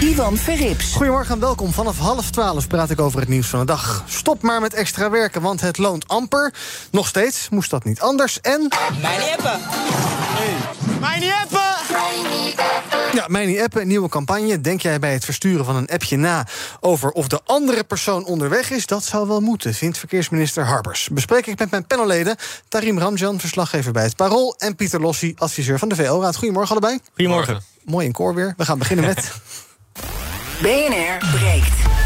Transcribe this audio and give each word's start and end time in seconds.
Ivan 0.00 0.36
Verrips. 0.36 0.92
Goedemorgen 0.92 1.34
en 1.34 1.40
welkom. 1.40 1.72
Vanaf 1.72 1.98
half 1.98 2.30
twaalf 2.30 2.66
praat 2.66 2.90
ik 2.90 3.00
over 3.00 3.20
het 3.20 3.28
nieuws 3.28 3.46
van 3.46 3.58
de 3.58 3.66
dag. 3.66 4.04
Stop 4.08 4.42
maar 4.42 4.60
met 4.60 4.74
extra 4.74 5.10
werken, 5.10 5.42
want 5.42 5.60
het 5.60 5.78
loont 5.78 6.08
amper. 6.08 6.54
Nog 6.90 7.06
steeds 7.06 7.48
moest 7.48 7.70
dat 7.70 7.84
niet 7.84 8.00
anders. 8.00 8.40
En... 8.40 8.68
Mij 9.02 9.16
niet 9.16 9.36
appen. 9.36 9.60
Hey. 9.62 10.54
Mij 11.00 11.18
niet 11.18 11.32
appen! 11.42 11.68
Ja, 13.12 13.24
mij 13.28 13.46
niet 13.46 13.60
appen, 13.60 13.86
nieuwe 13.86 14.08
campagne. 14.08 14.60
Denk 14.60 14.80
jij 14.80 14.98
bij 14.98 15.12
het 15.12 15.24
versturen 15.24 15.64
van 15.64 15.76
een 15.76 15.86
appje 15.86 16.16
na 16.16 16.46
over 16.80 17.10
of 17.10 17.28
de 17.28 17.40
andere 17.44 17.84
persoon 17.84 18.24
onderweg 18.24 18.70
is? 18.70 18.86
Dat 18.86 19.04
zou 19.04 19.28
wel 19.28 19.40
moeten, 19.40 19.74
vindt 19.74 19.98
verkeersminister 19.98 20.64
Harbers. 20.64 21.08
Bespreek 21.08 21.46
ik 21.46 21.58
met 21.58 21.70
mijn 21.70 21.86
panelleden 21.86 22.36
Tarim 22.68 22.98
Ramjan, 22.98 23.40
verslaggever 23.40 23.92
bij 23.92 24.02
het 24.02 24.16
Parool... 24.16 24.54
en 24.58 24.76
Pieter 24.76 25.00
Lossi, 25.00 25.34
adviseur 25.36 25.78
van 25.78 25.88
de 25.88 25.96
VO-raad. 25.96 26.36
Goedemorgen 26.36 26.70
allebei. 26.70 27.00
Goedemorgen. 27.14 27.62
Mooi 27.84 28.06
in 28.06 28.12
koor 28.12 28.34
weer. 28.34 28.54
We 28.56 28.64
gaan 28.64 28.78
beginnen 28.78 29.04
met... 29.04 29.30
BNR 30.62 31.18
breekt. 31.32 31.97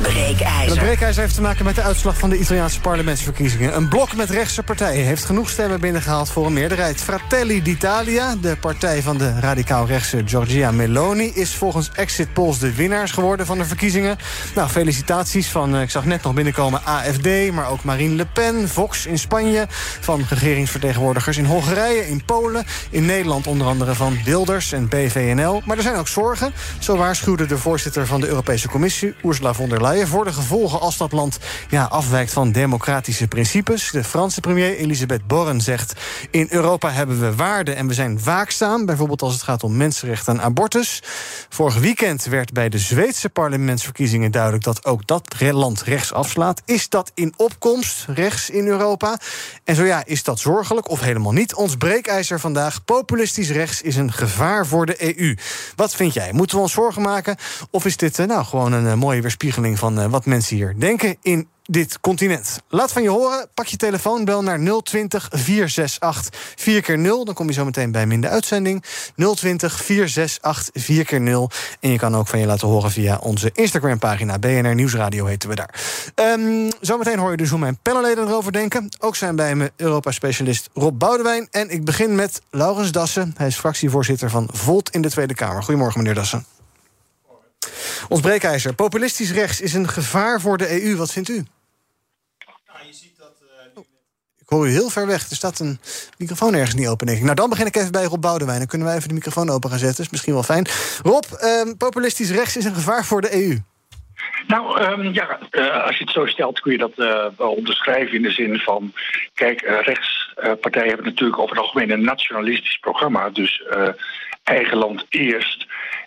Breekijzer. 0.00 0.68
Het 0.68 0.78
breekijzer 0.78 1.22
heeft 1.22 1.34
te 1.34 1.40
maken 1.40 1.64
met 1.64 1.74
de 1.74 1.82
uitslag 1.82 2.18
van 2.18 2.30
de 2.30 2.38
Italiaanse 2.38 2.80
parlementsverkiezingen. 2.80 3.76
Een 3.76 3.88
blok 3.88 4.16
met 4.16 4.30
rechtse 4.30 4.62
partijen 4.62 5.04
heeft 5.04 5.24
genoeg 5.24 5.50
stemmen 5.50 5.80
binnengehaald 5.80 6.30
voor 6.30 6.46
een 6.46 6.52
meerderheid. 6.52 7.00
Fratelli 7.00 7.62
d'Italia, 7.62 8.34
de 8.40 8.56
partij 8.56 9.02
van 9.02 9.18
de 9.18 9.40
radicaal-rechtse 9.40 10.22
Giorgia 10.24 10.70
Meloni... 10.70 11.30
is 11.34 11.54
volgens 11.54 11.90
exit 11.94 12.32
polls 12.32 12.58
de 12.58 12.74
winnaars 12.74 13.10
geworden 13.10 13.46
van 13.46 13.58
de 13.58 13.64
verkiezingen. 13.64 14.16
Nou, 14.54 14.68
felicitaties 14.68 15.48
van, 15.48 15.74
eh, 15.74 15.82
ik 15.82 15.90
zag 15.90 16.04
net 16.04 16.22
nog 16.22 16.34
binnenkomen, 16.34 16.84
AFD... 16.84 17.52
maar 17.52 17.70
ook 17.70 17.84
Marine 17.84 18.14
Le 18.14 18.26
Pen, 18.26 18.68
Vox 18.68 19.06
in 19.06 19.18
Spanje... 19.18 19.66
van 20.00 20.24
regeringsvertegenwoordigers 20.28 21.36
in 21.36 21.44
Hongarije, 21.44 22.08
in 22.08 22.24
Polen... 22.24 22.64
in 22.90 23.06
Nederland 23.06 23.46
onder 23.46 23.66
andere 23.66 23.94
van 23.94 24.18
Wilders 24.24 24.72
en 24.72 24.88
BVNL. 24.88 25.62
Maar 25.64 25.76
er 25.76 25.82
zijn 25.82 25.96
ook 25.96 26.08
zorgen. 26.08 26.52
Zo 26.78 26.96
waarschuwde 26.96 27.46
de 27.46 27.58
voorzitter 27.58 28.06
van 28.06 28.20
de 28.20 28.28
Europese 28.28 28.68
Commissie, 28.68 29.14
Ursula 29.22 29.54
von 29.54 29.68
der 29.68 29.78
Leyen 29.78 29.85
voor 29.94 30.24
de 30.24 30.32
gevolgen 30.32 30.80
als 30.80 30.96
dat 30.96 31.12
land 31.12 31.38
ja, 31.68 31.84
afwijkt 31.84 32.32
van 32.32 32.52
democratische 32.52 33.28
principes. 33.28 33.90
De 33.90 34.04
Franse 34.04 34.40
premier 34.40 34.76
Elisabeth 34.76 35.26
Borren 35.26 35.60
zegt... 35.60 35.92
in 36.30 36.46
Europa 36.50 36.90
hebben 36.90 37.20
we 37.20 37.34
waarden 37.34 37.76
en 37.76 37.86
we 37.86 37.94
zijn 37.94 38.22
waakzaam... 38.24 38.86
bijvoorbeeld 38.86 39.22
als 39.22 39.32
het 39.32 39.42
gaat 39.42 39.62
om 39.62 39.76
mensenrechten 39.76 40.34
en 40.34 40.42
abortus. 40.42 41.02
Vorig 41.48 41.78
weekend 41.78 42.24
werd 42.24 42.52
bij 42.52 42.68
de 42.68 42.78
Zweedse 42.78 43.28
parlementsverkiezingen 43.28 44.30
duidelijk... 44.30 44.64
dat 44.64 44.84
ook 44.84 45.06
dat 45.06 45.40
land 45.40 45.82
rechts 45.82 46.12
afslaat. 46.12 46.62
Is 46.64 46.88
dat 46.88 47.10
in 47.14 47.34
opkomst, 47.36 48.04
rechts 48.08 48.50
in 48.50 48.66
Europa? 48.66 49.18
En 49.64 49.74
zo 49.74 49.84
ja, 49.84 50.02
is 50.04 50.22
dat 50.22 50.38
zorgelijk 50.38 50.88
of 50.88 51.00
helemaal 51.00 51.32
niet? 51.32 51.54
Ons 51.54 51.76
breekijzer 51.76 52.40
vandaag, 52.40 52.84
populistisch 52.84 53.50
rechts... 53.50 53.82
is 53.82 53.96
een 53.96 54.12
gevaar 54.12 54.66
voor 54.66 54.86
de 54.86 55.18
EU. 55.18 55.36
Wat 55.76 55.94
vind 55.94 56.14
jij? 56.14 56.32
Moeten 56.32 56.56
we 56.56 56.62
ons 56.62 56.72
zorgen 56.72 57.02
maken? 57.02 57.36
Of 57.70 57.84
is 57.84 57.96
dit 57.96 58.16
nou 58.16 58.44
gewoon 58.44 58.72
een 58.72 58.98
mooie 58.98 59.20
weerspiegeling 59.20 59.75
van 59.78 60.00
uh, 60.00 60.06
wat 60.06 60.26
mensen 60.26 60.56
hier 60.56 60.74
denken 60.78 61.16
in 61.22 61.48
dit 61.66 62.00
continent. 62.00 62.62
Laat 62.68 62.92
van 62.92 63.02
je 63.02 63.08
horen, 63.08 63.48
pak 63.54 63.66
je 63.66 63.76
telefoon, 63.76 64.24
bel 64.24 64.42
naar 64.42 64.82
020 64.82 65.28
468 65.32 66.40
4 66.56 66.82
keer 66.82 66.98
0 66.98 67.24
Dan 67.24 67.34
kom 67.34 67.46
je 67.46 67.52
zo 67.52 67.64
meteen 67.64 67.90
bij 67.90 68.06
me 68.06 68.14
in 68.14 68.20
de 68.20 68.28
uitzending. 68.28 68.84
020 69.34 69.84
468 69.84 70.82
4 70.84 71.04
keer 71.04 71.20
0 71.20 71.50
En 71.80 71.90
je 71.90 71.98
kan 71.98 72.16
ook 72.16 72.26
van 72.26 72.38
je 72.38 72.46
laten 72.46 72.68
horen 72.68 72.90
via 72.90 73.18
onze 73.18 73.50
Instagram-pagina. 73.52 74.38
BNR 74.38 74.74
Nieuwsradio 74.74 75.26
heten 75.26 75.48
we 75.48 75.54
daar. 75.54 75.74
Um, 76.14 76.68
zometeen 76.80 77.18
hoor 77.18 77.30
je 77.30 77.36
dus 77.36 77.50
hoe 77.50 77.58
mijn 77.58 77.78
panelleden 77.82 78.26
erover 78.26 78.52
denken. 78.52 78.88
Ook 78.98 79.16
zijn 79.16 79.36
bij 79.36 79.54
me 79.54 79.72
Europa-specialist 79.76 80.68
Rob 80.74 80.98
Boudewijn. 80.98 81.48
En 81.50 81.70
ik 81.70 81.84
begin 81.84 82.14
met 82.14 82.40
Laurens 82.50 82.92
Dassen. 82.92 83.34
Hij 83.36 83.46
is 83.46 83.56
fractievoorzitter 83.56 84.30
van 84.30 84.48
Volt 84.52 84.90
in 84.90 85.02
de 85.02 85.10
Tweede 85.10 85.34
Kamer. 85.34 85.62
Goedemorgen, 85.62 86.00
meneer 86.00 86.14
Dassen. 86.14 86.55
Ons 88.08 88.20
breekijzer. 88.20 88.74
Populistisch 88.74 89.32
rechts 89.32 89.60
is 89.60 89.74
een 89.74 89.88
gevaar 89.88 90.40
voor 90.40 90.58
de 90.58 90.82
EU. 90.82 90.96
Wat 90.96 91.12
vindt 91.12 91.28
u? 91.28 91.44
Nou, 92.66 92.86
je 92.86 92.92
ziet 92.92 93.18
dat, 93.18 93.32
Ik 94.38 94.48
hoor 94.48 94.66
u 94.66 94.70
heel 94.70 94.90
ver 94.90 95.06
weg. 95.06 95.30
Er 95.30 95.36
staat 95.36 95.58
een 95.58 95.80
microfoon 96.18 96.54
ergens 96.54 96.74
niet 96.74 96.88
open, 96.88 97.06
denk 97.06 97.18
ik. 97.18 97.24
Nou, 97.24 97.36
dan 97.36 97.48
begin 97.48 97.66
ik 97.66 97.76
even 97.76 97.92
bij 97.92 98.04
Rob 98.04 98.20
Boudewijn. 98.20 98.58
Dan 98.58 98.66
kunnen 98.66 98.86
wij 98.86 98.96
even 98.96 99.08
de 99.08 99.14
microfoon 99.14 99.50
open 99.50 99.70
gaan 99.70 99.78
zetten. 99.78 100.04
is 100.04 100.10
misschien 100.10 100.32
wel 100.32 100.42
fijn. 100.42 100.66
Rob, 101.02 101.24
um, 101.42 101.76
populistisch 101.76 102.30
rechts 102.30 102.56
is 102.56 102.64
een 102.64 102.74
gevaar 102.74 103.04
voor 103.04 103.20
de 103.20 103.34
EU. 103.34 103.58
Nou 104.46 104.82
um, 104.82 105.12
ja, 105.12 105.38
uh, 105.50 105.84
als 105.84 105.98
je 105.98 106.04
het 106.04 106.12
zo 106.12 106.26
stelt 106.26 106.60
kun 106.60 106.72
je 106.72 106.78
dat 106.78 106.94
wel 107.36 107.52
onderschrijven 107.52 108.14
in 108.14 108.22
de 108.22 108.30
zin 108.30 108.58
van... 108.58 108.92
kijk, 109.34 109.62
uh, 109.62 109.80
rechtspartijen 109.80 110.88
hebben 110.88 111.06
natuurlijk 111.06 111.38
over 111.38 111.56
het 111.56 111.64
algemeen 111.64 111.90
een 111.90 112.04
nationalistisch 112.04 112.78
programma. 112.78 113.30
Dus 113.30 113.62
eigen 114.42 114.76
land 114.76 115.06
eerst. 115.08 115.66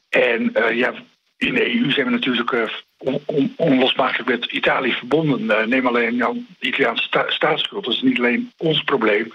En 0.10 0.52
ja, 0.74 0.94
in 1.40 1.54
de 1.54 1.76
EU 1.76 1.92
zijn 1.92 2.06
we 2.06 2.12
natuurlijk 2.12 2.70
on, 2.98 3.22
on, 3.26 3.54
onlosmakelijk 3.58 4.30
met 4.30 4.52
Italië 4.52 4.92
verbonden. 4.92 5.42
Uh, 5.42 5.66
neem 5.66 5.88
alleen 5.88 6.16
nou, 6.16 6.46
de 6.60 6.68
Italiaanse 6.68 7.04
sta 7.04 7.26
staatsschuld. 7.28 7.86
Dat 7.86 7.94
is 7.94 8.02
niet 8.02 8.18
alleen 8.18 8.52
ons 8.58 8.84
probleem, 8.84 9.34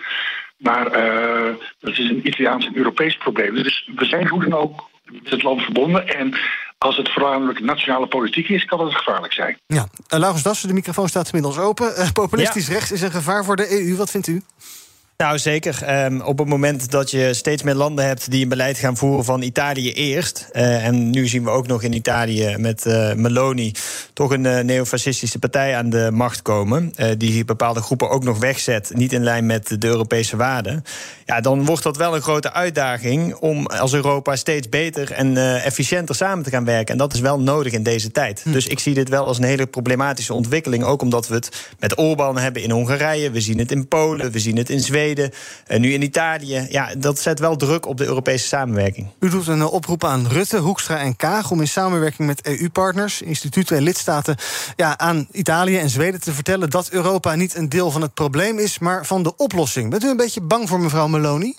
maar 0.57 0.87
uh, 0.87 1.55
dat 1.81 1.99
is 1.99 2.09
een 2.11 2.27
Italiaans 2.27 2.67
en 2.67 2.77
Europees 2.77 3.17
probleem. 3.17 3.55
Dus 3.55 3.91
we 3.97 4.05
zijn 4.05 4.29
hoe 4.29 4.43
dan 4.43 4.59
ook 4.59 4.89
met 5.05 5.31
het 5.31 5.43
land 5.43 5.63
verbonden. 5.63 6.09
En 6.09 6.35
als 6.79 6.97
het 6.97 7.13
voornamelijk 7.13 7.61
nationale 7.61 8.07
politiek 8.07 8.49
is, 8.49 8.65
kan 8.65 8.85
het 8.85 8.95
gevaarlijk 8.95 9.33
zijn. 9.33 9.59
Ja, 9.67 9.87
uh, 10.13 10.19
Laurens 10.19 10.43
Dassen, 10.43 10.69
de 10.69 10.75
microfoon 10.75 11.09
staat 11.09 11.27
inmiddels 11.27 11.59
open. 11.59 12.13
populistisch 12.13 12.67
ja. 12.67 12.73
rechts 12.73 12.93
is 12.93 13.03
een 13.03 13.11
gevaar 13.11 13.45
voor 13.45 13.57
de 13.57 13.71
EU. 13.71 13.97
Wat 13.97 14.11
vindt 14.11 14.27
u? 14.27 14.43
Nou, 15.17 15.39
zeker. 15.39 16.05
Um, 16.05 16.21
op 16.21 16.39
het 16.39 16.49
moment 16.49 16.91
dat 16.91 17.11
je 17.11 17.35
steeds 17.35 17.63
meer 17.63 17.75
landen 17.75 18.07
hebt 18.07 18.31
die 18.31 18.43
een 18.43 18.49
beleid 18.49 18.79
gaan 18.79 18.97
voeren 18.97 19.25
van 19.25 19.43
Italië 19.43 19.93
eerst. 19.93 20.49
Uh, 20.53 20.87
en 20.87 21.11
nu 21.11 21.27
zien 21.27 21.45
we 21.45 21.51
ook 21.51 21.67
nog 21.67 21.83
in 21.83 21.93
Italië 21.93 22.57
met 22.59 22.87
uh, 22.87 23.13
Meloni 23.13 23.73
toch 24.13 24.31
een 24.31 24.45
uh, 24.45 24.59
neofascistische 24.59 25.39
partij 25.39 25.77
aan 25.77 25.91
de 25.91 26.11
macht 26.13 26.43
komen. 26.43 26.93
die 27.19 27.45
bepaalde 27.45 27.81
groepen 27.81 28.11
ook 28.11 28.25
nog 28.25 28.39
wegzet, 28.39 28.91
niet 28.95 29.13
in 29.13 29.23
lijn 29.23 29.47
met 29.47 29.81
de 29.81 29.87
Europese 29.87 30.37
waarden. 30.37 30.85
Ja, 31.27 31.41
dan 31.41 31.65
wordt 31.65 31.83
dat 31.83 31.97
wel 31.97 32.15
een 32.15 32.23
grote 32.23 32.53
uitdaging 32.53 33.35
om 33.35 33.67
als 33.67 33.93
Europa 33.93 34.37
steeds 34.37 34.69
beter 34.69 35.13
en 35.13 35.37
efficiënter 35.63 36.15
samen 36.15 36.45
te 36.45 36.51
gaan 36.51 36.65
werken. 36.65 36.93
En 36.93 36.99
dat 36.99 37.15
is 37.15 37.21
wel 37.21 37.41
nodig 37.41 37.73
in 37.73 37.83
deze 37.83 38.11
tijd. 38.11 38.41
Hm. 38.43 38.53
Dus 38.53 38.67
ik 38.67 38.79
zie 38.79 38.95
dit 38.95 39.09
wel 39.09 39.27
als 39.27 39.39
een 39.39 39.45
hele 39.45 39.67
problematische 39.67 40.35
ontwikkeling. 40.35 40.85
Ook 40.85 41.03
omdat 41.03 41.29
we 41.29 41.35
het 41.35 41.73
met 41.79 41.99
Orbán 41.99 42.39
hebben 42.39 42.63
in 42.63 42.71
Hongarije. 42.71 43.31
We 43.31 43.41
zien 43.41 43.59
het 43.59 43.71
in 43.71 43.89
Polen, 43.89 44.31
we 44.31 44.39
zien 44.39 44.57
het 44.57 44.71
in 44.71 44.81
Zweden. 44.81 45.04
En 45.67 45.81
nu 45.81 45.93
in 45.93 46.03
Italië. 46.03 46.67
Ja, 46.71 46.95
dat 46.99 47.19
zet 47.19 47.39
wel 47.39 47.57
druk 47.57 47.87
op 47.87 47.97
de 47.97 48.05
Europese 48.05 48.47
samenwerking. 48.47 49.09
U 49.21 49.29
doet 49.29 49.47
een 49.47 49.65
oproep 49.65 50.05
aan 50.05 50.27
Rutte, 50.27 50.59
Hoekstra 50.59 50.99
en 50.99 51.17
Kaag 51.17 51.51
om 51.51 51.61
in 51.61 51.69
samenwerking 51.69 52.29
met 52.29 52.47
EU-partners, 52.47 53.23
instituten 53.23 53.77
en 53.77 53.83
lidstaten 53.83 54.37
ja, 54.77 54.99
aan 54.99 55.27
Italië 55.33 55.79
en 55.79 55.91
Zweden 55.91 56.21
te 56.21 56.33
vertellen 56.33 56.71
dat 56.71 56.91
Europa 56.91 57.35
niet 57.35 57.57
een 57.57 57.69
deel 57.69 57.91
van 57.91 58.03
het 58.03 58.15
probleem 58.15 58.59
is, 58.59 58.79
maar 58.79 59.07
van 59.07 59.23
de 59.23 59.37
oplossing. 59.37 59.91
Bent 59.91 60.05
u 60.05 60.09
een 60.09 60.17
beetje 60.17 60.41
bang 60.41 60.69
voor 60.69 60.81
mevrouw 60.81 61.09
Meloni? 61.09 61.55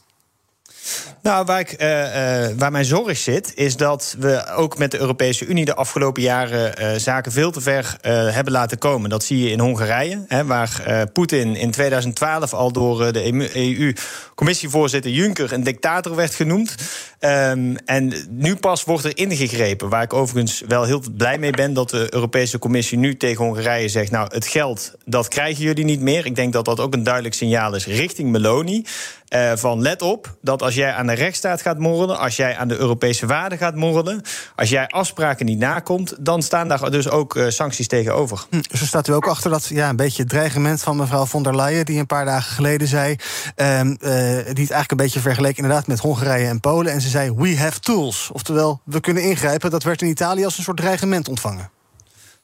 Nou, 1.21 1.45
waar, 1.45 1.65
uh, 1.77 1.87
uh, 1.89 2.57
waar 2.57 2.71
mijn 2.71 2.85
zorg 2.85 3.17
zit, 3.17 3.51
is 3.55 3.77
dat 3.77 4.15
we 4.19 4.45
ook 4.55 4.77
met 4.77 4.91
de 4.91 4.99
Europese 4.99 5.45
Unie 5.45 5.65
de 5.65 5.75
afgelopen 5.75 6.21
jaren 6.21 6.81
uh, 6.81 6.99
zaken 6.99 7.31
veel 7.31 7.51
te 7.51 7.61
ver 7.61 7.97
hebben 8.01 8.53
laten 8.53 8.77
komen. 8.77 9.09
Dat 9.09 9.23
zie 9.23 9.43
je 9.43 9.49
in 9.49 9.59
Hongarije, 9.59 10.25
hè, 10.27 10.45
waar 10.45 10.83
Poetin 11.13 11.55
in 11.55 11.71
2012 11.71 12.53
al 12.53 12.71
door 12.71 13.11
de 13.11 13.51
EU-commissievoorzitter 13.53 15.11
Juncker 15.11 15.53
een 15.53 15.63
dictator 15.63 16.15
werd 16.15 16.35
genoemd. 16.35 16.75
Um, 17.19 17.75
en 17.85 18.13
nu 18.29 18.55
pas 18.55 18.83
wordt 18.83 19.05
er 19.05 19.17
ingegrepen. 19.17 19.89
Waar 19.89 20.03
ik 20.03 20.13
overigens 20.13 20.63
wel 20.67 20.83
heel 20.83 21.03
blij 21.17 21.37
mee 21.37 21.51
ben 21.51 21.73
dat 21.73 21.89
de 21.89 22.07
Europese 22.09 22.59
Commissie 22.59 22.97
nu 22.97 23.17
tegen 23.17 23.45
Hongarije 23.45 23.89
zegt: 23.89 24.11
Nou, 24.11 24.27
het 24.33 24.47
geld 24.47 24.93
dat 25.05 25.27
krijgen 25.27 25.63
jullie 25.63 25.85
niet 25.85 26.01
meer. 26.01 26.25
Ik 26.25 26.35
denk 26.35 26.53
dat 26.53 26.65
dat 26.65 26.79
ook 26.79 26.93
een 26.93 27.03
duidelijk 27.03 27.35
signaal 27.35 27.75
is 27.75 27.85
richting 27.85 28.31
Meloni. 28.31 28.85
Uh, 29.29 29.51
van 29.55 29.81
let 29.81 30.01
op 30.01 30.37
dat 30.41 30.61
als 30.61 30.75
jij 30.75 30.93
aan 30.93 31.07
de 31.07 31.13
rechtsstaat 31.13 31.61
gaat 31.61 31.79
morrelen, 31.79 32.19
als 32.19 32.35
jij 32.35 32.57
aan 32.57 32.67
de 32.67 32.77
Europese 32.77 33.25
waarden 33.25 33.57
gaat 33.57 33.75
morrelen, 33.75 34.21
als 34.55 34.69
jij 34.69 34.87
afspraken 34.87 35.45
niet 35.45 35.59
nakomt, 35.59 36.15
dan 36.19 36.41
staan 36.41 36.67
daar 36.67 36.91
dus 36.91 37.09
ook 37.09 37.35
uh, 37.35 37.49
sancties 37.49 37.87
tegenover. 37.87 38.45
Hm, 38.49 38.61
dus 38.69 38.87
staat 38.87 39.07
u 39.07 39.13
ook 39.13 39.27
achter 39.27 39.49
dat 39.49 39.67
ja, 39.67 39.89
een 39.89 39.95
beetje 39.95 40.21
het 40.21 40.31
dreigement 40.31 40.81
van 40.81 40.97
mevrouw 40.97 41.25
von 41.25 41.43
der 41.43 41.55
Leyen, 41.55 41.85
die 41.85 41.99
een 41.99 42.05
paar 42.05 42.25
dagen 42.25 42.53
geleden 42.53 42.87
zei, 42.87 43.15
um, 43.55 43.87
uh, 43.87 43.97
die 43.99 44.43
het 44.43 44.57
eigenlijk 44.57 44.91
een 44.91 44.97
beetje 44.97 45.19
vergeleken 45.19 45.63
inderdaad 45.63 45.87
met 45.87 45.99
Hongarije 45.99 46.47
en 46.47 46.59
Polen. 46.59 46.91
En 46.91 47.01
ze 47.01 47.09
zei: 47.09 47.33
We 47.35 47.57
have 47.57 47.79
tools. 47.79 48.29
Oftewel, 48.33 48.81
we 48.83 48.99
kunnen 48.99 49.23
ingrijpen. 49.23 49.71
Dat 49.71 49.83
werd 49.83 50.01
in 50.01 50.07
Italië 50.07 50.45
als 50.45 50.57
een 50.57 50.63
soort 50.63 50.77
dreigement 50.77 51.27
ontvangen. 51.27 51.69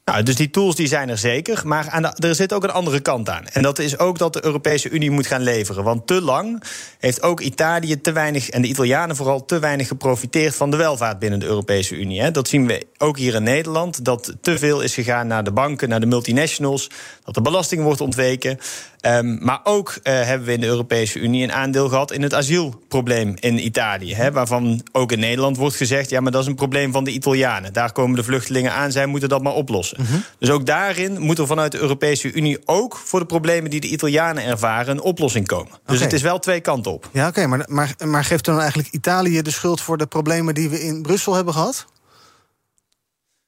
Nou, 0.06 0.24
dus 0.24 0.36
die 0.36 0.50
tools 0.50 0.76
die 0.76 0.88
zijn 0.88 1.10
er 1.10 1.18
zeker. 1.18 1.62
Maar 1.68 2.14
er 2.18 2.36
zit 2.36 2.54
ook 2.54 2.64
een 2.64 2.72
andere 2.72 3.00
kant 3.00 3.30
aan. 3.30 3.48
En 3.48 3.62
dat 3.62 3.80
is 3.80 3.98
ook 3.98 4.18
dat 4.18 4.34
de 4.34 4.46
Europese 4.46 4.90
Unie 4.90 5.12
moet 5.12 5.28
gaan 5.28 5.42
leveren. 5.42 5.84
Want 5.84 6.08
te 6.08 6.22
lang 6.22 6.64
heeft 7.00 7.22
ook 7.22 7.40
Italië 7.40 8.02
te 8.02 8.12
weinig, 8.12 8.50
en 8.50 8.62
de 8.62 8.68
Italianen 8.68 9.16
vooral, 9.16 9.46
te 9.46 9.60
weinig 9.60 9.88
geprofiteerd 9.88 10.56
van 10.56 10.72
de 10.72 10.78
welvaart 10.78 11.20
binnen 11.20 11.40
de 11.40 11.46
Europese 11.46 11.96
Unie. 11.96 12.22
Hè. 12.22 12.32
Dat 12.32 12.48
zien 12.48 12.68
we 12.68 12.86
ook 12.98 13.18
hier 13.18 13.36
in 13.36 13.44
Nederland. 13.44 14.06
Dat 14.06 14.36
te 14.42 14.58
veel 14.58 14.82
is 14.82 14.94
gegaan 14.94 15.28
naar 15.28 15.44
de 15.44 15.52
banken, 15.52 15.90
naar 15.90 16.00
de 16.00 16.06
multinationals. 16.06 16.90
Dat 17.24 17.34
de 17.34 17.42
belasting 17.42 17.84
wordt 17.84 18.02
ontweken. 18.02 18.60
Um, 19.06 19.38
maar 19.42 19.60
ook 19.64 19.90
uh, 19.90 20.14
hebben 20.14 20.48
we 20.48 20.54
in 20.54 20.62
de 20.62 20.68
Europese 20.68 21.20
Unie 21.20 21.44
een 21.44 21.52
aandeel 21.52 21.90
gehad 21.90 22.12
in 22.12 22.22
het 22.22 22.34
asielprobleem 22.34 23.36
in 23.40 23.66
Italië. 23.66 24.16
Hè, 24.16 24.32
waarvan 24.32 24.84
ook 24.92 25.12
in 25.12 25.20
Nederland 25.20 25.58
wordt 25.58 25.76
gezegd: 25.76 26.10
ja, 26.10 26.22
maar 26.22 26.32
dat 26.32 26.42
is 26.42 26.48
een 26.48 26.56
probleem 26.56 26.92
van 26.92 27.04
de 27.04 27.12
Italianen. 27.12 27.74
Daar 27.74 27.92
komen 27.92 28.16
de 28.16 28.24
vluchtelingen 28.24 28.74
aan, 28.74 28.92
zij 28.92 29.06
moeten 29.06 29.30
dat 29.30 29.42
maar 29.42 29.54
oplossen. 29.54 29.91
Mm 29.98 30.06
-hmm. 30.06 30.24
Dus 30.40 30.50
ook 30.50 30.66
daarin 30.66 31.20
moet 31.20 31.38
er 31.38 31.48
vanuit 31.48 31.72
de 31.72 31.78
Europese 31.78 32.32
Unie 32.32 32.60
ook 32.66 32.96
voor 32.96 33.20
de 33.20 33.26
problemen 33.26 33.70
die 33.70 33.82
de 33.82 33.88
Italianen 33.88 34.44
ervaren 34.44 34.92
een 34.92 35.02
oplossing 35.02 35.48
komen. 35.48 35.72
Dus 35.72 35.80
okay. 35.96 35.98
het 35.98 36.14
is 36.14 36.22
wel 36.22 36.40
twee 36.40 36.62
kanten 36.62 36.92
op. 36.92 37.10
Ja, 37.12 37.28
oké, 37.28 37.40
okay, 37.40 37.50
maar, 37.50 37.66
maar, 37.70 37.96
maar 38.06 38.24
geeft 38.24 38.46
dan 38.46 38.60
eigenlijk 38.60 38.90
Italië 38.90 39.42
de 39.42 39.52
schuld 39.52 39.82
voor 39.82 39.98
de 39.98 40.06
problemen 40.06 40.54
die 40.54 40.70
we 40.70 40.84
in 40.84 41.02
Brussel 41.02 41.34
hebben 41.34 41.54
gehad? 41.54 41.86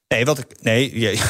Nee, 0.08 0.24
wat 0.24 0.38
ik. 0.38 0.46
Nee, 0.60 0.98
juist, 0.98 1.22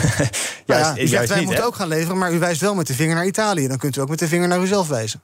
nou 0.67 0.81
ja, 0.81 1.03
u 1.03 1.07
zegt, 1.07 1.29
wij 1.29 1.37
niet, 1.37 1.47
moeten 1.47 1.63
hè? 1.63 1.69
ook 1.69 1.75
gaan 1.75 1.89
leveren, 1.89 2.19
maar 2.19 2.33
u 2.33 2.39
wijst 2.39 2.61
wel 2.61 2.75
met 2.75 2.87
de 2.87 2.95
vinger 2.95 3.15
naar 3.15 3.27
Italië. 3.27 3.69
Dan 3.69 3.79
kunt 3.79 3.97
u 3.97 4.01
ook 4.01 4.09
met 4.09 4.19
de 4.19 4.29
vinger 4.29 4.49
naar 4.49 4.63
uzelf 4.63 4.89
wijzen. 4.89 5.23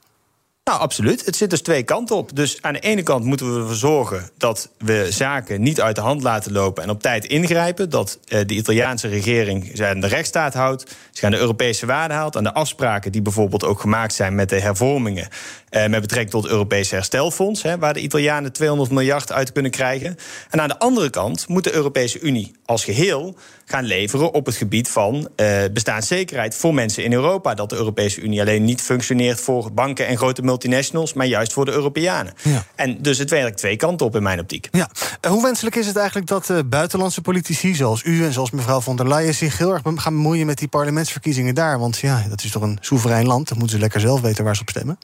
Nou, 0.64 0.80
absoluut. 0.82 1.24
Het 1.24 1.36
zit 1.36 1.50
dus 1.50 1.62
twee 1.62 1.82
kanten 1.82 2.16
op. 2.16 2.36
Dus 2.36 2.62
aan 2.62 2.72
de 2.72 2.80
ene 2.80 3.02
kant 3.02 3.24
moeten 3.24 3.54
we 3.54 3.60
ervoor 3.60 3.74
zorgen 3.74 4.30
dat 4.36 4.70
we 4.78 5.06
zaken 5.10 5.62
niet 5.62 5.80
uit 5.80 5.94
de 5.96 6.00
hand 6.00 6.22
laten 6.22 6.52
lopen 6.52 6.82
en 6.82 6.90
op 6.90 7.02
tijd 7.02 7.24
ingrijpen. 7.24 7.90
Dat 7.90 8.18
uh, 8.28 8.40
de 8.46 8.54
Italiaanse 8.54 9.08
regering 9.08 9.70
zich 9.74 9.86
aan 9.86 10.00
de 10.00 10.06
rechtsstaat 10.06 10.54
houdt, 10.54 10.96
zich 11.10 11.24
aan 11.24 11.30
de 11.30 11.38
Europese 11.38 11.86
waarden 11.86 12.16
houdt, 12.16 12.36
aan 12.36 12.44
de 12.44 12.52
afspraken 12.52 13.12
die 13.12 13.22
bijvoorbeeld 13.22 13.64
ook 13.64 13.80
gemaakt 13.80 14.14
zijn 14.14 14.34
met 14.34 14.48
de 14.48 14.60
hervormingen. 14.60 15.28
Uh, 15.70 15.86
met 15.86 16.00
betrekking 16.00 16.30
tot 16.30 16.42
het 16.42 16.52
Europese 16.52 16.94
herstelfonds, 16.94 17.62
hè, 17.62 17.78
waar 17.78 17.94
de 17.94 18.00
Italianen 18.00 18.52
200 18.52 18.90
miljard 18.90 19.32
uit 19.32 19.52
kunnen 19.52 19.70
krijgen. 19.70 20.16
En 20.50 20.60
aan 20.60 20.68
de 20.68 20.78
andere 20.78 21.10
kant 21.10 21.48
moet 21.48 21.64
de 21.64 21.72
Europese 21.72 22.20
Unie 22.20 22.52
als 22.64 22.84
geheel 22.84 23.36
gaan 23.64 23.84
leveren 23.84 24.32
op 24.32 24.46
het 24.46 24.54
gebied 24.54 24.88
van 24.88 25.28
uh, 25.36 25.48
bestaanszekerheid 25.72 26.54
voor 26.54 26.74
mensen 26.74 27.04
in 27.04 27.12
Europa. 27.12 27.54
Dat 27.54 27.70
de 27.70 27.76
Europese 27.76 28.20
Unie 28.20 28.40
alleen 28.40 28.64
niet 28.64 28.80
functioneert 28.80 29.40
voor 29.40 29.72
banken 29.72 30.06
en 30.06 30.16
grote 30.16 30.42
multinationals, 30.42 31.12
maar 31.12 31.26
juist 31.26 31.52
voor 31.52 31.64
de 31.64 31.72
Europeanen. 31.72 32.32
Ja. 32.42 32.64
En 32.74 33.02
dus 33.02 33.18
het 33.18 33.30
werkt 33.30 33.58
twee 33.58 33.76
kanten 33.76 34.06
op 34.06 34.16
in 34.16 34.22
mijn 34.22 34.40
optiek. 34.40 34.68
Ja. 34.70 34.90
Uh, 35.24 35.30
hoe 35.30 35.42
wenselijk 35.42 35.76
is 35.76 35.86
het 35.86 35.96
eigenlijk 35.96 36.26
dat 36.26 36.52
buitenlandse 36.68 37.20
politici, 37.20 37.74
zoals 37.74 38.02
u 38.04 38.24
en 38.24 38.32
zoals 38.32 38.50
mevrouw 38.50 38.80
von 38.80 38.96
der 38.96 39.08
Leyen, 39.08 39.34
zich 39.34 39.58
heel 39.58 39.72
erg 39.72 39.82
gaan 39.84 40.14
bemoeien 40.14 40.46
met 40.46 40.58
die 40.58 40.68
parlementsverkiezingen 40.68 41.54
daar? 41.54 41.78
Want 41.78 41.98
ja, 41.98 42.24
dat 42.28 42.42
is 42.42 42.50
toch 42.50 42.62
een 42.62 42.78
soeverein 42.80 43.26
land. 43.26 43.48
Dan 43.48 43.58
moeten 43.58 43.76
ze 43.76 43.82
lekker 43.82 44.00
zelf 44.00 44.20
weten 44.20 44.44
waar 44.44 44.56
ze 44.56 44.62
op 44.62 44.70
stemmen 44.70 44.98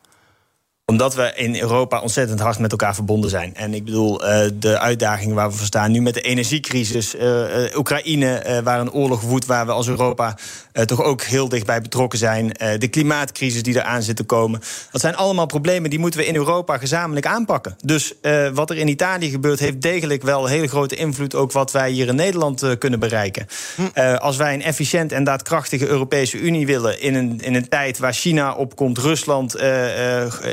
omdat 0.92 1.14
we 1.14 1.32
in 1.34 1.60
Europa 1.60 2.00
ontzettend 2.00 2.40
hard 2.40 2.58
met 2.58 2.70
elkaar 2.70 2.94
verbonden 2.94 3.30
zijn. 3.30 3.54
En 3.54 3.74
ik 3.74 3.84
bedoel, 3.84 4.24
uh, 4.24 4.46
de 4.54 4.78
uitdagingen 4.78 5.34
waar 5.34 5.50
we 5.50 5.56
voor 5.56 5.66
staan 5.66 5.90
nu 5.90 6.00
met 6.00 6.14
de 6.14 6.20
energiecrisis, 6.20 7.14
uh, 7.14 7.22
uh, 7.22 7.76
Oekraïne, 7.76 8.60
waar 8.64 8.80
een 8.80 8.92
oorlog 8.92 9.20
woedt, 9.20 9.46
waar 9.46 9.66
we 9.66 9.72
als 9.72 9.88
Europa 9.88 10.36
toch 10.84 11.02
ook 11.02 11.22
heel 11.22 11.48
dichtbij 11.48 11.80
betrokken 11.80 12.18
zijn. 12.18 12.48
de 12.78 12.88
klimaatcrisis 12.88 13.62
die 13.62 13.74
eraan 13.74 14.02
zit 14.02 14.16
te 14.16 14.24
komen. 14.24 14.60
Dat 14.90 15.00
zijn 15.00 15.16
allemaal 15.16 15.46
problemen 15.46 15.90
die 15.90 15.98
moeten 15.98 16.20
we 16.20 16.26
in 16.26 16.34
Europa 16.34 16.78
gezamenlijk 16.78 17.26
aanpakken. 17.26 17.76
Dus 17.84 18.14
wat 18.54 18.70
er 18.70 18.76
in 18.76 18.88
Italië 18.88 19.30
gebeurt, 19.30 19.58
heeft 19.58 19.82
degelijk 19.82 20.22
wel 20.22 20.44
een 20.44 20.50
hele 20.50 20.68
grote 20.68 20.96
invloed 20.96 21.34
ook 21.34 21.52
wat 21.52 21.72
wij 21.72 21.90
hier 21.90 22.08
in 22.08 22.14
Nederland 22.14 22.78
kunnen 22.78 22.98
bereiken. 22.98 23.46
Hm. 23.76 24.00
als 24.16 24.36
wij 24.36 24.54
een 24.54 24.62
efficiënt 24.62 25.12
en 25.12 25.24
daadkrachtige 25.24 25.86
Europese 25.86 26.38
Unie 26.38 26.66
willen 26.66 27.00
in 27.00 27.14
een, 27.14 27.40
in 27.40 27.54
een 27.54 27.68
tijd 27.68 27.98
waar 27.98 28.14
China 28.14 28.54
opkomt, 28.54 28.98
Rusland. 28.98 29.56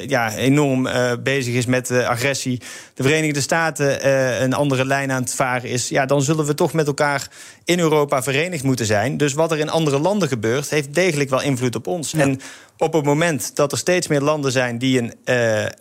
ja, 0.08 0.23
enorm 0.32 0.88
uh, 0.88 1.12
bezig 1.24 1.54
is 1.54 1.66
met 1.66 1.90
uh, 1.90 2.08
agressie, 2.08 2.62
de 2.94 3.04
Verenigde 3.04 3.42
Staten 3.42 4.06
uh, 4.06 4.42
een 4.42 4.54
andere 4.54 4.86
lijn 4.86 5.12
aan 5.12 5.22
het 5.22 5.36
varen 5.36 5.70
is, 5.70 5.90
ja, 5.90 6.06
dan 6.06 6.22
zullen 6.22 6.46
we 6.46 6.54
toch 6.54 6.74
met 6.74 6.88
elkaar 6.88 7.28
in 7.66 7.80
Europa 7.80 8.24
verenigd 8.24 8.64
moeten 8.64 8.86
zijn. 8.86 9.18
Dus 9.18 9.34
wat 9.34 9.52
er 9.52 9.60
in 9.60 9.70
andere 9.70 10.00
landen 10.00 10.28
gebeurt, 10.28 10.70
heeft 10.70 10.94
degelijk 10.94 11.30
wel 11.30 11.42
invloed 11.42 11.76
op 11.76 11.88
ons. 11.88 12.12
Ja. 12.12 12.20
En 12.20 12.42
op 12.78 12.94
het 12.94 13.06
moment 13.06 13.56
dat 13.56 13.72
er 13.72 13.78
steeds 13.78 14.08
meer 14.08 14.22
landen 14.22 14.52
zijn 14.52 14.78
die 14.78 15.00
een 15.00 15.14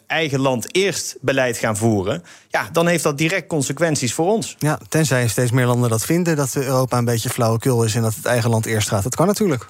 eigen 0.06 0.40
land 0.40 0.74
eerst 0.74 1.16
beleid 1.20 1.56
gaan 1.56 1.76
voeren, 1.76 2.22
ja, 2.48 2.68
dan 2.72 2.86
heeft 2.86 3.02
dat 3.02 3.18
direct 3.18 3.46
consequenties 3.46 4.14
voor 4.14 4.26
ons. 4.26 4.56
Ja, 4.58 4.78
tenzij 4.88 5.28
steeds 5.28 5.50
meer 5.50 5.66
landen 5.66 5.90
dat 5.90 6.04
vinden 6.04 6.36
dat 6.36 6.54
Europa 6.54 6.98
een 6.98 7.04
beetje 7.04 7.30
flauwekul 7.30 7.84
is 7.84 7.94
en 7.94 8.02
dat 8.02 8.14
het 8.14 8.26
eigen 8.26 8.50
land 8.50 8.66
eerst 8.66 8.88
gaat. 8.88 9.02
Dat 9.02 9.14
kan 9.14 9.26
natuurlijk. 9.26 9.68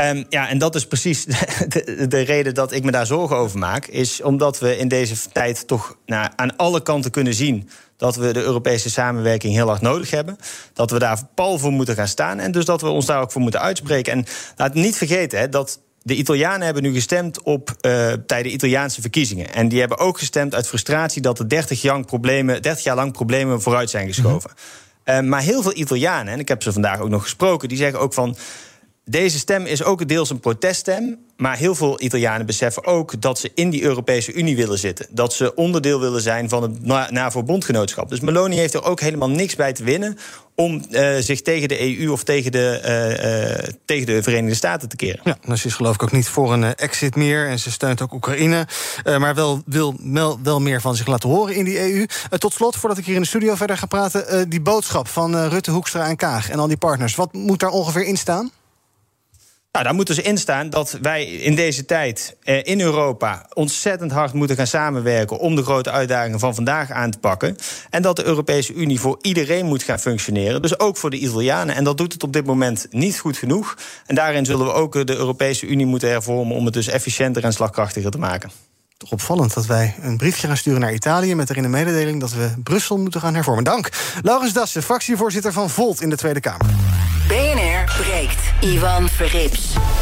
Um, 0.00 0.24
ja, 0.28 0.48
en 0.48 0.58
dat 0.58 0.74
is 0.74 0.86
precies 0.86 1.24
de, 1.68 2.06
de, 2.08 2.20
reden 2.20 2.54
dat 2.54 2.72
ik 2.72 2.84
me 2.84 2.90
daar 2.90 3.06
zorgen 3.06 3.36
over 3.36 3.58
maak. 3.58 3.86
Is 3.86 4.22
omdat 4.22 4.58
we 4.58 4.78
in 4.78 4.88
deze 4.88 5.14
tijd 5.32 5.66
toch 5.66 5.96
nou, 6.06 6.30
aan 6.36 6.56
alle 6.56 6.82
kanten 6.82 7.10
kunnen 7.10 7.34
zien 7.34 7.68
dat 7.96 8.16
we 8.16 8.32
de 8.32 8.42
Europese 8.42 8.90
samenwerking 8.90 9.54
heel 9.54 9.70
erg 9.70 9.80
nodig 9.80 10.10
hebben. 10.10 10.36
Dat 10.72 10.90
we 10.90 10.98
daar 10.98 11.18
pal 11.34 11.58
voor 11.58 11.72
moeten 11.72 11.94
gaan 11.94 12.08
staan. 12.08 12.38
En 12.38 12.52
dus 12.52 12.64
dat 12.64 12.80
we 12.80 12.88
ons 12.88 13.06
daar 13.06 13.20
ook 13.20 13.32
voor 13.32 13.40
moeten 13.40 13.60
uitspreken. 13.60 14.12
En 14.12 14.26
laat 14.56 14.74
niet 14.74 14.96
vergeten 14.96 15.38
hè, 15.38 15.48
dat 15.48 15.80
de 16.02 16.14
Italianen 16.14 16.62
hebben 16.62 16.82
nu 16.82 16.92
gestemd 16.92 17.42
op 17.42 17.68
uh, 17.70 17.76
tijdens 18.26 18.48
de 18.48 18.50
Italiaanse 18.52 19.00
verkiezingen. 19.00 19.54
En 19.54 19.68
die 19.68 19.80
hebben 19.80 19.98
ook 19.98 20.18
gestemd 20.18 20.54
uit 20.54 20.68
frustratie 20.68 21.22
dat 21.22 21.38
er 21.38 21.48
30 21.48 21.82
jaar, 21.82 22.04
problemen, 22.04 22.62
30 22.62 22.84
jaar 22.84 22.96
lang 22.96 23.12
problemen 23.12 23.62
vooruit 23.62 23.90
zijn 23.90 24.06
geschoven. 24.06 24.50
Mm 24.50 24.56
-hmm. 25.04 25.24
uh, 25.24 25.30
maar 25.30 25.42
heel 25.42 25.62
veel 25.62 25.76
Italianen, 25.76 26.32
en 26.32 26.38
ik 26.38 26.48
heb 26.48 26.62
ze 26.62 26.72
vandaag 26.72 27.00
ook 27.00 27.08
nog 27.08 27.22
gesproken, 27.22 27.68
die 27.68 27.78
zeggen 27.78 28.00
ook 28.00 28.14
van. 28.14 28.36
Deze 29.04 29.38
stem 29.38 29.66
is 29.66 29.84
ook 29.84 30.08
deels 30.08 30.30
een 30.30 30.40
proteststem. 30.40 31.18
Maar 31.36 31.56
heel 31.56 31.74
veel 31.74 32.00
Italianen 32.00 32.46
beseffen 32.46 32.84
ook 32.84 33.20
dat 33.20 33.38
ze 33.38 33.50
in 33.54 33.70
die 33.70 33.82
Europese 33.82 34.32
Unie 34.32 34.56
willen 34.56 34.78
zitten. 34.78 35.06
Dat 35.10 35.32
ze 35.32 35.54
onderdeel 35.54 36.00
willen 36.00 36.20
zijn 36.20 36.48
van 36.48 36.62
het 36.62 37.10
NAVO-bondgenootschap. 37.10 38.08
Dus 38.08 38.20
Meloni 38.20 38.56
heeft 38.56 38.74
er 38.74 38.84
ook 38.84 39.00
helemaal 39.00 39.30
niks 39.30 39.56
bij 39.56 39.72
te 39.72 39.84
winnen 39.84 40.18
om 40.54 40.84
uh, 40.90 41.16
zich 41.18 41.42
tegen 41.42 41.68
de 41.68 41.98
EU 41.98 42.10
of 42.10 42.24
tegen 42.24 42.52
de, 42.52 42.80
uh, 42.84 43.68
uh, 43.68 43.74
tegen 43.84 44.06
de 44.06 44.22
Verenigde 44.22 44.54
Staten 44.54 44.88
te 44.88 44.96
keren. 44.96 45.20
Ja, 45.24 45.36
dus 45.46 45.60
ze 45.60 45.66
is 45.66 45.74
geloof 45.74 45.94
ik 45.94 46.02
ook 46.02 46.12
niet 46.12 46.28
voor 46.28 46.52
een 46.52 46.74
exit 46.74 47.16
meer. 47.16 47.48
En 47.48 47.58
ze 47.58 47.70
steunt 47.70 48.00
ook 48.02 48.12
Oekraïne. 48.12 48.66
maar 49.04 49.34
wel, 49.34 49.62
wil 49.66 49.96
wel, 50.02 50.38
wel 50.42 50.60
meer 50.60 50.80
van 50.80 50.96
zich 50.96 51.06
laten 51.06 51.28
horen 51.28 51.54
in 51.54 51.64
die 51.64 51.78
EU. 51.78 52.06
tot 52.38 52.52
slot, 52.52 52.76
voordat 52.76 52.98
ik 52.98 53.04
hier 53.04 53.14
in 53.14 53.20
de 53.20 53.26
studio 53.26 53.54
verder 53.54 53.78
ga 53.78 53.86
praten... 53.86 54.48
die 54.48 54.60
boodschap 54.60 55.08
van 55.08 55.48
Rutte, 55.48 55.70
Hoekstra 55.70 56.08
en 56.08 56.16
Kaag 56.16 56.50
en 56.50 56.58
al 56.58 56.68
die 56.68 56.76
partners. 56.76 57.14
Wat 57.14 57.32
moet 57.32 57.60
daar 57.60 57.70
ongeveer 57.70 58.04
in 58.04 58.16
staan? 58.16 58.50
Nou, 59.72 59.84
daar 59.84 59.94
moet 59.94 60.06
dus 60.06 60.18
in 60.18 60.38
staan 60.38 60.70
dat 60.70 60.98
wij 61.02 61.24
in 61.24 61.54
deze 61.54 61.84
tijd 61.84 62.36
eh, 62.42 62.60
in 62.62 62.80
Europa 62.80 63.46
ontzettend 63.52 64.12
hard 64.12 64.32
moeten 64.32 64.56
gaan 64.56 64.66
samenwerken 64.66 65.38
om 65.38 65.54
de 65.56 65.62
grote 65.62 65.90
uitdagingen 65.90 66.38
van 66.38 66.54
vandaag 66.54 66.90
aan 66.90 67.10
te 67.10 67.18
pakken. 67.18 67.56
En 67.90 68.02
dat 68.02 68.16
de 68.16 68.24
Europese 68.24 68.74
Unie 68.74 69.00
voor 69.00 69.18
iedereen 69.20 69.66
moet 69.66 69.82
gaan 69.82 69.98
functioneren. 69.98 70.62
Dus 70.62 70.78
ook 70.78 70.96
voor 70.96 71.10
de 71.10 71.18
Italianen. 71.18 71.74
En 71.74 71.84
dat 71.84 71.98
doet 71.98 72.12
het 72.12 72.22
op 72.22 72.32
dit 72.32 72.46
moment 72.46 72.86
niet 72.90 73.18
goed 73.18 73.36
genoeg. 73.36 73.76
En 74.06 74.14
daarin 74.14 74.44
zullen 74.44 74.66
we 74.66 74.72
ook 74.72 75.06
de 75.06 75.16
Europese 75.16 75.66
Unie 75.66 75.86
moeten 75.86 76.08
hervormen 76.08 76.56
om 76.56 76.64
het 76.64 76.74
dus 76.74 76.88
efficiënter 76.88 77.44
en 77.44 77.52
slagkrachtiger 77.52 78.10
te 78.10 78.18
maken. 78.18 78.50
Toch 78.96 79.12
opvallend 79.12 79.54
dat 79.54 79.66
wij 79.66 79.94
een 80.00 80.16
briefje 80.16 80.46
gaan 80.46 80.56
sturen 80.56 80.80
naar 80.80 80.92
Italië 80.92 81.34
met 81.34 81.50
erin 81.50 81.64
een 81.64 81.70
mededeling 81.70 82.20
dat 82.20 82.32
we 82.32 82.52
Brussel 82.62 82.98
moeten 82.98 83.20
gaan 83.20 83.34
hervormen. 83.34 83.64
Dank. 83.64 83.88
Laurens 84.22 84.52
Dassen, 84.52 84.82
fractievoorzitter 84.82 85.52
van 85.52 85.70
Volt 85.70 86.00
in 86.00 86.10
de 86.10 86.16
Tweede 86.16 86.40
Kamer. 86.40 86.66
Breekt. 87.86 88.38
Ivan 88.62 89.08
Verrips. 89.08 90.01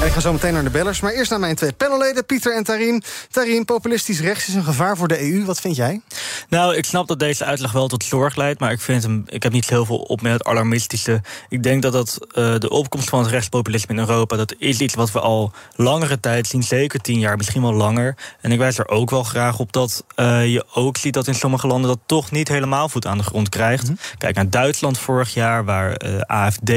En 0.00 0.06
ik 0.06 0.12
ga 0.12 0.20
zo 0.20 0.32
meteen 0.32 0.52
naar 0.52 0.64
de 0.64 0.70
bellers, 0.70 1.00
maar 1.00 1.12
eerst 1.12 1.30
naar 1.30 1.40
mijn 1.40 1.54
twee 1.54 1.72
panelleden, 1.72 2.26
Pieter 2.26 2.56
en 2.56 2.64
Tarin. 2.64 3.02
Tarin, 3.30 3.64
populistisch 3.64 4.20
rechts 4.20 4.48
is 4.48 4.54
een 4.54 4.64
gevaar 4.64 4.96
voor 4.96 5.08
de 5.08 5.20
EU. 5.20 5.44
Wat 5.44 5.60
vind 5.60 5.76
jij? 5.76 6.00
Nou, 6.48 6.76
ik 6.76 6.84
snap 6.84 7.08
dat 7.08 7.18
deze 7.18 7.44
uitleg 7.44 7.72
wel 7.72 7.88
tot 7.88 8.04
zorg 8.04 8.36
leidt, 8.36 8.60
maar 8.60 8.72
ik, 8.72 8.80
vind 8.80 9.02
hem, 9.02 9.24
ik 9.26 9.42
heb 9.42 9.52
niet 9.52 9.68
heel 9.68 9.84
veel 9.84 9.96
op 9.96 10.22
met 10.22 10.32
het 10.32 10.44
alarmistische. 10.44 11.20
Ik 11.48 11.62
denk 11.62 11.82
dat, 11.82 11.92
dat 11.92 12.18
uh, 12.20 12.58
de 12.58 12.70
opkomst 12.70 13.08
van 13.08 13.18
het 13.18 13.30
rechtspopulisme 13.30 13.94
in 13.94 14.00
Europa, 14.00 14.36
dat 14.36 14.54
is 14.58 14.78
iets 14.78 14.94
wat 14.94 15.12
we 15.12 15.20
al 15.20 15.52
langere 15.76 16.20
tijd 16.20 16.46
zien, 16.46 16.62
zeker 16.62 17.00
tien 17.00 17.18
jaar, 17.18 17.36
misschien 17.36 17.62
wel 17.62 17.74
langer. 17.74 18.16
En 18.40 18.52
ik 18.52 18.58
wijs 18.58 18.78
er 18.78 18.88
ook 18.88 19.10
wel 19.10 19.22
graag 19.22 19.58
op 19.58 19.72
dat 19.72 20.04
uh, 20.16 20.52
je 20.52 20.64
ook 20.74 20.96
ziet 20.96 21.14
dat 21.14 21.26
in 21.26 21.34
sommige 21.34 21.66
landen 21.66 21.88
dat 21.90 22.00
toch 22.06 22.30
niet 22.30 22.48
helemaal 22.48 22.88
voet 22.88 23.06
aan 23.06 23.18
de 23.18 23.24
grond 23.24 23.48
krijgt. 23.48 23.82
Mm 23.82 23.88
-hmm. 23.88 24.18
Kijk 24.18 24.34
naar 24.34 24.50
Duitsland 24.50 24.98
vorig 24.98 25.34
jaar, 25.34 25.64
waar 25.64 26.04
uh, 26.04 26.20
AFD 26.20 26.72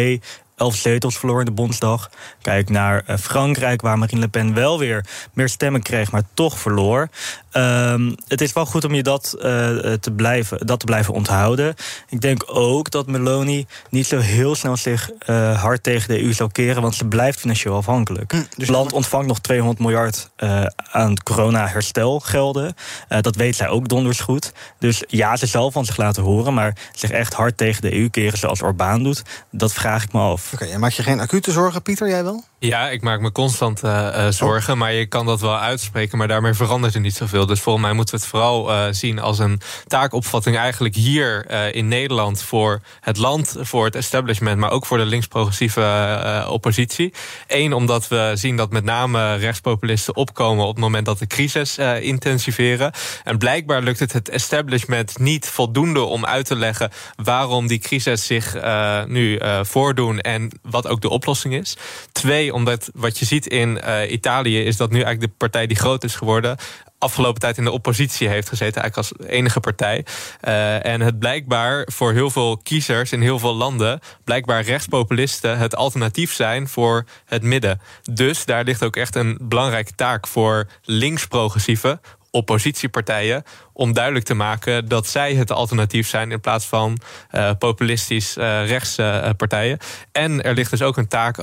elf 0.58 0.76
zetels 0.76 1.18
verloor 1.18 1.40
in 1.40 1.46
de 1.46 1.52
Bondsdag. 1.52 2.10
Kijk 2.48 2.70
naar 2.70 3.04
uh, 3.10 3.18
Frankrijk, 3.18 3.82
waar 3.82 3.98
Marine 3.98 4.20
Le 4.20 4.28
Pen 4.28 4.54
wel 4.54 4.80
weer 4.80 5.06
meer 5.34 5.50
stemmen 5.50 5.82
kreeg, 5.82 6.12
maar 6.12 6.24
toch 6.34 6.60
verloor. 6.60 7.10
Um, 7.54 8.16
het 8.28 8.42
is 8.42 8.54
wel 8.54 8.66
goed 8.66 8.84
om 8.84 8.94
je 8.94 9.04
dat, 9.04 9.36
uh, 9.38 9.44
te 9.94 10.12
blijven, 10.16 10.68
dat 10.68 10.80
te 10.80 10.86
blijven 10.86 11.14
onthouden. 11.14 11.76
Ik 12.10 12.22
denk 12.22 12.44
ook 12.46 12.92
dat 12.92 13.08
Meloni 13.08 13.66
niet 13.90 14.06
zo 14.06 14.20
heel 14.20 14.56
snel 14.56 14.78
zich 14.78 15.12
uh, 15.30 15.62
hard 15.62 15.84
tegen 15.84 16.08
de 16.08 16.24
EU 16.24 16.34
zal 16.34 16.48
keren, 16.48 16.82
want 16.82 16.96
ze 16.96 17.06
blijft 17.06 17.40
financieel 17.40 17.76
afhankelijk. 17.76 18.32
Hm, 18.32 18.38
dus 18.38 18.68
het 18.68 18.70
land 18.70 18.94
ontvangt 18.94 19.28
nog 19.28 19.40
200 19.40 19.80
miljard 19.80 20.30
uh, 20.38 20.66
aan 20.92 21.24
corona-herstelgelden. 21.24 22.76
dat 23.22 23.36
weet 23.36 23.56
zij 23.56 23.68
ook 23.68 23.88
donders 23.88 24.20
goed. 24.20 24.52
Dus 24.80 25.04
ja, 25.08 25.36
ze 25.36 25.46
zal 25.46 25.72
van 25.72 25.86
zich 25.86 25.98
laten 25.98 26.24
horen, 26.24 26.54
maar 26.54 26.78
zich 26.96 27.10
echt 27.10 27.34
hard 27.34 27.58
tegen 27.58 27.82
de 27.82 27.94
EU 27.94 28.10
keren 28.10 28.38
zoals 28.38 28.62
Orbán 28.62 29.04
doet, 29.04 29.24
dat 29.52 29.74
vraag 29.74 30.04
ik 30.04 30.14
me 30.14 30.20
af. 30.20 30.54
Oké, 30.54 30.64
okay, 30.64 30.78
maak 30.78 30.92
je 30.92 31.04
geen 31.04 31.20
acute 31.20 31.52
zorgen, 31.52 31.82
Pieter, 31.82 32.10
jij 32.10 32.24
wel? 32.24 32.37
well 32.38 32.57
Ja, 32.60 32.90
ik 32.90 33.02
maak 33.02 33.20
me 33.20 33.32
constant 33.32 33.80
zorgen, 34.30 34.74
oh. 34.74 34.80
maar 34.80 34.94
je 34.94 35.06
kan 35.06 35.26
dat 35.26 35.42
wel 35.42 35.58
uitspreken, 35.58 36.18
maar 36.18 36.28
daarmee 36.28 36.54
verandert 36.54 36.94
er 36.94 37.02
niet 37.02 37.16
zoveel. 37.16 37.46
Dus 37.46 37.60
volgens 37.60 37.86
mij 37.86 37.94
moeten 37.94 38.16
we 38.16 38.22
het 38.22 38.30
vooral 38.30 38.72
uh, 38.72 38.86
zien 38.92 39.20
als 39.20 39.40
een 39.40 39.62
taakopvatting 39.86 40.58
eigenlijk 40.58 40.96
hier 40.96 41.52
in 41.76 41.88
Nederland 41.88 42.42
voor 42.42 42.82
het 43.00 43.18
land, 43.18 43.56
voor 43.60 43.86
het 43.86 43.96
establishment, 43.96 44.60
maar 44.60 44.72
ook 44.72 44.86
voor 44.86 44.98
de 44.98 45.06
links-progressieve 45.06 46.46
oppositie. 46.50 47.14
Eén, 47.48 47.74
omdat 47.74 48.08
we 48.08 48.32
zien 48.34 48.56
dat 48.56 48.72
met 48.72 48.84
name 48.84 49.36
rechtspopulisten 49.36 50.16
opkomen 50.16 50.66
op 50.66 50.76
het 50.76 50.84
moment 50.84 51.06
dat 51.06 51.20
de 51.20 51.28
crisis 51.28 51.78
intensiveren. 52.00 52.92
En 53.24 53.38
blijkbaar 53.38 53.82
lukt 53.82 54.00
het 54.00 54.14
het 54.14 54.30
establishment 54.30 55.20
niet 55.20 55.48
voldoende 55.48 56.02
om 56.02 56.26
uit 56.26 56.46
te 56.46 56.56
leggen 56.56 56.92
waarom 57.16 57.68
die 57.68 57.80
crisis 57.80 58.26
zich 58.26 58.56
nu 59.08 59.40
voordoen 59.62 60.20
en 60.20 60.60
wat 60.62 60.88
ook 60.88 61.02
de 61.02 61.10
oplossing 61.10 61.54
is. 61.54 61.78
Twee, 62.12 62.47
omdat 62.54 62.90
wat 62.94 63.20
je 63.20 63.26
ziet 63.26 63.48
in 63.48 63.80
Italië 64.10 64.64
is 64.64 64.78
dat 64.78 64.90
nu 64.90 65.02
eigenlijk 65.02 65.32
de 65.32 65.38
partij 65.38 65.68
die 65.68 65.78
groot 65.78 66.04
is 66.04 66.16
geworden 66.16 66.58
afgelopen 67.00 67.42
tijd 67.42 67.58
in 67.58 67.64
de 67.64 67.72
oppositie 67.72 68.28
heeft 68.28 68.50
gezeten, 68.50 68.82
eigenlijk 68.82 69.12
als 69.12 69.30
enige 69.30 69.60
partij. 69.60 70.06
Uh, 70.48 70.86
en 70.86 71.02
het 71.02 71.20
blijkbaar 71.20 71.88
voor 71.92 72.14
heel 72.14 72.30
veel 72.30 72.58
kiezers 72.58 73.12
in 73.12 73.22
heel 73.22 73.40
veel 73.40 73.56
landen, 73.56 74.00
blijkbaar 74.24 74.62
rechtspopulisten 74.62 75.58
het 75.58 75.76
alternatief 75.76 76.34
zijn 76.34 76.68
voor 76.68 77.06
het 77.26 77.44
midden. 77.44 77.82
Dus 78.12 78.46
daar 78.46 78.64
ligt 78.64 78.84
ook 78.84 78.96
echt 78.96 79.16
een 79.16 79.38
belangrijke 79.42 79.96
taak 79.96 80.28
voor 80.28 80.68
links-progressieve 80.84 82.00
oppositiepartijen 82.32 83.44
om 83.78 83.94
duidelijk 83.94 84.26
te 84.26 84.34
maken 84.34 84.88
dat 84.88 85.08
zij 85.08 85.34
het 85.34 85.52
alternatief 85.52 86.08
zijn 86.08 86.32
in 86.32 86.40
plaats 86.40 86.66
van 86.66 87.00
uh, 87.32 87.50
populistisch 87.60 88.38
uh, 88.38 88.68
rechtse 88.68 89.22
uh, 89.24 89.30
partijen. 89.38 89.78
En 90.12 90.44
er 90.44 90.54
ligt 90.54 90.70
dus 90.70 90.82
ook 90.82 90.98
een 90.98 91.08
taak 91.08 91.36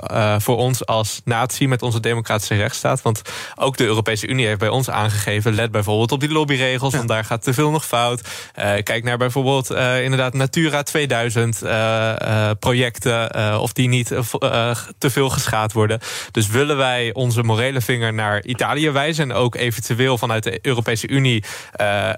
voor 0.42 0.56
ons 0.56 0.86
als 0.86 1.20
natie 1.24 1.68
met 1.68 1.82
onze 1.82 2.00
democratische 2.00 2.54
rechtsstaat. 2.54 3.02
Want 3.02 3.22
ook 3.54 3.76
de 3.76 3.84
Europese 3.84 4.26
Unie 4.26 4.46
heeft 4.46 4.58
bij 4.58 4.68
ons 4.68 4.90
aangegeven: 4.90 5.54
let 5.54 5.70
bijvoorbeeld 5.70 6.12
op 6.12 6.20
die 6.20 6.28
lobbyregels, 6.28 6.92
ja. 6.92 6.96
want 6.96 7.08
daar 7.08 7.24
gaat 7.24 7.42
te 7.42 7.54
veel 7.54 7.70
nog 7.70 7.86
fout. 7.86 8.28
kijk 8.82 9.04
naar 9.04 9.18
bijvoorbeeld 9.18 9.70
inderdaad 10.02 10.34
Natura 10.34 10.82
2000 10.82 11.62
projecten, 12.58 13.60
of 13.60 13.72
die 13.72 13.88
niet 13.88 14.06
te 14.98 15.10
veel 15.10 15.30
geschaad 15.30 15.72
worden. 15.72 16.00
Dus 16.30 16.46
willen 16.46 16.76
wij 16.76 17.12
onze 17.12 17.42
morele 17.42 17.80
vinger 17.80 18.14
naar 18.14 18.44
Italië 18.44 18.90
wijzen 18.90 19.30
en 19.30 19.36
ook 19.36 19.54
eventueel 19.54 20.18
vanuit 20.18 20.42
de 20.42 20.58
Europese 20.62 21.08
Unie 21.08 21.44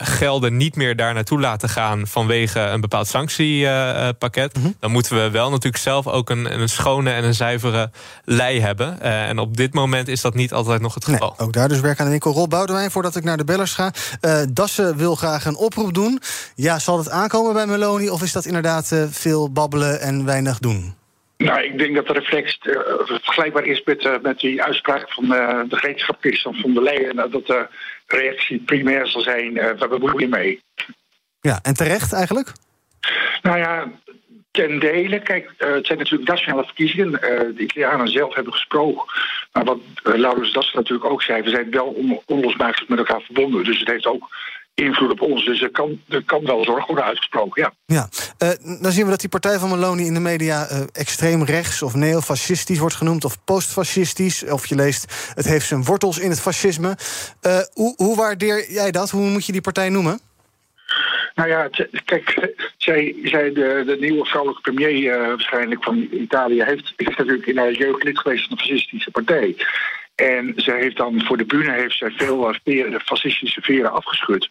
gelden 0.07 0.57
niet 0.57 0.77
meer 0.77 0.97
daar 0.97 1.15
naartoe 1.15 1.41
laten 1.41 1.69
gaan 1.69 2.07
vanwege 2.07 2.61
een 2.61 2.81
bepaald 2.81 3.07
sanctiepakket, 3.07 4.59
mm 4.59 4.75
dan 4.81 4.91
moeten 4.91 5.17
we 5.17 5.31
wel 5.31 5.51
natuurlijk 5.51 5.83
zelf 5.83 6.07
ook 6.07 6.31
een, 6.31 6.61
een 6.61 6.69
schone 6.69 7.11
en 7.11 7.25
een 7.25 7.35
zuivere 7.35 7.91
lei 8.25 8.61
hebben. 8.61 8.99
Uh, 9.03 9.29
en 9.29 9.39
op 9.39 9.57
dit 9.57 9.75
moment 9.75 10.09
is 10.09 10.21
dat 10.21 10.35
niet 10.35 10.53
altijd 10.53 10.81
nog 10.81 10.95
het 10.95 11.05
geval. 11.05 11.35
Nee, 11.39 11.47
ook 11.47 11.53
daar 11.53 11.69
dus 11.69 11.81
werk 11.81 11.99
aan 11.99 12.05
de 12.05 12.11
winkel. 12.11 12.33
Rob 12.33 12.51
Boudewijn, 12.51 12.91
voordat 12.91 13.17
ik 13.17 13.25
naar 13.25 13.37
de 13.37 13.45
bellers 13.45 13.73
ga. 13.73 13.93
Uh, 14.21 14.43
Dassen 14.53 14.97
wil 14.97 15.15
graag 15.15 15.45
een 15.45 15.57
oproep 15.57 15.95
doen. 15.95 16.21
Ja, 16.55 16.79
zal 16.79 16.99
het 16.99 17.11
aankomen 17.11 17.53
bij 17.53 17.67
Meloni 17.67 18.11
of 18.11 18.23
is 18.23 18.33
dat 18.33 18.45
inderdaad 18.45 18.91
uh, 18.93 19.05
veel 19.11 19.53
babbelen 19.53 20.01
en 20.01 20.25
weinig 20.25 20.59
doen? 20.59 20.95
Nou, 21.37 21.63
ik 21.63 21.79
denk 21.79 21.95
dat 21.95 22.07
de 22.07 22.13
reflex 22.13 22.59
uh, 22.63 22.79
vergelijkbaar 23.05 23.65
is 23.65 23.83
met, 23.85 24.05
uh, 24.05 24.13
met 24.23 24.39
die 24.39 24.63
uitspraak 24.63 25.13
van 25.13 25.25
uh, 25.25 25.61
de 25.69 25.77
gereedschapkist 25.77 26.43
van 26.43 26.75
der 26.75 26.83
Leyen. 26.83 27.17
dat 27.17 27.69
reactie 28.07 28.59
primair 28.59 29.07
zal 29.07 29.21
zijn: 29.21 29.53
we 29.55 29.87
bemoeien 29.89 30.31
mee. 30.31 30.61
Ja, 31.41 31.59
en 31.63 31.75
terecht 31.75 32.13
eigenlijk? 32.13 32.53
Nou 33.43 33.59
ja, 33.59 33.91
ten 34.51 34.79
dele. 34.79 35.21
Kijk, 35.21 35.53
het 35.57 35.87
zijn 35.87 35.99
natuurlijk 35.99 36.29
nationale 36.29 36.65
verkiezingen. 36.65 37.11
de 37.11 37.55
Italianen 37.57 38.09
zelf 38.09 38.35
hebben 38.35 38.53
gesproken. 38.53 39.05
Maar 39.53 39.65
wat 39.65 39.79
Laurens 40.03 40.53
Dassen 40.53 40.77
natuurlijk 40.77 41.11
ook 41.11 41.23
zei: 41.23 41.43
we 41.43 41.51
zijn 41.51 41.71
wel 41.71 41.87
on 41.87 42.21
onlosmakelijk 42.27 42.89
met 42.89 42.99
elkaar 42.99 43.21
verbonden. 43.21 43.65
Dus 43.65 43.79
het 43.79 43.89
heeft 43.89 44.07
ook 44.07 44.29
invloed 44.77 45.11
op 45.11 45.21
ons. 45.21 45.45
Dus 45.45 45.63
er 45.63 45.71
kan, 45.71 46.01
er 46.09 46.25
kan 46.25 46.45
wel 46.45 46.65
zorg 46.65 46.87
worden 46.87 47.05
uitgesproken, 47.05 47.63
ja. 47.63 47.73
ja. 47.87 48.09
Uh, 48.43 48.81
dan 48.83 48.93
zien 48.93 49.05
we 49.05 49.11
dat 49.11 49.21
die 49.21 49.29
partij 49.29 49.59
van 49.59 49.69
Meloni 49.69 50.07
in 50.07 50.15
de 50.15 50.21
media 50.21 50.71
uh, 50.71 50.81
extreem 50.93 51.45
rechts 51.45 51.83
of 51.83 51.95
neofascistisch 51.95 52.79
wordt 52.79 52.95
genoemd, 52.95 53.25
of 53.25 53.45
postfascistisch. 53.45 54.45
Of 54.45 54.67
je 54.67 54.75
leest, 54.75 55.33
het 55.35 55.47
heeft 55.47 55.67
zijn 55.67 55.85
wortels 55.85 56.19
in 56.19 56.31
het 56.31 56.41
fascisme. 56.41 56.97
Uh, 57.43 57.59
hoe, 57.73 57.95
hoe 57.97 58.17
waardeer 58.17 58.71
jij 58.71 58.91
dat? 58.91 59.11
Hoe 59.11 59.31
moet 59.31 59.47
je 59.47 59.53
die 59.53 59.61
partij 59.61 59.89
noemen? 59.89 60.21
Nou 61.35 61.49
ja, 61.49 61.69
kijk, 62.05 62.55
zij, 62.77 63.17
zij 63.23 63.53
de, 63.53 63.83
de 63.87 63.97
nieuwe 64.01 64.25
vrouwelijke 64.25 64.71
premier 64.71 65.21
uh, 65.21 65.27
waarschijnlijk 65.27 65.85
van 65.85 66.09
Italië 66.13 66.63
heeft, 66.63 66.93
is 66.97 67.17
natuurlijk 67.17 67.47
in 67.47 67.59
haar 67.59 67.73
jeugd 67.73 68.03
lid 68.03 68.19
geweest 68.19 68.47
van 68.47 68.57
de 68.57 68.63
fascistische 68.63 69.11
partij. 69.11 69.57
En 70.17 70.53
ze 70.57 70.73
heeft 70.73 70.97
dan 70.97 71.23
voor 71.25 71.37
de 71.37 71.45
bühne 71.45 71.73
heeft 71.73 71.99
zij 71.99 72.11
veel 72.11 72.55
veren, 72.65 73.01
fascistische 73.01 73.61
veren 73.61 73.93
afgeschud. 73.93 74.49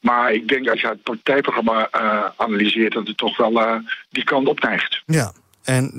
Maar 0.00 0.32
ik 0.32 0.48
denk 0.48 0.68
als 0.68 0.80
je 0.80 0.88
het 0.88 1.02
partijprogramma 1.02 1.88
uh, 1.92 2.24
analyseert, 2.36 2.92
dat 2.92 3.06
het 3.06 3.16
toch 3.16 3.36
wel 3.36 3.52
uh, 3.52 3.74
die 4.10 4.24
kant 4.24 4.48
opneigt. 4.48 5.02
Ja, 5.06 5.32
en 5.64 5.90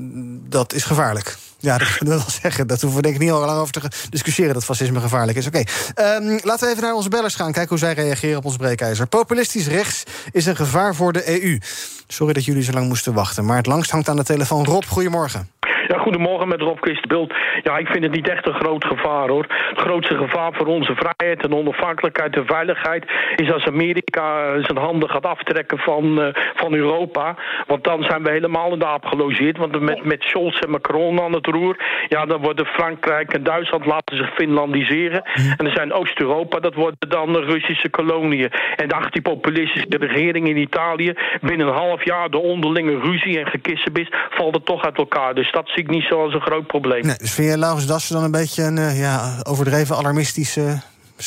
dat 0.49 0.73
is 0.73 0.83
gevaarlijk. 0.83 1.35
Ja, 1.59 1.77
dat 1.77 1.97
kunnen 1.97 2.15
we 2.15 2.21
wel 2.21 2.31
zeggen. 2.41 2.67
Dat 2.67 2.81
hoeven 2.81 2.97
we 2.97 3.03
denk 3.03 3.15
ik 3.15 3.21
niet 3.21 3.31
al 3.31 3.45
lang 3.45 3.59
over 3.59 3.73
te 3.73 4.07
discussiëren... 4.09 4.53
dat 4.53 4.65
fascisme 4.65 4.99
gevaarlijk 4.99 5.37
is. 5.37 5.47
Oké, 5.47 5.57
um, 5.57 6.39
laten 6.43 6.65
we 6.65 6.71
even 6.71 6.83
naar 6.83 6.93
onze 6.93 7.09
bellers 7.09 7.35
gaan. 7.35 7.51
Kijken 7.51 7.69
hoe 7.69 7.77
zij 7.77 7.93
reageren 7.93 8.37
op 8.37 8.45
ons 8.45 8.55
breekijzer. 8.55 9.07
Populistisch 9.07 9.67
rechts 9.67 10.03
is 10.31 10.45
een 10.45 10.55
gevaar 10.55 10.95
voor 10.95 11.13
de 11.13 11.41
EU. 11.41 11.59
Sorry 12.07 12.33
dat 12.33 12.45
jullie 12.45 12.63
zo 12.63 12.71
lang 12.71 12.87
moesten 12.87 13.13
wachten. 13.13 13.45
Maar 13.45 13.57
het 13.57 13.65
langst 13.65 13.91
hangt 13.91 14.09
aan 14.09 14.15
de 14.15 14.23
telefoon 14.23 14.65
Rob. 14.65 14.83
Goedemorgen. 14.83 15.49
Ja, 15.87 15.97
goedemorgen 15.97 16.47
met 16.47 16.61
Rob 16.61 16.77
Christenbeeld. 16.81 17.33
Ja, 17.63 17.77
ik 17.77 17.87
vind 17.87 18.03
het 18.03 18.13
niet 18.13 18.29
echt 18.29 18.47
een 18.47 18.53
groot 18.53 18.85
gevaar 18.85 19.29
hoor. 19.29 19.45
Het 19.49 19.79
grootste 19.79 20.17
gevaar 20.17 20.53
voor 20.53 20.67
onze 20.67 20.95
vrijheid 20.95 21.43
en 21.43 21.53
onafhankelijkheid 21.53 22.35
en 22.35 22.45
veiligheid 22.45 23.05
is 23.35 23.51
als 23.51 23.65
Amerika 23.65 24.53
zijn 24.61 24.77
handen 24.77 25.09
gaat 25.09 25.25
aftrekken 25.25 25.77
van, 25.77 26.19
uh, 26.19 26.27
van 26.55 26.73
Europa. 26.73 27.35
Want 27.67 27.83
dan 27.83 28.03
zijn 28.03 28.23
we 28.23 28.31
helemaal 28.31 28.73
in 28.73 28.79
de 28.79 28.85
aap 28.85 29.05
gelogeerd. 29.05 29.57
Want 29.57 29.79
met, 29.79 30.03
met 30.03 30.23
Scholz 30.23 30.59
en 30.59 30.69
Macron 30.69 31.21
aan 31.21 31.33
het 31.33 31.45
roer, 31.45 31.75
ja, 32.07 32.25
dan 32.25 32.41
worden 32.41 32.65
Frankrijk 32.65 33.33
en 33.33 33.43
Duitsland 33.43 33.85
laten 33.85 34.17
zich 34.17 34.33
Finlandiseren. 34.33 35.23
En 35.57 35.65
er 35.65 35.75
zijn 35.75 35.93
Oost-Europa, 35.93 36.59
dat 36.59 36.73
worden 36.73 37.09
dan 37.09 37.35
Russische 37.35 37.89
koloniën. 37.89 38.51
En 38.75 38.87
dacht 38.87 39.13
die 39.13 39.21
populistische 39.21 39.97
regering 39.97 40.47
in 40.47 40.57
Italië 40.57 41.13
binnen 41.41 41.67
een 41.67 41.73
half 41.73 42.05
jaar 42.05 42.29
de 42.29 42.37
onderlinge 42.37 42.99
ruzie 42.99 43.39
en 43.39 43.47
gekissenbis 43.47 44.07
valt 44.29 44.55
het 44.55 44.65
toch 44.65 44.83
uit 44.83 44.97
elkaar. 44.97 45.33
Dus 45.35 45.51
dat 45.51 45.69
zie 45.75 45.83
ik 45.83 45.89
niet 45.89 46.03
zo 46.03 46.23
als 46.23 46.33
een 46.33 46.41
groot 46.41 46.67
probleem. 46.67 47.05
Nee, 47.05 47.17
dus 47.17 47.31
vind 47.31 47.49
je 47.49 47.57
Laurens 47.57 47.87
Dassen 47.87 48.15
dan 48.15 48.23
een 48.23 48.31
beetje 48.31 48.63
een 48.63 48.77
uh, 48.77 48.99
ja, 48.99 49.39
overdreven 49.43 49.95
alarmistische 49.95 50.81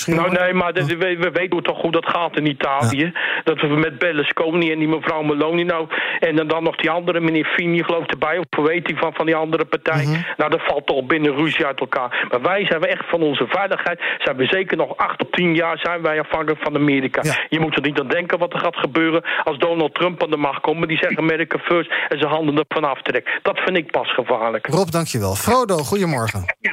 nou, 0.06 0.30
nee, 0.30 0.54
maar 0.54 0.72
we, 0.72 1.16
we, 1.18 1.30
weten 1.30 1.62
toch 1.62 1.80
hoe 1.80 1.90
dat 1.90 2.08
gaat 2.08 2.36
in 2.36 2.46
Italië. 2.46 3.04
Ja. 3.04 3.42
Dat 3.44 3.60
we 3.60 3.66
met 3.66 3.98
Berlusconi 3.98 4.72
en 4.72 4.78
die 4.78 4.88
mevrouw 4.88 5.22
Meloni 5.22 5.64
nou... 5.64 5.88
en 6.18 6.48
dan 6.48 6.62
nog 6.62 6.76
die 6.76 6.90
andere, 6.90 7.20
meneer 7.20 7.44
Fini, 7.44 7.82
geloof 7.82 8.02
ik 8.02 8.10
erbij... 8.10 8.38
of 8.38 8.64
weet 8.64 8.86
hij 8.86 8.96
van, 8.96 9.14
van 9.14 9.26
die 9.26 9.36
andere 9.36 9.64
partij. 9.64 10.04
Mm 10.04 10.12
-hmm. 10.12 10.24
Nou, 10.36 10.50
dat 10.50 10.60
valt 10.62 10.86
toch 10.86 11.06
binnen 11.06 11.34
ruzie 11.36 11.66
uit 11.66 11.80
elkaar. 11.80 12.26
Maar 12.30 12.42
wij 12.42 12.66
zijn 12.66 12.80
we 12.80 12.86
echt 12.86 13.08
van 13.08 13.22
onze 13.22 13.46
veiligheid... 13.48 14.00
zijn 14.18 14.36
we 14.36 14.46
zeker 14.46 14.76
nog 14.76 14.96
acht 14.96 15.18
tot 15.18 15.32
tien 15.32 15.54
jaar 15.54 15.78
zijn 15.78 16.02
wij 16.02 16.20
afhankelijk 16.20 16.62
van 16.62 16.74
Amerika. 16.74 17.20
Ja. 17.24 17.38
Je 17.48 17.60
moet 17.60 17.76
er 17.76 17.82
niet 17.82 18.00
aan 18.00 18.08
denken 18.08 18.38
wat 18.38 18.52
er 18.52 18.60
gaat 18.60 18.76
gebeuren... 18.76 19.24
als 19.44 19.58
Donald 19.58 19.94
Trump 19.94 20.22
aan 20.22 20.30
de 20.30 20.36
macht 20.36 20.60
komt... 20.60 20.88
die 20.88 20.98
zegt 20.98 21.18
America 21.18 21.58
first 21.58 21.90
en 22.08 22.18
ze 22.18 22.26
handen 22.26 22.64
ervan 22.68 22.90
aftrekken. 22.90 23.32
Dat 23.42 23.58
vind 23.58 23.76
ik 23.76 23.90
pas 23.90 24.14
gevaarlijk. 24.14 24.66
Rob, 24.66 24.90
dankjewel. 24.90 25.34
Frodo, 25.34 25.76
goedemorgen. 25.76 26.56
Ja, 26.60 26.72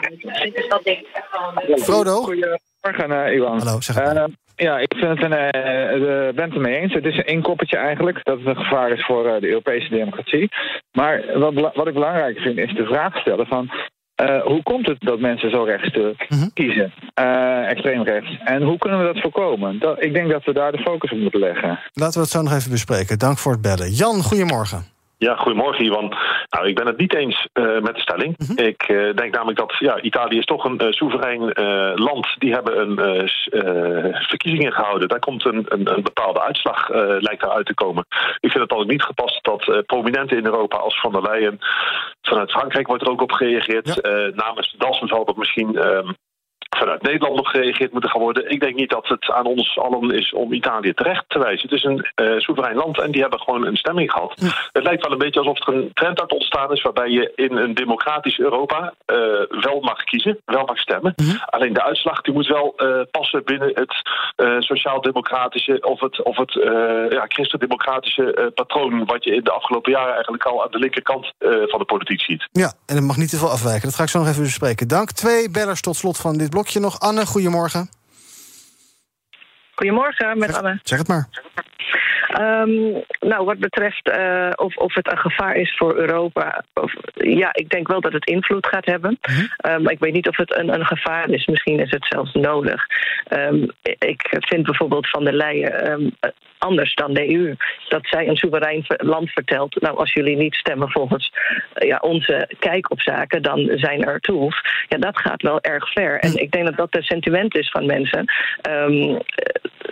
dat 0.69 0.84
denk 0.84 1.00
ik. 1.00 1.79
Frodo? 1.79 2.34
Goedemorgen, 2.86 3.30
uh, 3.30 3.36
Iwan. 3.36 3.58
Hallo, 3.58 3.82
zeg 3.82 3.96
maar. 3.96 4.15
Uh, 4.15 4.24
ja, 4.56 4.77
ik 4.80 4.96
vind 4.98 5.20
het 5.20 5.24
een, 5.24 5.32
uh, 5.32 6.34
ben 6.36 6.46
het 6.46 6.54
ermee 6.54 6.75
eens. 6.75 6.94
Het 6.94 7.06
is 7.06 7.18
een 7.18 7.25
inkoppertje 7.25 7.77
eigenlijk 7.77 8.20
dat 8.24 8.38
het 8.38 8.48
een 8.48 8.63
gevaar 8.63 8.92
is 8.92 9.06
voor 9.06 9.25
uh, 9.25 9.39
de 9.39 9.48
Europese 9.48 9.89
democratie. 9.89 10.50
Maar 10.92 11.39
wat, 11.39 11.54
wat 11.54 11.88
ik 11.88 11.94
belangrijker 11.94 12.42
vind 12.42 12.58
is 12.58 12.74
de 12.74 12.86
vraag 12.86 13.18
stellen 13.18 13.48
van... 13.48 13.72
Hoe 14.44 14.63
komt 14.63 14.88
het 14.88 15.00
dat 15.00 15.20
mensen 15.20 15.50
zo 15.50 15.63
rechts 15.63 15.94
-hmm. 16.27 16.54
kiezen, 16.54 16.94
extreem 17.68 18.04
rechts? 18.04 18.38
En 18.44 18.62
hoe 18.62 18.77
kunnen 18.77 19.00
we 19.00 19.13
dat 19.13 19.22
voorkomen? 19.22 19.80
Dat, 19.80 20.04
ik 20.04 20.13
denk 20.13 20.30
dat 20.30 20.44
we 20.44 20.54
daar 20.54 20.72
de 20.72 20.82
focus 20.82 21.12
op 21.12 21.18
moeten 21.18 21.39
leggen. 21.39 21.80
Laten 21.94 22.13
we 22.13 22.20
het 22.20 22.30
zo 22.30 22.42
nog 22.42 22.54
even 22.54 22.72
bespreken. 22.72 23.20
Dank 23.20 23.38
voor 23.38 23.51
het 23.51 23.62
bellen. 23.62 23.92
Jan, 23.92 24.24
goedemorgen. 24.24 24.95
Ja, 25.17 25.36
goedemorgen 25.36 25.86
Iwan. 25.86 26.13
Nou, 26.50 26.67
ik 26.67 26.75
ben 26.75 26.88
het 26.88 26.98
niet 26.98 27.15
eens 27.15 27.48
uh, 27.53 27.81
met 27.81 27.95
de 27.95 28.01
stelling. 28.01 28.36
Mm 28.38 28.48
-hmm. 28.48 28.65
Ik 28.65 28.88
uh, 28.88 29.13
denk 29.13 29.34
namelijk 29.34 29.57
dat 29.57 29.75
ja, 29.79 30.01
Italië 30.01 30.38
is 30.38 30.45
toch 30.45 30.63
een 30.65 30.81
uh, 30.84 30.91
soeverein 30.91 31.41
land. 31.95 32.36
Die 32.39 32.53
hebben 32.53 32.79
een 32.79 33.29
verkiezingen 34.27 34.74
gehouden. 34.74 35.07
Daar 35.07 35.19
komt 35.19 35.45
een, 35.45 35.65
een, 35.67 35.95
een 35.95 36.03
bepaalde 36.03 36.41
uitslag, 36.41 36.89
lijkt 37.19 37.43
eruit 37.43 37.65
te 37.65 37.74
komen. 37.74 38.05
Ik 38.39 38.51
vind 38.51 38.63
het 38.63 38.72
al 38.72 38.84
niet 38.84 39.03
gepast 39.03 39.43
dat 39.43 39.84
prominenten 39.86 40.38
in 40.38 40.45
Europa 40.45 40.77
als 40.77 41.00
Van 41.00 41.12
der 41.12 41.22
Leyen... 41.22 41.60
vanuit 42.22 42.51
Frankrijk 42.51 42.88
wordt 42.88 43.03
er 43.03 43.10
ook 43.10 43.22
op 43.22 43.31
gereageerd. 43.31 44.00
Ja. 44.01 44.31
namens 44.36 44.75
Dalsen 44.77 45.07
zal 45.07 45.25
dat 45.25 45.38
misschien... 45.38 45.79
Vanuit 46.69 47.01
Nederland 47.01 47.36
nog 47.36 47.50
gereageerd 47.50 47.91
moeten 47.91 48.10
gaan 48.10 48.22
worden. 48.22 48.50
Ik 48.50 48.60
denk 48.60 48.75
niet 48.75 48.89
dat 48.89 49.07
het 49.07 49.31
aan 49.31 49.45
ons 49.45 49.77
allen 49.77 50.12
is 50.12 50.34
om 50.34 50.53
Italië 50.53 50.93
terecht 50.93 51.24
te 51.27 51.39
wijzen. 51.39 51.69
Het 51.69 51.77
is 51.77 51.84
een 51.84 52.05
uh, 52.15 52.39
soeverein 52.39 52.75
land 52.75 53.01
en 53.01 53.12
die 53.12 53.22
hebben 53.22 53.39
gewoon 53.39 53.65
een 53.65 53.75
stemming 53.75 54.12
gehad. 54.12 54.34
Het 54.72 54.84
lijkt 54.84 55.03
wel 55.03 55.12
een 55.12 55.17
beetje 55.17 55.39
alsof 55.39 55.67
er 55.67 55.74
een 55.74 55.89
trend 55.93 56.22
uit 56.22 56.31
ontstaan 56.31 56.72
is... 56.72 56.81
waarbij 56.81 57.10
je 57.10 57.31
in 57.36 57.57
een 57.57 57.74
democratisch 57.74 58.39
Europa 58.39 58.93
uh, 59.05 59.17
wel 59.50 59.79
mag 59.79 60.03
kiezen, 60.03 60.39
wel 60.45 60.65
mag 60.65 60.77
stemmen. 60.77 61.13
Mm 61.15 61.34
Alleen 61.45 61.74
de 61.74 61.84
uitslag 61.84 62.22
die 62.22 62.34
moet 62.34 62.48
wel 62.48 62.74
uh, 62.77 63.01
passen 63.12 63.43
binnen 63.43 63.72
het 63.74 63.93
sociaal-democratische... 64.63 65.81
of 65.81 66.00
het, 66.00 66.24
of 66.24 66.38
het 66.38 66.53
ja, 67.10 67.25
christendemocratische 67.27 68.51
patroon... 68.55 69.05
wat 69.05 69.24
je 69.24 69.36
in 69.36 69.43
de 69.43 69.51
afgelopen 69.51 69.91
jaren 69.91 70.13
eigenlijk 70.13 70.43
al 70.43 70.63
aan 70.63 70.72
de 70.72 70.79
linkerkant 70.79 71.31
van 71.39 71.79
de 71.79 71.86
politiek 71.86 72.22
ziet. 72.22 72.48
Ja, 72.51 72.74
en 72.86 72.95
het 72.95 73.03
mag 73.03 73.17
niet 73.17 73.29
te 73.29 73.38
veel 73.38 73.50
afwijken. 73.50 73.84
Dat 73.84 73.95
ga 73.95 74.03
ik 74.03 74.10
zo 74.10 74.19
nog 74.19 74.27
even 74.27 74.43
bespreken. 74.43 74.88
Dank. 74.88 75.12
Twee 75.12 75.51
bellers 75.51 75.81
tot 75.81 75.95
slot 75.95 76.17
van 76.17 76.38
dit 76.38 76.53
blokje 76.55 76.79
nog. 76.79 77.00
Anne, 77.00 77.25
goedemorgen. 77.25 77.89
Goedemorgen, 79.75 80.38
met 80.38 80.53
Anne. 80.53 80.79
Zeg 80.83 81.00
het 81.00 81.07
maar. 81.07 81.27
Um, 82.39 83.04
nou, 83.20 83.46
wat 83.46 83.60
betreft 83.60 84.10
uh, 84.10 84.51
of, 84.56 84.75
of 84.75 84.94
het 84.94 85.12
een 85.12 85.18
gevaar 85.18 85.56
is 85.56 85.75
voor 85.77 85.96
Europa. 85.96 86.63
Of, 86.74 86.94
ja, 87.13 87.50
ik 87.54 87.70
denk 87.70 87.88
wel 87.88 88.01
dat 88.01 88.13
het 88.13 88.25
invloed 88.25 88.68
gaat 88.68 88.86
hebben. 88.86 89.18
Mm 89.22 89.36
-hmm. 89.36 89.72
um, 89.72 89.82
maar 89.82 89.94
ik 89.94 90.00
weet 90.00 90.13
niet 90.13 90.27
of 90.27 90.38
het 90.38 90.58
een, 90.58 90.74
een 90.74 90.86
gevaar 90.86 91.30
is. 91.30 91.46
Misschien 91.46 91.80
is 91.80 91.92
het 91.92 92.06
zelfs 92.10 92.34
nodig. 92.34 92.86
Um, 93.30 93.72
ik 93.82 94.38
vind 94.39 94.63
bijvoorbeeld 94.63 95.10
van 95.10 95.24
der 95.24 95.34
Leyen 95.34 96.13
anders 96.58 96.96
dan 96.96 97.13
de 97.13 97.34
EU. 97.34 97.56
Dat 97.88 98.08
zij 98.08 98.27
een 98.27 98.36
soeverein 98.36 98.84
land 98.88 99.30
vertelt. 99.30 99.82
Nou, 99.82 99.98
als 99.98 100.13
jullie 100.13 100.36
niet 100.36 100.56
stemmen 100.56 100.89
volgens 100.92 101.32
uh, 101.34 101.88
ja, 101.88 101.98
onze 102.01 102.50
kijk 102.60 102.92
op 102.92 103.01
zaken, 103.01 103.42
dan 103.42 103.72
zijn 103.75 104.04
er 104.04 104.20
tools. 104.20 104.62
Ja, 104.88 104.98
dat 104.98 105.20
gaat 105.20 105.42
wel 105.42 105.62
erg 105.62 105.92
ver. 105.92 106.20
En 106.20 106.36
ik 106.36 106.51
denk 106.51 106.65
dat 106.65 106.77
dat 106.77 106.92
de 106.92 107.04
sentiment 107.04 107.58
is 107.58 107.70
van 107.70 107.86
mensen. 107.86 108.25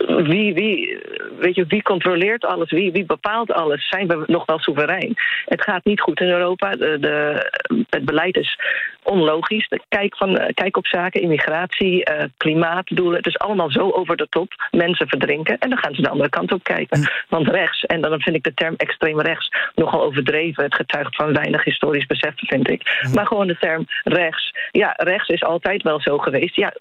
wie, 0.06 0.54
wie, 0.54 0.98
weet 1.38 1.54
je, 1.54 1.64
wie 1.68 1.82
controleert 1.82 2.33
alles? 2.42 2.70
Wie, 2.70 2.92
wie 2.92 3.04
bepaalt 3.04 3.52
alles? 3.52 3.88
Zijn 3.88 4.08
we 4.08 4.22
nog 4.26 4.46
wel 4.46 4.58
soeverein? 4.58 5.14
Het 5.44 5.62
gaat 5.62 5.84
niet 5.84 6.00
goed 6.00 6.20
in 6.20 6.28
Europa. 6.28 6.70
De, 6.70 6.96
de, 7.00 7.50
het 7.88 8.04
beleid 8.04 8.36
is 8.36 8.58
onlogisch. 9.04 9.68
De 9.68 9.80
kijk, 9.88 10.16
van, 10.16 10.52
kijk 10.54 10.76
op 10.76 10.86
zaken, 10.86 11.22
immigratie, 11.22 12.10
uh, 12.10 12.24
klimaatdoelen. 12.36 13.16
Het 13.16 13.26
is 13.26 13.38
allemaal 13.38 13.70
zo 13.70 13.90
over 13.90 14.16
de 14.16 14.26
top. 14.30 14.68
Mensen 14.70 15.08
verdrinken. 15.08 15.58
En 15.58 15.68
dan 15.68 15.78
gaan 15.78 15.94
ze 15.94 16.02
de 16.02 16.08
andere 16.08 16.28
kant 16.28 16.52
op 16.52 16.64
kijken. 16.64 17.10
Want 17.28 17.48
rechts, 17.48 17.84
en 17.84 18.00
dan 18.00 18.20
vind 18.20 18.36
ik 18.36 18.42
de 18.42 18.54
term 18.54 18.74
extreem 18.76 19.20
rechts 19.20 19.50
nogal 19.74 20.02
overdreven. 20.02 20.64
Het 20.64 20.74
getuigt 20.74 21.16
van 21.16 21.32
weinig 21.32 21.64
historisch 21.64 22.06
besef, 22.06 22.32
vind 22.36 22.70
ik. 22.70 23.08
Maar 23.12 23.26
gewoon 23.26 23.46
de 23.46 23.58
term 23.58 23.84
rechts. 24.04 24.52
Ja, 24.70 24.94
rechts 24.96 25.28
is 25.28 25.42
altijd 25.42 25.82
wel 25.82 26.00
zo 26.00 26.18
geweest. 26.18 26.56
Ja, 26.56 26.72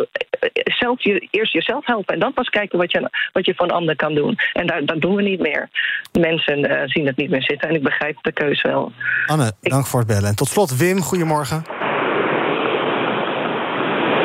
zelf 0.63 1.03
je, 1.03 1.27
eerst 1.31 1.53
jezelf 1.53 1.85
helpen 1.85 2.13
en 2.13 2.19
dan 2.19 2.33
pas 2.33 2.49
kijken 2.49 2.77
wat 2.77 2.91
je, 2.91 3.09
wat 3.33 3.45
je 3.45 3.55
van 3.55 3.71
ander 3.71 3.95
kan 3.95 4.13
doen. 4.13 4.37
En 4.53 4.67
daar, 4.67 4.85
dat 4.85 5.01
doen 5.01 5.15
we 5.15 5.21
niet 5.21 5.39
meer. 5.39 5.69
Mensen 6.19 6.59
uh, 6.59 6.81
zien 6.85 7.05
het 7.05 7.17
niet 7.17 7.29
meer 7.29 7.43
zitten 7.43 7.69
en 7.69 7.75
ik 7.75 7.83
begrijp 7.83 8.17
de 8.21 8.31
keuze 8.31 8.67
wel. 8.67 8.91
Anne, 9.25 9.53
ik... 9.61 9.71
dank 9.71 9.85
voor 9.85 9.99
het 9.99 10.07
bellen. 10.07 10.29
En 10.29 10.35
tot 10.35 10.47
slot, 10.47 10.77
Wim, 10.77 11.01
goedemorgen. 11.01 11.82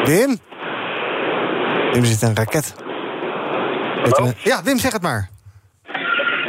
Wim? 0.09 0.39
Wim 1.93 2.05
zit 2.05 2.23
een 2.23 2.37
raket. 2.37 2.75
Ja, 4.43 4.63
Wim, 4.63 4.79
zeg 4.79 4.93
het 4.93 5.03
maar. 5.03 5.29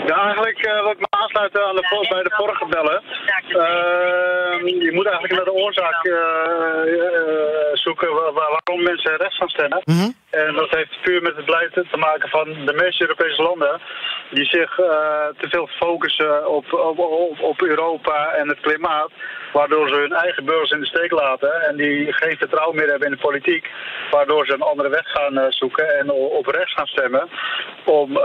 Ja, 0.05 0.17
eigenlijk 0.23 0.65
uh, 0.65 0.81
wil 0.83 0.91
ik 0.91 0.99
me 0.99 1.07
aansluiten 1.09 1.65
aan 1.67 1.75
de, 1.75 2.07
bij 2.09 2.23
de 2.23 2.33
vorige 2.37 2.65
bellen. 2.65 3.03
Uh, 3.49 4.81
je 4.81 4.91
moet 4.93 5.05
eigenlijk 5.05 5.35
naar 5.35 5.53
de 5.53 5.61
oorzaak 5.63 6.05
uh, 6.05 6.15
zoeken 7.73 8.13
waar, 8.13 8.33
waarom 8.33 8.83
mensen 8.83 9.17
rechts 9.17 9.37
gaan 9.37 9.49
stemmen. 9.49 9.81
Mm 9.83 9.99
-hmm. 9.99 10.13
En 10.29 10.53
dat 10.53 10.69
heeft 10.69 11.01
puur 11.01 11.21
met 11.21 11.35
het 11.35 11.45
beleid 11.45 11.73
te 11.73 11.97
maken 11.97 12.29
van 12.29 12.45
de 12.65 12.73
meeste 12.73 13.01
Europese 13.01 13.41
landen 13.41 13.79
die 14.29 14.45
zich 14.45 14.75
te 15.37 15.47
veel 15.49 15.67
focussen 15.67 16.49
op, 16.49 16.73
op, 16.73 16.99
op, 16.99 17.41
op 17.41 17.61
Europa 17.61 18.33
en 18.33 18.47
het 18.47 18.59
klimaat. 18.59 19.11
Waardoor 19.53 19.87
ze 19.87 19.95
hun 19.95 20.13
eigen 20.13 20.45
burgers 20.45 20.71
in 20.71 20.79
de 20.79 20.85
steek 20.85 21.11
laten 21.11 21.61
en 21.61 21.75
die 21.75 22.13
geen 22.13 22.37
vertrouwen 22.37 22.75
meer 22.75 22.89
hebben 22.89 23.07
in 23.07 23.13
de 23.13 23.21
politiek. 23.21 23.69
Waardoor 24.11 24.45
ze 24.45 24.53
een 24.53 24.61
andere 24.61 24.89
weg 24.89 25.05
gaan 25.11 25.45
zoeken 25.49 25.97
en 25.99 26.11
op 26.11 26.45
rechts 26.45 26.73
gaan 26.73 26.87
stemmen. 26.87 27.29
Om, 27.85 28.19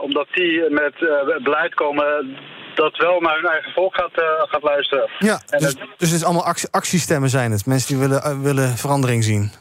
omdat 0.00 0.26
die 0.32 0.70
met 0.70 0.94
beleid 1.42 1.74
komen 1.74 2.36
dat 2.78 2.96
wel 2.96 3.20
naar 3.20 3.34
hun 3.34 3.50
eigen 3.50 3.72
volk 3.72 3.94
gaat, 3.94 4.16
uh, 4.18 4.24
gaat 4.52 4.62
luisteren. 4.62 5.10
Ja, 5.18 5.40
en 5.48 5.58
dus, 5.58 5.68
het, 5.68 5.78
dus 5.96 6.08
het 6.10 6.18
is 6.20 6.24
allemaal 6.24 6.44
actie, 6.44 6.68
actiestemmen 6.70 7.30
zijn 7.30 7.50
het. 7.52 7.66
Mensen 7.66 7.88
die 7.88 8.08
willen, 8.08 8.20
uh, 8.26 8.40
willen 8.42 8.68
verandering 8.76 9.24
zien. 9.24 9.52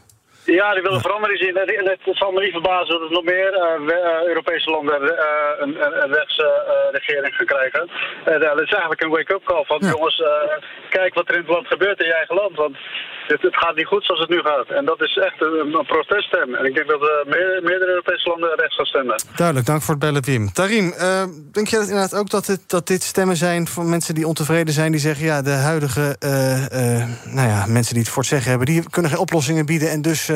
Ja, 0.45 0.73
die 0.73 0.83
willen 0.83 1.01
verandering 1.01 1.39
zien. 1.39 1.55
En 1.57 1.85
het, 1.89 1.99
het 2.03 2.17
zal 2.17 2.31
me 2.31 2.41
niet 2.41 2.51
verbazen 2.51 2.99
dat 2.99 3.01
er 3.01 3.11
nog 3.11 3.23
meer 3.23 3.51
uh, 3.53 4.27
Europese 4.27 4.69
landen 4.69 5.01
een, 5.01 5.85
een, 5.85 6.03
een 6.03 6.13
rechtse 6.13 6.47
regering 6.91 7.35
gaan 7.35 7.45
krijgen. 7.45 7.89
dat 8.23 8.61
is 8.61 8.71
eigenlijk 8.71 9.01
een 9.01 9.09
wake-up 9.09 9.43
call 9.43 9.65
van 9.65 9.77
ja. 9.81 9.89
jongens, 9.89 10.23
kijk 10.89 11.13
wat 11.13 11.27
er 11.29 11.35
in 11.35 11.41
het 11.41 11.49
land 11.49 11.67
gebeurt 11.67 11.99
in 11.99 12.07
je 12.07 12.13
eigen 12.13 12.35
land. 12.35 12.55
Want 12.55 12.77
het, 13.27 13.41
het, 13.41 13.55
gaat 13.55 13.75
niet 13.75 13.85
goed 13.85 14.05
zoals 14.05 14.21
het 14.21 14.29
nu 14.29 14.39
gaat. 14.39 14.67
En 14.67 14.85
dat 14.85 15.01
is 15.01 15.17
echt 15.17 15.41
een, 15.41 15.73
een 15.73 15.85
proteststem. 15.85 16.55
En 16.55 16.65
ik 16.65 16.75
denk 16.75 16.87
dat 16.87 17.01
uh, 17.01 17.07
meer, 17.25 17.59
meerdere 17.63 17.89
Europese 17.89 18.29
landen 18.29 18.55
rechts 18.55 18.75
gaan 18.75 18.85
stemmen. 18.85 19.15
Duidelijk, 19.35 19.67
dank 19.67 19.81
voor 19.81 19.93
het 19.93 20.03
bellen, 20.03 20.23
Wim. 20.23 20.51
Tarim, 20.51 20.93
uh, 20.97 21.23
denk 21.51 21.67
je 21.67 21.75
dat 21.75 21.87
inderdaad 21.87 22.15
ook 22.15 22.29
dat, 22.29 22.47
het, 22.47 22.69
dat 22.69 22.87
dit 22.87 23.03
stemmen 23.03 23.35
zijn 23.35 23.67
van 23.67 23.89
mensen 23.89 24.15
die 24.15 24.27
ontevreden 24.27 24.73
zijn, 24.73 24.91
die 24.91 25.01
zeggen, 25.01 25.25
ja, 25.25 25.41
de 25.41 25.49
huidige 25.49 26.15
uh, 26.25 27.33
nou 27.33 27.47
ja, 27.47 27.65
mensen 27.67 27.93
die 27.93 28.03
het 28.03 28.11
voor 28.11 28.21
het 28.21 28.31
zeggen 28.31 28.49
hebben, 28.49 28.67
die 28.67 28.89
kunnen 28.89 29.11
geen 29.11 29.19
oplossingen 29.19 29.65
bieden. 29.65 29.89
En 29.89 30.01
dus, 30.01 30.27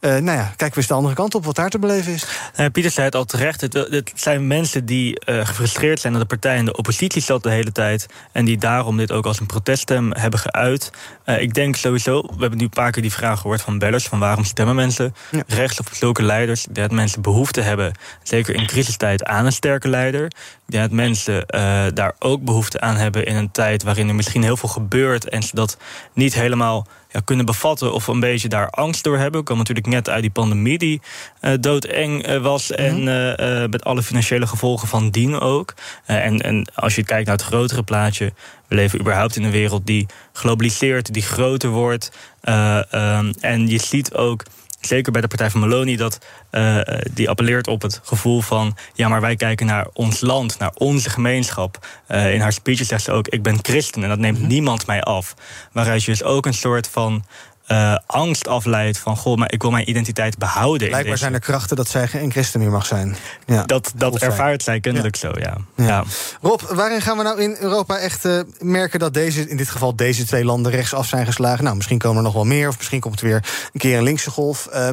nou 0.00 0.24
ja, 0.24 0.44
kijken 0.44 0.70
we 0.70 0.76
eens 0.76 0.86
de 0.86 0.94
andere 0.94 1.14
kant 1.14 1.34
op, 1.34 1.44
wat 1.44 1.56
daar 1.56 1.70
te 1.70 1.78
beleven 1.78 2.12
is. 2.12 2.26
Pieter 2.72 2.90
zei 2.90 3.06
het 3.06 3.14
al 3.14 3.24
terecht. 3.24 3.60
Het, 3.60 3.72
het 3.72 4.12
zijn 4.14 4.46
mensen 4.46 4.86
die 4.86 5.20
gefrustreerd 5.24 6.00
zijn 6.00 6.12
dat 6.12 6.22
de 6.22 6.28
partij 6.28 6.56
in 6.56 6.64
de 6.64 6.76
oppositie 6.76 7.22
zat 7.22 7.42
de 7.42 7.50
hele 7.50 7.72
tijd. 7.72 8.06
En 8.32 8.44
die 8.44 8.58
daarom 8.58 8.96
dit 8.96 9.12
ook 9.12 9.26
als 9.26 9.40
een 9.40 9.46
proteststem 9.46 10.12
hebben 10.12 10.40
geuit. 10.40 10.90
ik 11.24 11.54
denk 11.54 11.76
sowieso 11.76 12.27
we 12.34 12.40
hebben 12.40 12.58
nu 12.58 12.64
een 12.64 12.70
paar 12.70 12.90
keer 12.90 13.02
die 13.02 13.12
vraag 13.12 13.40
gehoord 13.40 13.62
van 13.62 13.78
bellers... 13.78 14.08
van 14.08 14.18
waarom 14.18 14.44
stemmen 14.44 14.74
mensen 14.74 15.14
ja. 15.30 15.42
rechts 15.46 15.80
op 15.80 15.88
zulke 15.92 16.22
leiders... 16.22 16.66
dat 16.70 16.90
mensen 16.90 17.22
behoefte 17.22 17.60
hebben, 17.60 17.92
zeker 18.22 18.54
in 18.54 18.66
crisistijd, 18.66 19.24
aan 19.24 19.46
een 19.46 19.52
sterke 19.52 19.88
leider. 19.88 20.32
Dat 20.66 20.90
mensen 20.90 21.44
uh, 21.54 21.86
daar 21.94 22.14
ook 22.18 22.42
behoefte 22.42 22.80
aan 22.80 22.96
hebben 22.96 23.26
in 23.26 23.36
een 23.36 23.50
tijd... 23.50 23.82
waarin 23.82 24.08
er 24.08 24.14
misschien 24.14 24.42
heel 24.42 24.56
veel 24.56 24.68
gebeurt... 24.68 25.28
en 25.28 25.42
ze 25.42 25.54
dat 25.54 25.76
niet 26.12 26.34
helemaal 26.34 26.86
ja, 27.10 27.20
kunnen 27.24 27.46
bevatten 27.46 27.92
of 27.92 28.06
een 28.06 28.20
beetje 28.20 28.48
daar 28.48 28.70
angst 28.70 29.04
door 29.04 29.18
hebben. 29.18 29.40
Ik 29.40 29.46
kwam 29.46 29.58
natuurlijk 29.58 29.86
net 29.86 30.08
uit 30.08 30.22
die 30.22 30.30
pandemie 30.30 30.78
die 30.78 31.00
uh, 31.40 31.52
doodeng 31.60 32.28
uh, 32.28 32.42
was... 32.42 32.70
Mm 32.70 32.76
-hmm. 32.76 33.08
en 33.08 33.38
uh, 33.40 33.68
met 33.68 33.84
alle 33.84 34.02
financiële 34.02 34.46
gevolgen 34.46 34.88
van 34.88 35.10
dien 35.10 35.40
ook. 35.40 35.74
en, 36.04 36.40
en 36.40 36.70
als 36.74 36.94
je 36.94 37.04
kijkt 37.04 37.26
naar 37.26 37.36
het 37.36 37.46
grotere 37.46 37.82
plaatje... 37.82 38.32
we 38.68 38.74
leven 38.74 39.00
überhaupt 39.00 39.36
in 39.36 39.44
een 39.44 39.50
wereld 39.50 39.86
die 39.86 40.06
globaliseert, 40.32 41.12
die 41.12 41.22
groter 41.22 41.70
wordt. 41.70 42.10
Um, 42.42 43.32
en 43.40 43.68
je 43.68 43.78
ziet 43.78 44.14
ook 44.14 44.42
zeker 44.80 45.12
bij 45.12 45.20
de 45.20 45.28
partij 45.28 45.50
van 45.50 45.60
Meloni, 45.60 45.96
dat 45.96 46.18
uh, 46.50 46.80
die 47.12 47.28
appelleert 47.28 47.66
op 47.66 47.82
het 47.82 48.00
gevoel 48.02 48.40
van... 48.40 48.76
ja, 48.94 49.08
maar 49.08 49.20
wij 49.20 49.36
kijken 49.36 49.66
naar 49.66 49.86
ons 49.92 50.20
land, 50.20 50.58
naar 50.58 50.72
onze 50.74 51.10
gemeenschap. 51.10 51.86
Uh, 52.08 52.34
in 52.34 52.40
haar 52.40 52.52
speech 52.52 52.84
zegt 52.84 53.02
ze 53.02 53.12
ook, 53.12 53.28
ik 53.28 53.42
ben 53.42 53.58
christen 53.62 54.02
en 54.02 54.08
dat 54.08 54.18
neemt 54.18 54.36
mm 54.36 54.42
-hmm. 54.42 54.52
niemand 54.52 54.86
mij 54.86 55.02
af. 55.02 55.34
Waaruit 55.72 56.04
je 56.04 56.10
dus 56.10 56.22
ook 56.22 56.46
een 56.46 56.54
soort 56.54 56.88
van... 56.88 57.24
Uh, 57.72 57.96
angst 58.06 58.48
afleidt 58.48 58.98
van, 58.98 59.16
goh, 59.16 59.36
maar 59.36 59.52
ik 59.52 59.62
wil 59.62 59.70
mijn 59.70 59.88
identiteit 59.88 60.38
behouden. 60.38 60.88
Blijkbaar 60.88 61.18
zijn 61.18 61.34
er 61.34 61.40
krachten 61.40 61.76
dat 61.76 61.88
zij 61.88 62.08
geen 62.08 62.30
christen 62.30 62.60
meer 62.60 62.70
mag 62.70 62.86
zijn. 62.86 63.16
Ja, 63.46 63.62
dat 63.64 63.92
dat 63.96 64.18
ervaart 64.18 64.62
zij 64.62 64.80
kennelijk 64.80 65.16
ja. 65.16 65.20
zo, 65.20 65.40
ja. 65.40 65.56
ja. 65.74 65.86
ja. 65.86 66.04
Rob, 66.40 66.60
waarin 66.60 67.00
gaan 67.00 67.16
we 67.16 67.22
nou 67.22 67.42
in 67.42 67.56
Europa 67.60 67.98
echt 67.98 68.24
uh, 68.24 68.40
merken 68.58 68.98
dat 68.98 69.14
deze, 69.14 69.48
in 69.48 69.56
dit 69.56 69.68
geval 69.68 69.96
deze 69.96 70.24
twee 70.24 70.44
landen 70.44 70.72
rechtsaf 70.72 71.06
zijn 71.06 71.26
geslagen? 71.26 71.64
Nou, 71.64 71.76
misschien 71.76 71.98
komen 71.98 72.16
er 72.16 72.22
nog 72.22 72.34
wel 72.34 72.44
meer, 72.44 72.68
of 72.68 72.76
misschien 72.76 73.00
komt 73.00 73.14
het 73.20 73.22
weer 73.22 73.44
een 73.72 73.80
keer 73.80 73.96
een 73.96 74.02
linkse 74.02 74.30
golf. 74.30 74.68
Uh, 74.72 74.88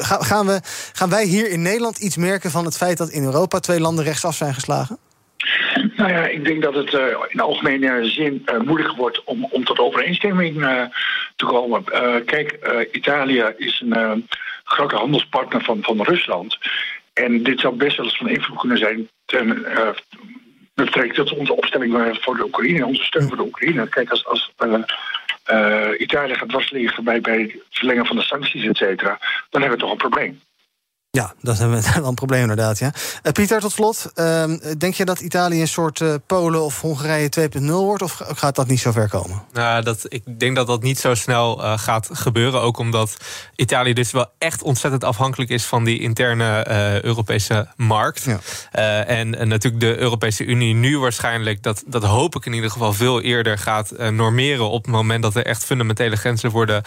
gaan, 0.00 0.46
we, 0.46 0.60
gaan 0.92 1.08
wij 1.08 1.24
hier 1.24 1.50
in 1.50 1.62
Nederland 1.62 1.98
iets 1.98 2.16
merken 2.16 2.50
van 2.50 2.64
het 2.64 2.76
feit 2.76 2.98
dat 2.98 3.08
in 3.08 3.24
Europa 3.24 3.58
twee 3.60 3.80
landen 3.80 4.04
rechtsaf 4.04 4.36
zijn 4.36 4.54
geslagen? 4.54 4.98
Nou 5.96 6.10
ja, 6.10 6.26
ik 6.26 6.44
denk 6.44 6.62
dat 6.62 6.74
het 6.74 6.92
uh, 6.92 7.06
in 7.28 7.40
algemene 7.40 8.08
zin 8.08 8.46
uh, 8.46 8.60
moeilijk 8.60 8.96
wordt 8.96 9.24
om, 9.24 9.44
om 9.44 9.64
tot 9.64 9.78
overeenstemming 9.78 10.56
uh, 10.56 10.82
te 11.36 11.44
komen. 11.44 11.84
kijk, 12.24 12.58
Italië 12.92 13.44
is 13.56 13.82
een 13.84 14.28
grote 14.64 14.96
handelspartner 14.96 15.62
van, 15.62 15.78
van 15.82 16.02
Rusland. 16.02 16.58
En 17.12 17.42
dit 17.42 17.60
zou 17.60 17.74
best 17.74 17.96
wel 17.96 18.06
eens 18.06 18.16
van 18.16 18.28
invloed 18.28 18.58
kunnen 18.58 18.78
zijn 18.78 19.08
ten, 19.24 19.66
betrekking 20.74 21.14
tot 21.14 21.38
onze 21.38 21.56
opstelling 21.56 22.18
voor 22.20 22.36
de 22.36 22.44
Oekraïne, 22.44 22.86
onze 22.86 23.04
steun 23.04 23.28
voor 23.28 23.36
de 23.36 23.42
Oekraïne. 23.42 23.88
Kijk, 23.88 24.10
als, 24.10 24.26
als 24.26 24.52
Italië 25.98 26.34
gaat 26.34 26.48
dwarsliggen 26.48 27.04
bij, 27.04 27.20
bij 27.20 27.40
het 27.40 27.62
verlengen 27.70 28.06
van 28.06 28.16
de 28.16 28.22
sancties, 28.22 28.66
et 28.66 28.76
cetera, 28.76 29.18
dan 29.50 29.60
hebben 29.60 29.78
we 29.78 29.84
toch 29.84 29.92
een 29.92 30.08
probleem. 30.08 30.40
Ja, 31.10 31.34
dat 31.40 31.58
hebben 31.58 31.82
we 31.82 32.00
een 32.06 32.14
probleem 32.14 32.40
inderdaad. 32.40 32.78
Ja. 32.78 32.92
Uh, 33.22 33.32
Pieter, 33.32 33.60
tot 33.60 33.72
slot. 33.72 34.10
Uh, 34.14 34.44
denk 34.78 34.94
je 34.94 35.04
dat 35.04 35.20
Italië 35.20 35.60
een 35.60 35.68
soort 35.68 36.00
uh, 36.00 36.14
Polen 36.26 36.62
of 36.62 36.80
Hongarije 36.80 37.50
2.0 37.58 37.64
wordt? 37.66 38.02
Of 38.02 38.22
gaat 38.34 38.56
dat 38.56 38.66
niet 38.66 38.80
zo 38.80 38.92
ver 38.92 39.08
komen? 39.08 39.42
Nou, 39.52 39.82
dat, 39.82 40.04
ik 40.08 40.38
denk 40.38 40.56
dat 40.56 40.66
dat 40.66 40.82
niet 40.82 40.98
zo 40.98 41.14
snel 41.14 41.56
gaat 41.78 42.08
gebeuren. 42.12 42.60
Ook 42.60 42.78
omdat 42.78 43.16
Italië 43.56 43.92
dus 43.92 44.10
wel 44.10 44.26
echt 44.38 44.62
ontzettend 44.62 45.04
afhankelijk 45.04 45.50
is 45.50 45.64
van 45.64 45.84
die 45.84 46.00
interne 46.00 46.66
Europese 47.04 47.68
markt. 47.76 48.24
Ja. 48.24 49.04
en 49.04 49.48
natuurlijk 49.48 49.80
de 49.80 49.98
Europese 49.98 50.44
Unie 50.44 50.74
nu 50.74 50.98
waarschijnlijk, 50.98 51.62
dat, 51.62 51.82
dat 51.86 52.04
hoop 52.04 52.36
ik 52.36 52.46
in 52.46 52.52
ieder 52.52 52.70
geval 52.70 52.92
veel 52.92 53.20
eerder 53.20 53.58
gaat 53.58 53.92
normeren 54.10 54.70
op 54.70 54.82
het 54.82 54.92
moment 54.92 55.22
dat 55.22 55.34
er 55.34 55.46
echt 55.46 55.64
fundamentele 55.64 56.16
grenzen 56.16 56.50
worden 56.50 56.82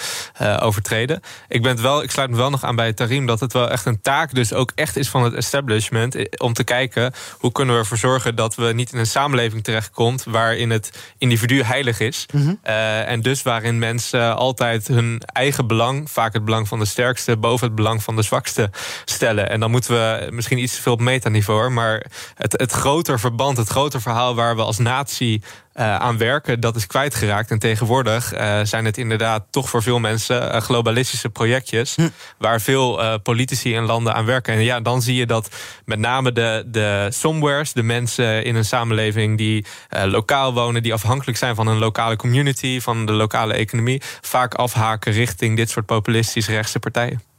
overtreden. 0.59 1.21
Ik, 1.47 1.61
ben 1.61 1.71
het 1.71 1.81
wel, 1.81 2.03
ik 2.03 2.11
sluit 2.11 2.29
me 2.29 2.35
wel 2.35 2.49
nog 2.49 2.63
aan 2.63 2.75
bij 2.75 2.93
Tarim 2.93 3.25
dat 3.25 3.39
het 3.39 3.53
wel 3.53 3.69
echt 3.69 3.85
een 3.85 4.01
taak 4.01 4.20
dus 4.29 4.53
ook 4.53 4.71
echt 4.75 4.97
is 4.97 5.09
van 5.09 5.23
het 5.23 5.33
establishment. 5.33 6.15
Eh, 6.15 6.25
om 6.37 6.53
te 6.53 6.63
kijken 6.63 7.13
hoe 7.37 7.51
kunnen 7.51 7.75
we 7.75 7.81
ervoor 7.81 7.97
zorgen 7.97 8.35
dat 8.35 8.55
we 8.55 8.73
niet 8.73 8.93
in 8.93 8.99
een 8.99 9.05
samenleving 9.05 9.63
terechtkomt 9.63 10.23
waarin 10.23 10.69
het 10.69 11.13
individu 11.17 11.63
heilig 11.63 11.99
is. 11.99 12.25
Mhm. 12.33 12.53
Eh, 12.61 13.07
en 13.07 13.21
dus 13.21 13.41
waarin 13.41 13.79
mensen 13.79 14.35
altijd 14.35 14.87
hun 14.87 15.21
eigen 15.25 15.67
belang, 15.67 16.11
vaak 16.11 16.33
het 16.33 16.45
belang 16.45 16.67
van 16.67 16.79
de 16.79 16.85
sterkste, 16.85 17.37
boven 17.37 17.67
het 17.67 17.75
belang 17.75 18.03
van 18.03 18.15
de 18.15 18.21
zwakste 18.21 18.69
stellen. 19.05 19.49
En 19.49 19.59
dan 19.59 19.71
moeten 19.71 19.93
we 19.93 20.27
misschien 20.31 20.57
iets 20.57 20.75
te 20.75 20.81
veel 20.81 20.93
op 20.93 21.01
metaniveau, 21.01 21.69
maar 21.69 22.05
het, 22.35 22.51
het 22.51 22.71
groter 22.71 23.19
verband, 23.19 23.57
het 23.57 23.67
groter 23.67 24.01
verhaal 24.01 24.35
waar 24.35 24.55
we 24.55 24.61
als 24.61 24.77
natie 24.77 25.41
uh, 25.75 25.95
aan 25.95 26.17
werken, 26.17 26.59
dat 26.59 26.75
is 26.75 26.87
kwijtgeraakt. 26.87 27.51
En 27.51 27.59
tegenwoordig 27.59 28.33
uh, 28.33 28.59
zijn 28.63 28.85
het 28.85 28.97
inderdaad 28.97 29.43
toch 29.49 29.69
voor 29.69 29.83
veel 29.83 29.99
mensen 29.99 30.55
uh, 30.55 30.61
globalistische 30.61 31.29
projectjes. 31.29 31.95
Hm. 31.95 32.09
Waar 32.37 32.61
veel 32.61 33.19
politici 33.19 33.75
en 33.75 33.83
landen 33.83 34.13
aan 34.13 34.25
werken. 34.25 34.53
En 34.53 34.63
ja, 34.63 34.79
dan 34.79 35.01
zie 35.01 35.15
je 35.15 35.25
dat 35.25 35.49
met 35.85 35.99
name 35.99 36.31
de, 36.31 36.63
de 36.67 37.07
somewheres, 37.09 37.73
de 37.73 37.83
mensen 37.83 38.43
in 38.43 38.55
een 38.55 38.65
samenleving 38.65 39.37
die 39.37 39.65
lokaal 39.89 40.53
wonen, 40.53 40.83
die 40.83 40.93
afhankelijk 40.93 41.37
zijn 41.37 41.55
van 41.55 41.67
een 41.67 41.77
lokale 41.77 42.15
community, 42.15 42.79
van 42.79 43.05
de 43.05 43.13
lokale 43.13 43.53
economie, 43.53 44.01
vaak 44.21 44.53
afhaken 44.53 45.11
richting 45.11 45.55
dit 45.55 45.69
soort 45.69 45.85
populistisch 45.85 46.47
rechtse 46.47 46.79
partijen. 46.79 47.30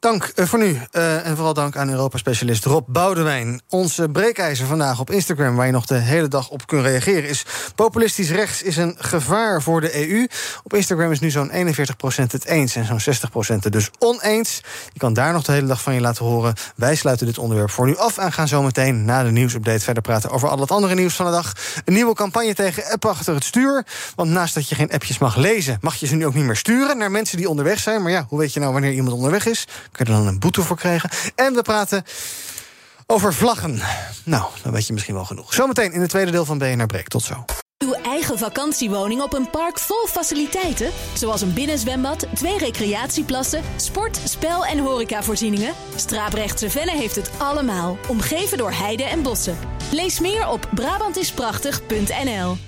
Dank 0.00 0.32
uh, 0.34 0.46
voor 0.46 0.58
nu. 0.58 0.80
Uh, 0.92 1.26
en 1.26 1.34
vooral 1.36 1.54
dank 1.54 1.76
aan 1.76 1.90
Europa-specialist 1.90 2.64
Rob 2.64 2.84
Boudewijn. 2.86 3.60
Onze 3.68 4.08
breekijzer 4.08 4.66
vandaag 4.66 5.00
op 5.00 5.10
Instagram, 5.10 5.56
waar 5.56 5.66
je 5.66 5.72
nog 5.72 5.86
de 5.86 5.94
hele 5.94 6.28
dag 6.28 6.48
op 6.48 6.66
kunt 6.66 6.82
reageren, 6.82 7.28
is: 7.28 7.44
populistisch 7.74 8.30
rechts 8.30 8.62
is 8.62 8.76
een 8.76 8.94
gevaar 8.98 9.62
voor 9.62 9.80
de 9.80 10.08
EU. 10.08 10.26
Op 10.62 10.74
Instagram 10.74 11.12
is 11.12 11.20
nu 11.20 11.30
zo'n 11.30 11.50
41% 11.50 11.54
het 12.14 12.44
eens 12.44 12.76
en 12.76 12.84
zo'n 12.84 13.14
60% 13.54 13.62
het 13.62 13.72
dus 13.72 13.90
oneens. 13.98 14.60
Je 14.92 14.98
kan 14.98 15.12
daar 15.12 15.32
nog 15.32 15.44
de 15.44 15.52
hele 15.52 15.66
dag 15.66 15.82
van 15.82 15.94
je 15.94 16.00
laten 16.00 16.24
horen. 16.24 16.54
Wij 16.76 16.94
sluiten 16.94 17.26
dit 17.26 17.38
onderwerp 17.38 17.70
voor 17.70 17.86
nu 17.86 17.96
af 17.96 18.18
en 18.18 18.32
gaan 18.32 18.48
zo 18.48 18.62
meteen 18.62 19.04
na 19.04 19.22
de 19.22 19.30
nieuwsupdate 19.30 19.84
verder 19.84 20.02
praten 20.02 20.30
over 20.30 20.48
al 20.48 20.60
het 20.60 20.70
andere 20.70 20.94
nieuws 20.94 21.14
van 21.14 21.26
de 21.26 21.32
dag. 21.32 21.52
Een 21.84 21.94
nieuwe 21.94 22.14
campagne 22.14 22.54
tegen 22.54 22.84
app 22.92 23.06
achter 23.06 23.34
het 23.34 23.44
stuur. 23.44 23.86
Want 24.14 24.30
naast 24.30 24.54
dat 24.54 24.68
je 24.68 24.74
geen 24.74 24.92
appjes 24.92 25.18
mag 25.18 25.36
lezen, 25.36 25.78
mag 25.80 25.94
je 25.94 26.06
ze 26.06 26.14
nu 26.14 26.26
ook 26.26 26.34
niet 26.34 26.44
meer 26.44 26.56
sturen 26.56 26.98
naar 26.98 27.10
mensen 27.10 27.36
die 27.36 27.48
onderweg 27.48 27.78
zijn. 27.78 28.02
Maar 28.02 28.12
ja, 28.12 28.26
hoe 28.28 28.38
weet 28.38 28.52
je 28.52 28.60
nou 28.60 28.72
wanneer 28.72 28.92
iemand 28.92 29.14
onderweg 29.14 29.46
is? 29.46 29.66
Kun 29.92 30.04
je 30.04 30.12
er 30.12 30.18
dan 30.18 30.26
een 30.26 30.38
boete 30.38 30.62
voor 30.62 30.76
krijgen. 30.76 31.10
En 31.34 31.54
we 31.54 31.62
praten 31.62 32.04
over 33.06 33.34
vlaggen. 33.34 33.80
Nou, 34.24 34.44
dan 34.62 34.72
weet 34.72 34.86
je 34.86 34.92
misschien 34.92 35.14
wel 35.14 35.24
genoeg. 35.24 35.54
Zometeen 35.54 35.92
in 35.92 36.00
het 36.00 36.10
tweede 36.10 36.30
deel 36.30 36.44
van 36.44 36.58
BNR 36.58 36.86
Break. 36.86 37.08
Tot 37.08 37.22
zo. 37.22 37.44
Uw 37.84 37.92
eigen 37.92 38.38
vakantiewoning 38.38 39.22
op 39.22 39.32
een 39.32 39.50
park 39.50 39.78
vol 39.78 40.06
faciliteiten, 40.06 40.90
zoals 41.14 41.40
een 41.40 41.52
binnenzwembad, 41.52 42.26
twee 42.34 42.58
recreatieplassen, 42.58 43.62
sport, 43.76 44.20
spel 44.24 44.66
en 44.66 44.78
horecavoorzieningen. 44.78 45.74
Straaprechtse 45.96 46.70
Venne 46.70 46.92
heeft 46.92 47.16
het 47.16 47.30
allemaal, 47.38 47.98
omgeven 48.08 48.58
door 48.58 48.72
heide 48.72 49.04
en 49.04 49.22
bossen. 49.22 49.58
Lees 49.92 50.20
meer 50.20 50.48
op 50.48 50.68
Brabantisprachtig.nl. 50.74 52.67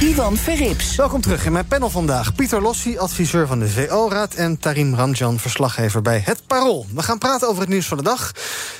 Ivan 0.00 0.36
Verrips. 0.36 0.96
Welkom 0.96 1.20
terug 1.20 1.46
in 1.46 1.52
mijn 1.52 1.66
panel 1.66 1.90
vandaag. 1.90 2.34
Pieter 2.34 2.62
Lossi, 2.62 2.98
adviseur 2.98 3.46
van 3.46 3.58
de 3.58 3.68
VO-raad... 3.68 4.34
en 4.34 4.58
Tarim 4.58 4.94
Ramjan, 4.94 5.38
verslaggever 5.38 6.02
bij 6.02 6.22
Het 6.24 6.46
Parool. 6.46 6.86
We 6.94 7.02
gaan 7.02 7.18
praten 7.18 7.48
over 7.48 7.60
het 7.60 7.70
nieuws 7.70 7.86
van 7.86 7.96
de 7.96 8.02
dag. 8.02 8.32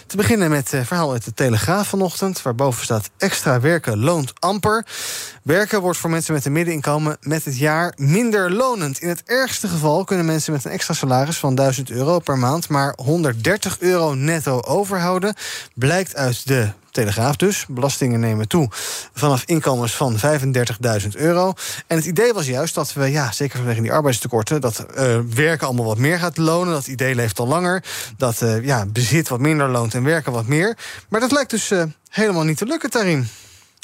Te 0.06 0.16
beginnen 0.16 0.50
met 0.50 0.70
het 0.70 0.86
verhaal 0.86 1.12
uit 1.12 1.24
de 1.24 1.34
Telegraaf 1.34 1.88
vanochtend... 1.88 2.42
waarboven 2.42 2.84
staat 2.84 3.10
extra 3.16 3.60
werken 3.60 3.98
loont 3.98 4.32
amper. 4.40 4.86
Werken 5.42 5.80
wordt 5.80 5.98
voor 5.98 6.10
mensen 6.10 6.34
met 6.34 6.44
een 6.44 6.52
middeninkomen 6.52 7.16
met 7.20 7.44
het 7.44 7.58
jaar 7.58 7.92
minder 7.96 8.52
lonend. 8.52 9.00
In 9.00 9.08
het 9.08 9.22
ergste 9.24 9.68
geval 9.68 10.04
kunnen 10.04 10.26
mensen 10.26 10.52
met 10.52 10.64
een 10.64 10.70
extra 10.70 10.94
salaris 10.94 11.38
van 11.38 11.54
1000 11.54 11.90
euro 11.90 12.18
per 12.18 12.38
maand... 12.38 12.68
maar 12.68 12.92
130 13.02 13.76
euro 13.80 14.14
netto 14.14 14.60
overhouden, 14.60 15.34
blijkt 15.74 16.16
uit 16.16 16.46
de 16.46 16.68
Telegraaf 16.98 17.36
dus. 17.36 17.66
Belastingen 17.68 18.20
nemen 18.20 18.48
toe 18.48 18.68
vanaf 19.12 19.42
inkomens 19.44 19.94
van 19.94 20.16
35.000 20.16 21.08
euro. 21.12 21.52
En 21.86 21.96
het 21.96 22.06
idee 22.06 22.32
was 22.32 22.46
juist 22.46 22.74
dat 22.74 22.92
we, 22.92 23.10
ja, 23.10 23.32
zeker 23.32 23.56
vanwege 23.56 23.80
die 23.80 23.92
arbeidstekorten... 23.92 24.60
dat 24.60 24.86
uh, 24.96 25.18
werken 25.34 25.66
allemaal 25.66 25.84
wat 25.84 25.98
meer 25.98 26.18
gaat 26.18 26.36
lonen. 26.36 26.72
Dat 26.72 26.86
idee 26.86 27.14
leeft 27.14 27.38
al 27.38 27.46
langer. 27.46 27.84
Dat 28.16 28.42
uh, 28.42 28.64
ja, 28.64 28.86
bezit 28.86 29.28
wat 29.28 29.40
minder 29.40 29.68
loont 29.68 29.94
en 29.94 30.04
werken 30.04 30.32
wat 30.32 30.46
meer. 30.46 30.76
Maar 31.08 31.20
dat 31.20 31.32
lijkt 31.32 31.50
dus 31.50 31.70
uh, 31.70 31.82
helemaal 32.08 32.44
niet 32.44 32.58
te 32.58 32.66
lukken, 32.66 32.90
Tarim. 32.90 33.28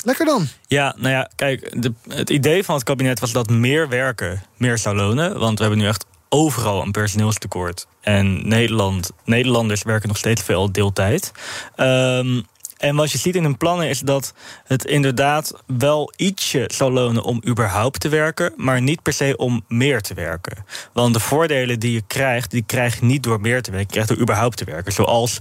Lekker 0.04 0.26
dan. 0.26 0.48
Ja, 0.66 0.94
nou 0.96 1.10
ja, 1.10 1.30
kijk, 1.36 1.82
de, 1.82 1.92
het 2.08 2.30
idee 2.30 2.64
van 2.64 2.74
het 2.74 2.84
kabinet 2.84 3.20
was 3.20 3.32
dat 3.32 3.50
meer 3.50 3.88
werken 3.88 4.42
meer 4.56 4.78
zou 4.78 4.96
lonen. 4.96 5.38
Want 5.38 5.58
we 5.58 5.64
hebben 5.64 5.82
nu 5.82 5.88
echt 5.88 6.04
overal 6.28 6.82
een 6.82 6.92
personeelstekort. 6.92 7.86
En 8.00 8.48
Nederland, 8.48 9.10
Nederlanders 9.24 9.82
werken 9.82 10.08
nog 10.08 10.16
steeds 10.16 10.42
veel 10.42 10.72
deeltijd. 10.72 11.32
Um, 11.76 12.46
en 12.76 12.96
wat 12.96 13.12
je 13.12 13.18
ziet 13.18 13.36
in 13.36 13.42
hun 13.42 13.56
plannen 13.56 13.88
is 13.88 14.00
dat 14.00 14.34
het 14.64 14.84
inderdaad 14.84 15.52
wel 15.66 16.12
ietsje 16.16 16.70
zal 16.74 16.90
lonen 16.90 17.22
om 17.22 17.42
überhaupt 17.46 18.00
te 18.00 18.08
werken, 18.08 18.52
maar 18.56 18.82
niet 18.82 19.02
per 19.02 19.12
se 19.12 19.36
om 19.36 19.64
meer 19.68 20.00
te 20.00 20.14
werken. 20.14 20.64
Want 20.92 21.14
de 21.14 21.20
voordelen 21.20 21.80
die 21.80 21.92
je 21.92 22.02
krijgt, 22.06 22.50
die 22.50 22.64
krijg 22.66 23.00
je 23.00 23.04
niet 23.04 23.22
door 23.22 23.40
meer 23.40 23.62
te 23.62 23.70
werken, 23.70 23.86
je 23.86 23.92
krijgt 23.92 24.08
door 24.08 24.20
überhaupt 24.20 24.56
te 24.56 24.64
werken. 24.64 24.92
Zoals 24.92 25.38
uh, 25.38 25.40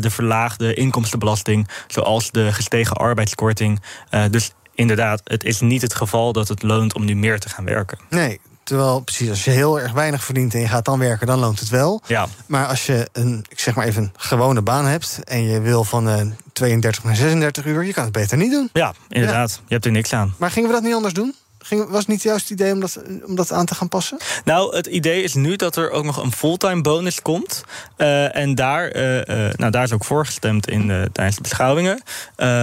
de 0.00 0.10
verlaagde 0.10 0.74
inkomstenbelasting, 0.74 1.68
zoals 1.86 2.30
de 2.30 2.52
gestegen 2.52 2.96
arbeidskorting. 2.96 3.82
Uh, 4.10 4.24
dus 4.30 4.52
inderdaad, 4.74 5.20
het 5.24 5.44
is 5.44 5.60
niet 5.60 5.82
het 5.82 5.94
geval 5.94 6.32
dat 6.32 6.48
het 6.48 6.62
loont 6.62 6.94
om 6.94 7.04
nu 7.04 7.16
meer 7.16 7.38
te 7.38 7.48
gaan 7.48 7.64
werken. 7.64 7.98
Nee, 8.10 8.40
Terwijl, 8.62 9.00
precies, 9.00 9.28
als 9.28 9.44
je 9.44 9.50
heel 9.50 9.80
erg 9.80 9.92
weinig 9.92 10.24
verdient 10.24 10.54
en 10.54 10.60
je 10.60 10.68
gaat 10.68 10.84
dan 10.84 10.98
werken, 10.98 11.26
dan 11.26 11.38
loont 11.38 11.60
het 11.60 11.68
wel. 11.68 12.02
Ja. 12.06 12.26
Maar 12.46 12.66
als 12.66 12.86
je 12.86 13.08
een, 13.12 13.44
ik 13.48 13.60
zeg 13.60 13.74
maar 13.74 13.86
even, 13.86 14.02
een 14.02 14.10
gewone 14.16 14.62
baan 14.62 14.86
hebt 14.86 15.18
en 15.24 15.44
je 15.44 15.60
wil 15.60 15.84
van 15.84 16.08
uh, 16.08 16.20
32 16.52 17.04
naar 17.04 17.16
36 17.16 17.64
uur, 17.64 17.84
je 17.84 17.92
kan 17.92 18.04
het 18.04 18.12
beter 18.12 18.36
niet 18.36 18.50
doen. 18.50 18.70
Ja, 18.72 18.94
inderdaad. 19.08 19.60
Je 19.66 19.72
hebt 19.74 19.84
er 19.84 19.90
niks 19.90 20.12
aan. 20.12 20.34
Maar 20.38 20.50
gingen 20.50 20.68
we 20.68 20.74
dat 20.74 20.84
niet 20.84 20.94
anders 20.94 21.14
doen? 21.14 21.34
Ging, 21.72 21.88
was 21.88 21.98
het 21.98 22.08
niet 22.08 22.22
juist 22.22 22.48
het 22.48 22.60
idee 22.60 22.72
om 22.72 22.80
dat, 22.80 22.98
om 23.26 23.34
dat 23.34 23.52
aan 23.52 23.66
te 23.66 23.74
gaan 23.74 23.88
passen? 23.88 24.18
Nou, 24.44 24.76
het 24.76 24.86
idee 24.86 25.22
is 25.22 25.34
nu 25.34 25.56
dat 25.56 25.76
er 25.76 25.90
ook 25.90 26.04
nog 26.04 26.22
een 26.22 26.32
fulltime 26.32 26.80
bonus 26.80 27.22
komt. 27.22 27.64
Uh, 27.98 28.36
en 28.36 28.54
daar, 28.54 28.96
uh, 28.96 29.16
uh, 29.16 29.24
nou, 29.56 29.70
daar 29.70 29.82
is 29.82 29.92
ook 29.92 30.04
voorgestemd 30.04 30.68
in, 30.68 31.08
tijdens 31.12 31.36
de 31.36 31.42
beschouwingen. 31.42 32.02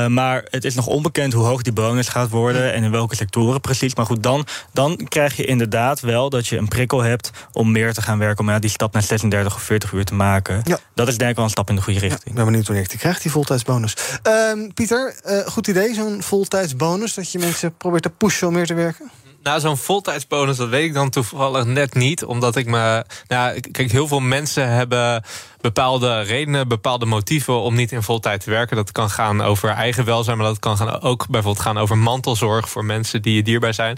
maar 0.07 0.45
het 0.49 0.65
is 0.65 0.75
nog 0.75 0.87
onbekend 0.87 1.33
hoe 1.33 1.45
hoog 1.45 1.61
die 1.61 1.73
bonus 1.73 2.07
gaat 2.07 2.29
worden 2.29 2.73
en 2.73 2.83
in 2.83 2.91
welke 2.91 3.15
sectoren 3.15 3.61
precies. 3.61 3.95
Maar 3.95 4.05
goed, 4.05 4.23
dan, 4.23 4.45
dan 4.73 4.99
krijg 5.07 5.35
je 5.35 5.45
inderdaad 5.45 5.99
wel 5.99 6.29
dat 6.29 6.47
je 6.47 6.57
een 6.57 6.67
prikkel 6.67 7.01
hebt 7.01 7.31
om 7.51 7.71
meer 7.71 7.93
te 7.93 8.01
gaan 8.01 8.17
werken. 8.17 8.43
Om 8.45 8.49
ja, 8.49 8.59
die 8.59 8.69
stap 8.69 8.93
naar 8.93 9.03
36 9.03 9.55
of 9.55 9.61
40 9.61 9.91
uur 9.91 10.05
te 10.05 10.13
maken. 10.13 10.61
Ja. 10.63 10.79
Dat 10.93 11.07
is 11.07 11.17
denk 11.17 11.29
ik 11.29 11.35
wel 11.35 11.45
een 11.45 11.51
stap 11.51 11.69
in 11.69 11.75
de 11.75 11.81
goede 11.81 11.99
richting. 11.99 12.23
Ja, 12.23 12.29
ik 12.29 12.35
ben 12.35 12.45
benieuwd 12.45 12.65
wanneer 12.65 12.83
ik 12.83 12.89
die 12.89 12.99
krijg, 12.99 13.21
die 13.21 13.31
voltijdsbonus. 13.31 13.95
Ehm, 14.23 14.69
Pieter, 14.73 15.15
goed 15.45 15.67
idee, 15.67 15.93
zo'n 15.93 16.23
voltijdsbonus. 16.23 17.13
Dat 17.13 17.31
je 17.31 17.39
mensen 17.39 17.77
probeert 17.77 18.03
te 18.03 18.09
pushen 18.09 18.47
om 18.47 18.53
meer 18.53 18.65
te 18.65 18.73
werken. 18.73 18.98
Nou, 19.43 19.59
zo'n 19.59 19.77
voltijdsbonus, 19.77 20.57
dat 20.57 20.69
weet 20.69 20.85
ik 20.85 20.93
dan 20.93 21.09
toevallig 21.09 21.65
net 21.65 21.93
niet. 21.93 22.25
Omdat 22.25 22.55
ik 22.55 22.65
me. 22.65 23.05
Nou, 23.27 23.59
kijk, 23.59 23.91
heel 23.91 24.07
veel 24.07 24.19
mensen 24.19 24.69
hebben 24.69 25.23
bepaalde 25.61 26.21
redenen, 26.21 26.67
bepaalde 26.67 27.05
motieven 27.05 27.61
om 27.61 27.75
niet 27.75 27.91
in 27.91 28.03
vol 28.03 28.19
tijd 28.19 28.43
te 28.43 28.49
werken. 28.49 28.75
Dat 28.75 28.91
kan 28.91 29.09
gaan 29.09 29.41
over 29.41 29.69
eigen 29.69 30.05
welzijn, 30.05 30.37
maar 30.37 30.47
dat 30.47 30.59
kan 30.59 30.77
gaan 30.77 31.01
ook 31.01 31.27
bijvoorbeeld 31.27 31.65
gaan 31.65 31.77
over 31.77 31.97
mantelzorg 31.97 32.69
voor 32.69 32.85
mensen 32.85 33.21
die 33.21 33.35
je 33.35 33.43
dierbaar 33.43 33.73
zijn. 33.73 33.97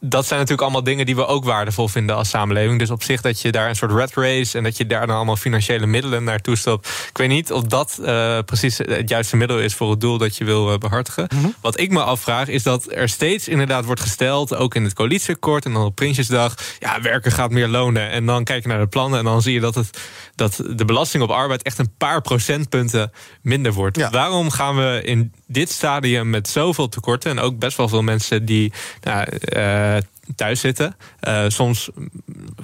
Dat 0.00 0.26
zijn 0.26 0.38
natuurlijk 0.38 0.62
allemaal 0.62 0.84
dingen 0.84 1.06
die 1.06 1.16
we 1.16 1.26
ook 1.26 1.44
waardevol 1.44 1.88
vinden 1.88 2.16
als 2.16 2.28
samenleving. 2.28 2.78
Dus 2.78 2.90
op 2.90 3.02
zich 3.02 3.20
dat 3.20 3.40
je 3.40 3.52
daar 3.52 3.68
een 3.68 3.76
soort 3.76 3.92
red 3.92 4.14
race 4.14 4.58
en 4.58 4.64
dat 4.64 4.76
je 4.76 4.86
daar 4.86 5.06
dan 5.06 5.16
allemaal 5.16 5.36
financiële 5.36 5.86
middelen 5.86 6.24
naartoe 6.24 6.56
stopt. 6.56 6.88
Ik 7.08 7.18
weet 7.18 7.28
niet 7.28 7.52
of 7.52 7.62
dat 7.62 7.98
uh, 8.00 8.38
precies 8.44 8.78
het 8.78 9.08
juiste 9.08 9.36
middel 9.36 9.58
is 9.58 9.74
voor 9.74 9.90
het 9.90 10.00
doel 10.00 10.18
dat 10.18 10.36
je 10.36 10.44
wil 10.44 10.72
uh, 10.72 10.78
behartigen. 10.78 11.26
Mm 11.34 11.40
-hmm. 11.40 11.54
Wat 11.60 11.80
ik 11.80 11.90
me 11.90 12.02
afvraag 12.02 12.48
is 12.48 12.62
dat 12.62 12.92
er 12.92 13.08
steeds 13.08 13.48
inderdaad 13.48 13.84
wordt 13.84 14.00
gesteld, 14.00 14.54
ook 14.54 14.74
in 14.74 14.84
het 14.84 14.94
coalitieakkoord 14.94 15.64
en 15.64 15.72
dan 15.72 15.84
op 15.84 15.94
Prinsjesdag, 15.94 16.54
ja, 16.78 17.00
werken 17.00 17.32
gaat 17.32 17.50
meer 17.50 17.68
lonen. 17.68 18.10
En 18.10 18.26
dan 18.26 18.44
kijk 18.44 18.62
je 18.62 18.68
naar 18.68 18.78
de 18.78 18.86
plannen 18.86 19.18
en 19.18 19.24
dan 19.24 19.42
zie 19.42 19.52
je 19.52 19.60
dat, 19.60 19.74
het, 19.74 19.98
dat 20.34 20.56
de 20.56 20.84
belasting 20.84 20.97
op 21.22 21.30
arbeid 21.30 21.62
echt 21.62 21.78
een 21.78 21.94
paar 21.96 22.20
procentpunten 22.20 23.12
minder 23.42 23.72
wordt. 23.72 23.96
Ja. 23.96 24.10
Waarom 24.10 24.50
gaan 24.50 24.76
we 24.76 25.00
in 25.04 25.32
dit 25.46 25.70
stadium 25.70 26.30
met 26.30 26.48
zoveel 26.48 26.88
tekorten 26.88 27.30
en 27.30 27.38
ook 27.38 27.58
best 27.58 27.76
wel 27.76 27.88
veel 27.88 28.02
mensen 28.02 28.44
die 28.44 28.72
nou, 29.00 29.26
uh, 29.56 29.96
thuis 30.34 30.60
zitten. 30.60 30.96
Uh, 31.20 31.44
soms 31.48 31.90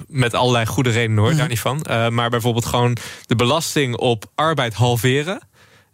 met 0.07 0.33
allerlei 0.33 0.65
goede 0.65 0.89
redenen 0.89 1.23
hoor, 1.23 1.31
mm. 1.31 1.37
daar 1.37 1.47
niet 1.47 1.59
van. 1.59 1.85
Uh, 1.89 2.09
maar 2.09 2.29
bijvoorbeeld 2.29 2.65
gewoon 2.65 2.97
de 3.25 3.35
belasting 3.35 3.95
op 3.95 4.25
arbeid 4.35 4.73
halveren 4.73 5.39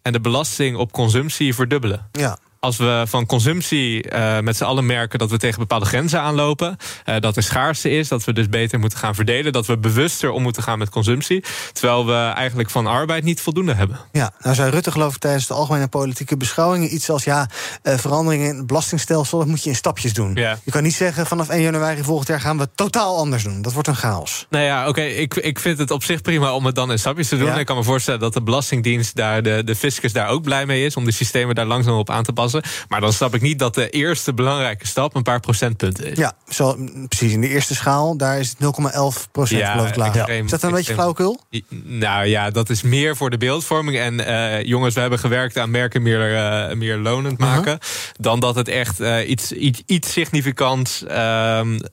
en 0.02 0.12
de 0.12 0.22
belasting 0.22 0.78
op 0.78 0.92
consumptie 0.92 1.56
verdubbelen. 1.56 2.10
Ja 2.12 2.38
als 2.62 2.78
we 2.78 3.04
van 3.08 3.26
consumptie 3.26 4.12
uh, 4.12 4.40
met 4.40 4.58
z'n 4.58 4.64
allen 4.64 4.86
merken 4.86 5.20
dat 5.20 5.30
we 5.30 5.38
tegen 5.38 5.60
bepaalde 5.60 5.86
grenzen 5.86 6.22
aanlopen, 6.22 6.78
uh, 7.06 7.16
dat 7.20 7.36
er 7.36 7.44
schaarste 7.44 7.90
is, 7.90 8.08
dat 8.08 8.24
we 8.24 8.34
dus 8.34 8.50
beter 8.50 8.80
moeten 8.80 8.98
gaan 8.98 9.16
verdelen, 9.16 9.52
dat 9.52 9.66
we 9.66 9.78
bewuster 9.78 10.32
om 10.32 10.42
moeten 10.42 10.64
gaan 10.64 10.78
met 10.78 10.90
consumptie, 10.90 11.44
terwijl 11.72 12.06
we 12.06 12.14
eigenlijk 12.14 12.70
van 12.70 12.88
arbeid 12.88 13.24
niet 13.24 13.42
voldoende 13.42 13.74
hebben. 13.74 14.00
Ja, 14.12 14.34
nou 14.40 14.56
zei 14.56 14.70
Rutte 14.70 14.92
geloof 14.92 15.14
ik 15.14 15.20
tijdens 15.20 15.48
de 15.48 15.54
algemene 15.54 15.88
politieke 15.88 16.38
beschouwingen 16.38 16.94
iets 16.94 17.10
als 17.10 17.24
ja, 17.24 17.50
uh, 17.84 17.98
veranderingen 17.98 18.48
in 18.48 18.58
het 18.58 18.68
belastingstelsel, 18.68 19.38
dat 19.38 19.48
moet 19.48 19.64
je 19.64 19.70
in 19.70 19.76
stapjes 19.76 20.14
doen. 20.14 20.36
Ja. 20.36 20.60
Je 20.64 20.72
kan 20.72 20.84
niet 20.84 20.96
zeggen 20.96 21.26
vanaf 21.26 21.50
1 21.50 21.62
januari 21.62 22.04
volgend 22.04 22.28
jaar 22.28 22.42
gaan 22.42 22.58
we 22.58 22.64
het 22.64 22.78
totaal 22.78 23.18
anders 23.18 23.44
doen. 23.44 23.62
Dat 23.62 23.74
wordt 23.74 23.88
een 23.88 23.96
chaos. 23.96 24.46
Nou 24.50 24.66
ja, 24.66 24.80
oké, 24.80 24.90
okay, 24.90 25.12
ik, 25.12 25.36
ik 25.36 25.60
vind 25.60 25.78
het 25.78 25.92
op 25.92 26.04
zich 26.04 26.22
prima 26.22 26.54
om 26.54 26.66
het 26.66 26.76
dan 26.76 26.92
in 26.92 27.00
stapjes 27.00 27.28
te 27.28 27.38
doen. 27.38 27.48
Ja. 27.48 27.60
Ik 27.60 27.66
kan 27.66 27.76
me 27.76 27.84
voorstellen 27.84 28.20
dat 28.20 28.34
de 28.34 28.42
Belastingdienst 28.42 29.16
daar, 29.16 29.44
de, 29.44 29.62
de 29.66 29.76
fiscus 29.76 30.14
daar 30.14 30.28
ook 30.28 30.44
blij 30.44 30.66
mee 30.66 30.86
is 30.86 30.96
om 30.96 31.06
de 31.06 31.12
systemen 31.12 31.56
daar 31.56 31.66
langzaam 31.66 31.98
op 31.98 32.10
aan 32.10 32.24
te 32.24 32.34
passen. 32.34 32.51
Maar 32.88 33.02
dan 33.02 33.14
snap 33.14 33.36
ik 33.36 33.42
niet 33.42 33.60
dat 33.60 33.74
de 33.74 33.90
eerste 33.90 34.34
belangrijke 34.34 34.88
stap 34.88 35.16
een 35.16 35.24
paar 35.24 35.40
procentpunten 35.40 36.12
is. 36.12 36.18
Ja, 36.18 36.34
zo, 36.50 36.78
precies. 37.08 37.32
In 37.32 37.42
de 37.42 37.48
eerste 37.48 37.76
schaal, 37.76 38.18
daar 38.18 38.40
is 38.40 38.56
het 38.58 38.60
0,11 38.60 39.32
procent 39.32 39.60
ja, 39.60 39.72
geloof 39.72 39.90
ik. 39.90 40.16
Extreem, 40.16 40.46
is 40.46 40.52
dat 40.52 40.64
een 40.64 40.72
beetje 40.72 40.94
flauwekul? 40.94 41.40
Nou 41.84 42.26
ja, 42.26 42.50
dat 42.50 42.70
is 42.70 42.82
meer 42.82 43.16
voor 43.16 43.30
de 43.30 43.38
beeldvorming. 43.38 43.98
En 43.98 44.20
uh, 44.20 44.64
jongens, 44.64 44.94
we 44.94 45.02
hebben 45.02 45.20
gewerkt 45.20 45.58
aan 45.58 45.72
merken 45.72 46.02
meer, 46.02 46.32
uh, 46.32 46.76
meer 46.76 46.98
lonend 46.98 47.38
maken. 47.38 47.74
Uh 47.74 47.80
-huh. 47.80 48.14
Dan 48.14 48.40
dat 48.40 48.56
het 48.56 48.68
echt 48.68 49.02
uh, 49.02 49.30
iets, 49.30 49.52
iets, 49.52 49.82
iets 49.86 50.12
significants 50.12 51.06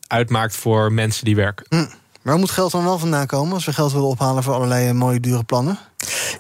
uitmaakt 0.07 0.57
voor 0.57 0.93
mensen 0.93 1.25
die 1.25 1.37
werken. 1.37 1.67
Hm. 1.69 1.87
Waar 2.29 2.39
moet 2.39 2.51
geld 2.51 2.73
dan 2.73 2.85
wel 2.85 2.99
vandaan 2.99 3.27
komen 3.27 3.55
als 3.55 3.65
we 3.65 3.73
geld 3.73 3.93
willen 3.93 4.09
ophalen 4.09 4.43
voor 4.43 4.55
allerlei 4.55 4.93
mooie 4.93 5.21
dure 5.21 5.45
plannen? 5.45 5.79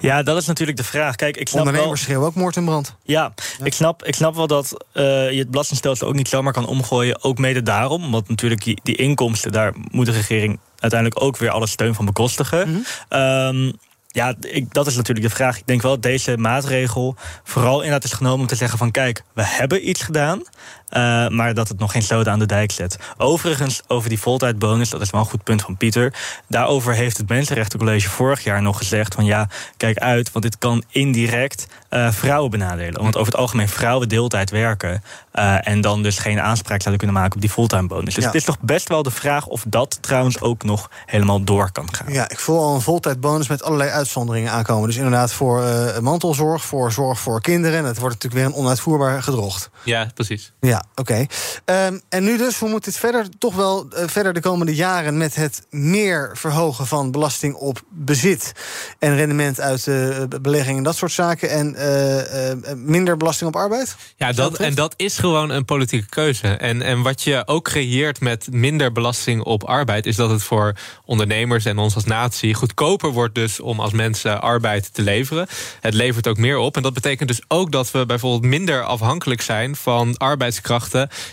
Ja, 0.01 0.22
dat 0.22 0.37
is 0.37 0.46
natuurlijk 0.46 0.79
de 0.79 0.85
vraag. 0.85 1.16
Kijk, 1.16 1.37
ik 1.37 1.48
snap 1.48 1.61
Ondernemers 1.61 1.88
wel... 1.88 2.05
schreeuwen 2.05 2.27
ook 2.27 2.35
moord 2.35 2.57
en 2.57 2.64
brand. 2.64 2.94
Ja, 3.03 3.33
ja, 3.59 3.64
Ik, 3.64 3.72
snap, 3.72 4.05
ik 4.05 4.14
snap 4.14 4.35
wel 4.35 4.46
dat 4.46 4.85
uh, 4.94 5.31
je 5.31 5.38
het 5.38 5.51
belastingstelsel 5.51 6.09
ook 6.09 6.14
niet 6.14 6.29
zomaar 6.29 6.53
kan 6.53 6.66
omgooien. 6.66 7.24
Ook 7.24 7.38
mede 7.38 7.62
daarom, 7.62 8.11
want 8.11 8.29
natuurlijk 8.29 8.64
die, 8.64 8.81
die 8.83 8.96
inkomsten... 8.96 9.53
daar 9.53 9.72
moet 9.90 10.07
de 10.07 10.12
regering 10.12 10.59
uiteindelijk 10.79 11.22
ook 11.22 11.37
weer 11.37 11.51
alle 11.51 11.66
steun 11.66 11.94
van 11.94 12.05
bekostigen. 12.05 12.68
Mm 12.68 12.85
-hmm. 13.09 13.20
um, 13.20 13.72
ja, 14.07 14.35
ik, 14.40 14.72
dat 14.74 14.87
is 14.87 14.96
natuurlijk 14.96 15.29
de 15.29 15.35
vraag. 15.35 15.59
Ik 15.59 15.66
denk 15.66 15.83
wel 15.83 15.90
dat 15.90 16.03
deze 16.03 16.37
maatregel 16.37 17.16
vooral 17.44 17.77
inderdaad 17.77 18.05
is 18.05 18.12
genomen 18.12 18.40
om 18.40 18.46
te 18.46 18.57
zeggen 18.57 18.79
van... 18.79 18.90
kijk, 18.90 19.22
we 19.33 19.44
hebben 19.44 19.88
iets 19.88 20.03
gedaan, 20.03 20.42
uh, 20.90 21.29
maar 21.29 21.55
dat 21.55 21.68
het 21.68 21.79
nog 21.79 21.92
geen 21.92 22.03
sloten 22.03 22.33
aan 22.33 22.38
de 22.38 22.46
dijk 22.46 22.72
zet. 22.72 22.98
Overigens, 23.16 23.83
over 23.87 24.09
die 24.09 24.20
voltijdbonus, 24.20 24.90
dat 24.90 25.01
is 25.01 25.11
wel 25.11 25.20
een 25.20 25.27
goed 25.27 25.44
punt 25.44 25.62
van 25.62 25.77
Pieter... 25.77 26.14
daarover 26.48 26.94
heeft 26.94 27.16
het 27.16 27.29
Mensenrechtencollege 27.29 28.09
vorig 28.09 28.44
jaar 28.44 28.62
nog 28.62 28.79
gezegd 28.79 29.14
van... 29.14 29.24
ja, 29.24 29.48
kijk 29.77 29.98
uit, 29.98 30.33
want 30.33 30.44
dit 30.44 30.59
kan 30.59 30.83
indirect 30.90 31.66
uh, 31.90 32.11
vrouwen 32.11 32.51
benadelen. 32.51 33.03
Want 33.03 33.16
over 33.16 33.33
het 33.33 33.40
algemeen 33.40 33.68
vrouwen 33.68 34.09
deeltijd 34.09 34.51
werken... 34.51 35.03
Uh, 35.35 35.68
en 35.68 35.81
dan 35.81 36.03
dus 36.03 36.18
geen 36.18 36.40
aanspraak 36.40 36.83
zouden 36.83 36.96
kunnen 36.98 37.20
maken 37.20 37.35
op 37.35 37.40
die 37.40 37.51
fulltimebonus. 37.51 38.14
Dus 38.14 38.22
ja. 38.22 38.31
het 38.31 38.38
is 38.38 38.44
toch 38.44 38.61
best 38.61 38.88
wel 38.88 39.03
de 39.03 39.11
vraag 39.11 39.46
of 39.46 39.64
dat 39.66 39.98
trouwens 40.01 40.40
ook 40.40 40.62
nog 40.62 40.90
helemaal 41.07 41.44
door 41.44 41.72
kan 41.72 41.94
gaan. 41.94 42.12
Ja, 42.12 42.29
ik 42.29 42.38
voel 42.38 42.59
al 42.59 42.74
een 42.74 42.81
voltijdbonus 42.81 43.48
met 43.48 43.62
allerlei 43.62 43.90
uitzonderingen 43.90 44.53
aankomen. 44.53 44.87
Dus 44.87 44.96
inderdaad 44.96 45.33
voor 45.33 45.62
uh, 45.62 45.98
mantelzorg, 45.98 46.64
voor 46.64 46.92
zorg 46.92 47.18
voor 47.20 47.40
kinderen. 47.40 47.79
En 47.79 47.85
het 47.85 47.98
wordt 47.98 48.14
natuurlijk 48.14 48.42
weer 48.42 48.55
een 48.55 48.62
onuitvoerbaar 48.64 49.22
gedrocht. 49.22 49.70
Ja, 49.85 50.07
precies. 50.14 50.53
Ja, 50.61 50.77
oké. 50.94 51.26
Okay. 51.64 51.86
Um, 51.86 52.00
en 52.08 52.24
nu 52.24 52.36
dus, 52.36 52.58
hoe 52.58 52.68
moet 52.68 52.84
dit 52.84 52.96
verder 52.96 53.26
toch 53.38 53.54
wel 53.54 53.86
uh, 53.92 54.02
verder 54.06 54.32
de 54.32 54.40
komende 54.40 54.74
jaren... 54.74 55.16
met 55.16 55.34
het 55.34 55.66
meer 55.70 56.30
verhogen 56.34 56.86
van 56.86 57.10
belasting 57.10 57.54
op 57.54 57.80
bezit... 57.90 58.52
en 58.98 59.16
rendement 59.16 59.60
uit 59.60 59.86
uh, 59.86 60.16
beleggingen 60.42 60.78
en 60.78 60.84
dat 60.84 60.96
soort 60.96 61.12
zaken... 61.12 61.50
en 61.50 61.74
uh, 61.78 62.74
minder 62.76 63.16
belasting 63.16 63.48
op 63.48 63.56
arbeid? 63.56 63.96
Ja, 64.16 64.32
dat, 64.32 64.58
en 64.58 64.74
dat 64.74 64.94
is 64.96 65.18
gewoon 65.18 65.50
een 65.50 65.64
politieke 65.64 66.08
keuze. 66.08 66.48
En, 66.48 66.82
en 66.82 67.02
wat 67.02 67.22
je 67.22 67.42
ook 67.46 67.64
creëert 67.64 68.20
met 68.20 68.48
minder 68.50 68.92
belasting 68.92 69.42
op 69.42 69.64
arbeid... 69.64 70.06
is 70.06 70.16
dat 70.16 70.30
het 70.30 70.42
voor 70.42 70.72
ondernemers 71.04 71.64
en 71.64 71.78
ons 71.78 71.94
als 71.94 72.04
natie 72.04 72.54
goedkoper 72.54 73.10
wordt... 73.10 73.34
dus 73.34 73.60
om 73.60 73.80
als 73.80 73.92
mensen 73.92 74.40
arbeid 74.40 74.94
te 74.94 75.02
leveren. 75.02 75.46
Het 75.80 75.94
levert 75.94 76.26
ook 76.26 76.38
meer 76.38 76.58
op. 76.58 76.76
En 76.76 76.82
dat 76.82 76.94
betekent 76.94 77.28
dus 77.28 77.42
ook 77.48 77.72
dat 77.72 77.90
we 77.90 78.06
bijvoorbeeld 78.06 78.50
minder 78.50 78.84
afhankelijk 78.84 79.40
zijn... 79.40 79.76
van 79.76 80.16
arbeidskrachten 80.16 80.66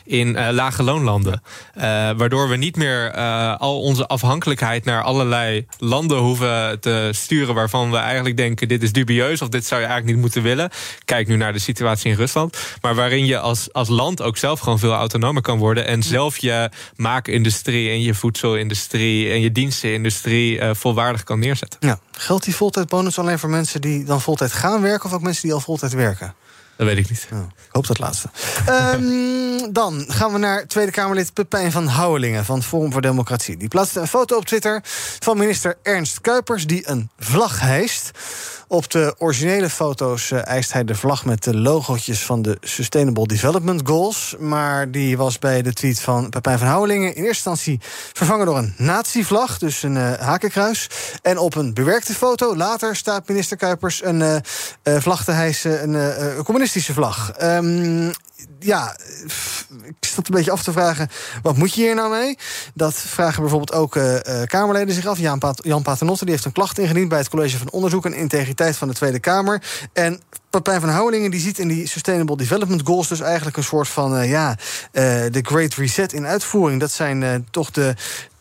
in 0.05 0.27
uh, 0.27 0.47
lage 0.51 0.83
loonlanden. 0.83 1.41
Uh, 1.77 1.83
waardoor 2.17 2.49
we 2.49 2.55
niet 2.55 2.75
meer 2.75 3.15
uh, 3.15 3.55
al 3.55 3.81
onze 3.81 4.07
afhankelijkheid... 4.07 4.85
naar 4.85 5.03
allerlei 5.03 5.65
landen 5.77 6.17
hoeven 6.17 6.79
te 6.79 7.09
sturen... 7.11 7.55
waarvan 7.55 7.91
we 7.91 7.97
eigenlijk 7.97 8.37
denken, 8.37 8.67
dit 8.67 8.83
is 8.83 8.91
dubieus... 8.91 9.41
of 9.41 9.49
dit 9.49 9.65
zou 9.65 9.81
je 9.81 9.87
eigenlijk 9.87 10.15
niet 10.15 10.25
moeten 10.25 10.43
willen. 10.43 10.69
Kijk 11.05 11.27
nu 11.27 11.35
naar 11.35 11.53
de 11.53 11.59
situatie 11.59 12.11
in 12.11 12.17
Rusland. 12.17 12.57
Maar 12.81 12.95
waarin 12.95 13.25
je 13.25 13.39
als, 13.39 13.73
als 13.73 13.89
land 13.89 14.21
ook 14.21 14.37
zelf 14.37 14.59
gewoon 14.59 14.79
veel 14.79 14.93
autonomer 14.93 15.41
kan 15.41 15.57
worden... 15.57 15.87
en 15.87 16.03
zelf 16.03 16.37
je 16.37 16.69
maakindustrie 16.95 17.89
en 17.89 18.01
je 18.01 18.13
voedselindustrie... 18.13 19.29
en 19.29 19.41
je 19.41 19.51
dienstenindustrie 19.51 20.59
volwaardig 20.71 21.23
kan 21.23 21.39
neerzetten. 21.39 21.79
Ja. 21.81 21.99
Geldt 22.11 22.45
die 22.45 22.55
voltijdbonus 22.55 23.19
alleen 23.19 23.39
voor 23.39 23.49
mensen 23.49 23.81
die 23.81 24.03
dan 24.03 24.21
voltijd 24.21 24.53
gaan 24.53 24.81
werken... 24.81 25.09
of 25.09 25.15
ook 25.15 25.21
mensen 25.21 25.43
die 25.43 25.53
al 25.53 25.59
voltijd 25.59 25.93
werken? 25.93 26.35
Dat 26.77 26.87
weet 26.87 26.97
ik 26.97 27.09
niet. 27.09 27.27
Oh, 27.33 27.39
ik 27.39 27.71
hoop 27.71 27.87
dat 27.87 27.99
laatste. 27.99 28.29
um, 28.69 29.73
dan 29.73 30.05
gaan 30.07 30.33
we 30.33 30.37
naar 30.39 30.67
Tweede 30.67 30.91
Kamerlid 30.91 31.33
Pepijn 31.33 31.71
van 31.71 31.87
Houwelingen... 31.87 32.45
van 32.45 32.63
Forum 32.63 32.91
voor 32.91 33.01
Democratie. 33.01 33.57
Die 33.57 33.67
plaatste 33.67 33.99
een 33.99 34.07
foto 34.07 34.37
op 34.37 34.45
Twitter 34.45 34.79
van 35.19 35.37
minister 35.37 35.77
Ernst 35.83 36.21
Kuipers... 36.21 36.67
die 36.67 36.89
een 36.89 37.09
vlag 37.19 37.59
hijst. 37.59 38.11
Op 38.75 38.91
de 38.91 39.15
originele 39.17 39.69
foto's 39.69 40.31
uh, 40.31 40.47
eist 40.47 40.73
hij 40.73 40.83
de 40.83 40.95
vlag 40.95 41.25
met 41.25 41.43
de 41.43 41.57
logootjes 41.57 42.25
van 42.25 42.41
de 42.41 42.57
Sustainable 42.61 43.27
Development 43.27 43.81
Goals. 43.87 44.35
Maar 44.39 44.91
die 44.91 45.17
was 45.17 45.39
bij 45.39 45.61
de 45.61 45.73
tweet 45.73 46.01
van 46.01 46.29
Pepijn 46.29 46.57
van 46.57 46.67
Houwelingen 46.67 47.15
in 47.15 47.23
eerste 47.23 47.49
instantie 47.49 47.79
vervangen 48.13 48.45
door 48.45 48.57
een 48.57 48.73
nazi-vlag, 48.77 49.57
dus 49.57 49.83
een 49.83 49.95
uh, 49.95 50.13
hakenkruis. 50.13 50.89
En 51.21 51.37
op 51.37 51.55
een 51.55 51.73
bewerkte 51.73 52.13
foto 52.13 52.55
later 52.55 52.95
staat 52.95 53.27
minister 53.27 53.57
Kuipers 53.57 54.03
een 54.03 54.19
uh, 54.19 54.37
vlag 54.99 55.23
te 55.23 55.31
hijsen, 55.31 55.93
een 55.93 56.43
communistische 56.43 56.93
vlag. 56.93 57.31
Um, 57.41 58.11
ja, 58.65 58.95
ik 59.83 59.95
zat 59.99 60.27
een 60.27 60.35
beetje 60.35 60.51
af 60.51 60.63
te 60.63 60.71
vragen, 60.71 61.09
wat 61.41 61.57
moet 61.57 61.73
je 61.73 61.81
hier 61.81 61.95
nou 61.95 62.09
mee? 62.09 62.37
Dat 62.73 62.93
vragen 62.93 63.41
bijvoorbeeld 63.41 63.73
ook 63.73 63.95
uh, 63.95 64.15
Kamerleden 64.45 64.95
zich 64.95 65.05
af. 65.05 65.19
Jan, 65.19 65.39
Pat 65.39 65.59
Jan 65.63 65.83
die 65.83 66.17
heeft 66.25 66.45
een 66.45 66.51
klacht 66.51 66.79
ingediend... 66.79 67.09
bij 67.09 67.17
het 67.17 67.29
College 67.29 67.57
van 67.57 67.71
Onderzoek 67.71 68.05
en 68.05 68.13
Integriteit 68.13 68.77
van 68.77 68.87
de 68.87 68.93
Tweede 68.93 69.19
Kamer. 69.19 69.61
En 69.93 70.21
Papijn 70.49 70.81
van 70.81 70.89
Houwelingen 70.89 71.31
die 71.31 71.39
ziet 71.39 71.59
in 71.59 71.67
die 71.67 71.87
Sustainable 71.87 72.37
Development 72.37 72.81
Goals... 72.85 73.07
dus 73.07 73.19
eigenlijk 73.19 73.57
een 73.57 73.63
soort 73.63 73.87
van, 73.87 74.17
uh, 74.17 74.29
ja, 74.29 74.57
de 74.91 75.39
Great 75.41 75.73
Reset 75.73 76.13
in 76.13 76.25
uitvoering. 76.25 76.79
Dat 76.79 76.91
zijn 76.91 77.47
toch 77.51 77.71
de 77.71 77.93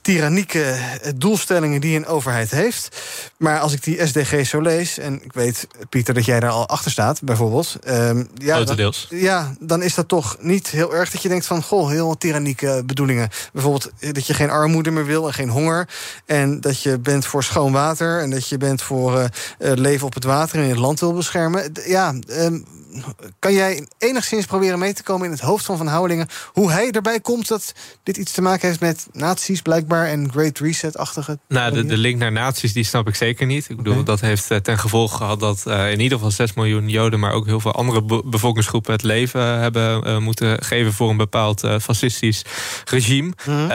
tyrannieke 0.05 0.77
doelstellingen 1.17 1.81
die 1.81 1.97
een 1.97 2.07
overheid 2.07 2.51
heeft. 2.51 2.97
Maar 3.37 3.61
als 3.61 3.73
ik 3.73 3.83
die 3.83 4.07
SDG 4.07 4.47
zo 4.47 4.61
lees, 4.61 4.99
en 4.99 5.25
ik 5.25 5.33
weet, 5.33 5.67
Pieter, 5.89 6.15
dat 6.15 6.25
jij 6.25 6.41
daar 6.41 6.51
al 6.51 6.69
achter 6.69 6.91
staat, 6.91 7.23
bijvoorbeeld. 7.23 7.77
Um, 7.89 8.29
ja, 8.35 8.65
dan, 8.65 8.93
ja, 9.09 9.55
dan 9.61 9.83
is 9.83 9.95
dat 9.95 10.09
toch 10.09 10.37
niet 10.41 10.69
heel 10.69 10.95
erg 10.95 11.11
dat 11.11 11.23
je 11.23 11.29
denkt 11.29 11.47
van, 11.47 11.63
goh, 11.63 11.89
heel 11.89 12.17
tyrannieke 12.17 12.83
bedoelingen. 12.87 13.29
Bijvoorbeeld 13.53 13.91
dat 14.01 14.27
je 14.27 14.35
geen 14.35 14.51
armoede 14.51 14.91
meer 14.91 15.07
wil 15.07 15.27
en 15.27 15.35
geen 15.35 15.49
honger. 15.49 15.89
En 16.27 16.61
dat 16.61 16.83
je 16.83 16.99
bent 16.99 17.27
voor 17.27 17.45
schoon 17.45 17.73
water. 17.73 18.21
En 18.21 18.31
dat 18.31 18.49
je 18.49 18.57
bent 18.57 18.83
voor 18.83 19.19
uh, 19.21 19.29
leven 19.59 20.07
op 20.07 20.15
het 20.15 20.25
water 20.25 20.59
en 20.59 20.69
het 20.69 20.79
land 20.79 21.01
wil 21.01 21.13
beschermen. 21.13 21.73
Ja, 21.87 22.15
um, 22.31 22.65
kan 23.39 23.53
jij 23.53 23.87
enigszins 23.99 24.47
proberen 24.47 24.79
mee 24.79 24.93
te 24.93 25.03
komen 25.03 25.27
in 25.27 25.33
het 25.33 25.41
hoofd 25.41 25.65
van 25.65 25.77
Van 25.77 25.87
Houwelingen... 25.87 26.29
hoe 26.53 26.71
hij 26.71 26.91
erbij 26.91 27.21
komt 27.21 27.49
dat 27.49 27.75
dit 28.03 28.17
iets 28.17 28.33
te 28.33 28.43
maken 28.43 28.69
heeft 28.69 28.81
met 28.81 29.07
nazi's 29.13 29.63
blijkbaar... 29.63 30.07
en 30.07 30.31
Great 30.31 30.59
Reset-achtige... 30.59 31.39
Nou, 31.49 31.73
de, 31.73 31.87
de, 31.87 31.97
link 31.97 32.19
naar 32.19 32.33
nazi's 32.33 32.73
die 32.73 32.85
snap 32.85 33.09
ik 33.09 33.15
zeker 33.15 33.47
niet. 33.47 33.69
Ik 33.69 33.77
bedoel, 33.77 34.05
dat 34.05 34.21
heeft 34.21 34.51
eh, 34.51 34.59
ten 34.59 34.79
gevolge 34.79 35.17
gehad 35.17 35.41
dat 35.41 35.65
uh, 35.67 35.91
in 35.91 36.01
ieder 36.01 36.19
geval 36.19 36.33
6 36.33 36.53
miljoen 36.53 36.89
Joden... 36.89 37.21
maar 37.21 37.33
ook 37.33 37.47
heel 37.47 37.61
veel 37.61 37.73
andere 37.73 38.23
bevolkingsgroepen 38.25 38.93
het 38.93 39.03
leven 39.03 39.59
hebben 39.59 40.09
uh, 40.09 40.19
moeten 40.19 40.63
geven... 40.63 40.93
voor 40.93 41.11
een 41.11 41.17
bepaald 41.17 41.61
fascistisch 41.81 42.45
regime. 42.85 43.33
Mm 43.47 43.73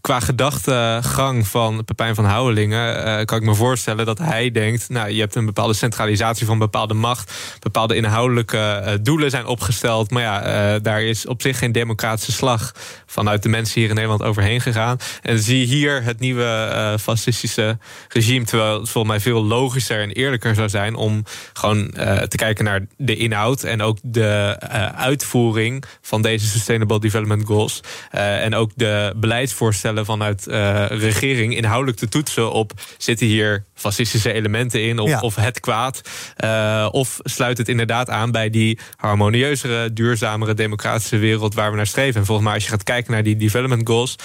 qua 0.00 0.20
gedachtegang 0.20 1.46
van 1.46 1.84
Pepijn 1.84 2.14
van 2.14 2.24
Houwelingen... 2.24 3.26
kan 3.26 3.38
ik 3.38 3.44
me 3.44 3.54
voorstellen 3.54 4.06
dat 4.06 4.18
hij 4.18 4.50
denkt... 4.50 4.88
nou, 4.88 5.10
je 5.10 5.20
hebt 5.20 5.34
een 5.34 5.44
bepaalde 5.44 5.74
centralisatie 5.74 6.46
van 6.46 6.58
bepaalde 6.58 6.94
macht... 6.94 7.32
bepaalde 7.60 7.94
inhoudelijke 8.20 8.98
doelen 9.02 9.30
zijn 9.30 9.46
opgesteld... 9.46 10.10
maar 10.10 10.22
ja, 10.22 10.78
daar 10.78 11.02
is 11.02 11.26
op 11.26 11.42
zich 11.42 11.58
geen 11.58 11.72
democratische 11.72 12.32
slag... 12.32 12.72
vanuit 13.06 13.42
de 13.42 13.48
mensen 13.48 13.80
hier 13.80 13.88
in 13.88 13.94
Nederland 13.94 14.22
overheen 14.22 14.60
gegaan. 14.60 14.96
En 15.22 15.38
zie 15.38 15.66
hier 15.66 16.02
het 16.02 16.20
nieuwe 16.20 16.96
fascistische 17.00 17.78
regime... 18.08 18.44
terwijl 18.44 18.80
het 18.80 18.88
volgens 18.88 19.12
mij 19.12 19.22
veel 19.22 19.44
logischer 19.44 20.00
en 20.00 20.10
eerlijker 20.10 20.54
zou 20.54 20.68
zijn... 20.68 20.94
om 20.94 21.24
gewoon 21.52 21.90
te 22.28 22.36
kijken 22.36 22.64
naar 22.64 22.86
de 22.96 23.16
inhoud... 23.16 23.62
en 23.62 23.82
ook 23.82 23.98
de 24.02 24.56
uitvoering 24.96 25.84
van 26.00 26.22
deze 26.22 26.46
Sustainable 26.46 27.00
Development 27.00 27.46
Goals... 27.46 27.80
En 28.10 28.54
ook 28.54 28.70
de 28.74 29.12
beleidsvoorstellen 29.16 30.04
vanuit 30.04 30.46
regering... 30.88 31.56
inhoudelijk 31.56 31.98
te 31.98 32.08
toetsen 32.08 32.52
op... 32.52 32.72
zitten 32.98 33.26
hier 33.26 33.64
fascistische 33.74 34.32
elementen 34.32 34.82
in 34.82 34.98
of, 34.98 35.08
ja. 35.08 35.20
of 35.20 35.34
het 35.34 35.60
kwaad... 35.60 36.00
of 36.90 37.18
sluit 37.22 37.58
het 37.58 37.68
inderdaad 37.68 38.09
aan 38.10 38.30
bij 38.30 38.50
die 38.50 38.78
harmonieuzere... 38.96 39.92
duurzamere 39.92 40.54
democratische 40.54 41.18
wereld 41.18 41.54
waar 41.54 41.70
we 41.70 41.76
naar 41.76 41.86
streven. 41.86 42.20
En 42.20 42.26
volgens 42.26 42.46
mij 42.46 42.56
als 42.56 42.64
je 42.64 42.70
gaat 42.70 42.82
kijken 42.82 43.12
naar 43.12 43.22
die 43.22 43.36
development 43.36 43.88
goals... 43.88 44.16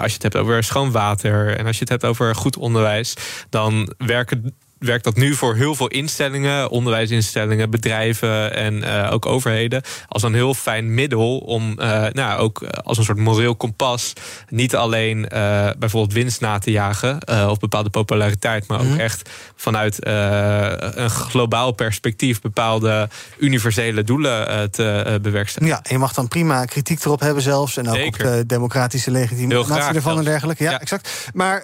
als 0.00 0.06
je 0.06 0.12
het 0.12 0.22
hebt 0.22 0.36
over 0.36 0.64
schoon 0.64 0.90
water... 0.90 1.56
en 1.56 1.66
als 1.66 1.74
je 1.74 1.80
het 1.80 1.90
hebt 1.90 2.04
over 2.04 2.34
goed 2.34 2.56
onderwijs... 2.56 3.14
dan 3.48 3.92
werken 3.98 4.54
werkt 4.82 5.04
dat 5.04 5.16
nu 5.16 5.34
voor 5.34 5.54
heel 5.54 5.74
veel 5.74 5.86
instellingen, 5.86 6.70
onderwijsinstellingen, 6.70 7.70
bedrijven 7.70 8.54
en 8.54 8.74
uh, 8.74 9.12
ook 9.12 9.26
overheden, 9.26 9.82
als 10.08 10.22
een 10.22 10.34
heel 10.34 10.54
fijn 10.54 10.94
middel 10.94 11.38
om 11.38 11.76
uh, 11.78 12.06
nou, 12.12 12.40
ook 12.40 12.64
als 12.82 12.98
een 12.98 13.04
soort 13.04 13.18
moreel 13.18 13.56
kompas 13.56 14.12
niet 14.48 14.76
alleen 14.76 15.18
uh, 15.18 15.70
bijvoorbeeld 15.78 16.12
winst 16.12 16.40
na 16.40 16.58
te 16.58 16.70
jagen 16.70 17.18
of 17.48 17.58
bepaalde 17.58 17.90
populariteit, 17.90 18.66
maar 18.66 18.78
ook 18.78 18.84
mm 18.84 18.90
-hmm. 18.90 19.00
echt 19.00 19.30
vanuit 19.56 20.06
een 20.06 21.10
globaal 21.10 21.72
perspectief 21.72 22.40
bepaalde 22.40 23.08
universele 23.38 24.04
doelen 24.04 24.70
te 24.70 25.18
bewerkstelligen. 25.22 25.76
Ja, 25.76 25.82
en 25.82 25.92
je 25.92 25.98
mag 25.98 26.12
dan 26.12 26.28
prima 26.28 26.64
kritiek 26.64 27.04
erop 27.04 27.20
hebben 27.20 27.42
zelfs 27.42 27.76
en 27.76 27.88
ook 27.88 27.94
Zeker. 27.94 28.26
op 28.26 28.32
de 28.32 28.46
democratische 28.46 29.10
legitimatie 29.10 29.94
ervan 29.94 30.18
en 30.18 30.24
dergelijke. 30.24 30.64
Ja, 30.64 30.70
ja. 30.70 30.80
exact. 30.80 31.30
Maar 31.34 31.62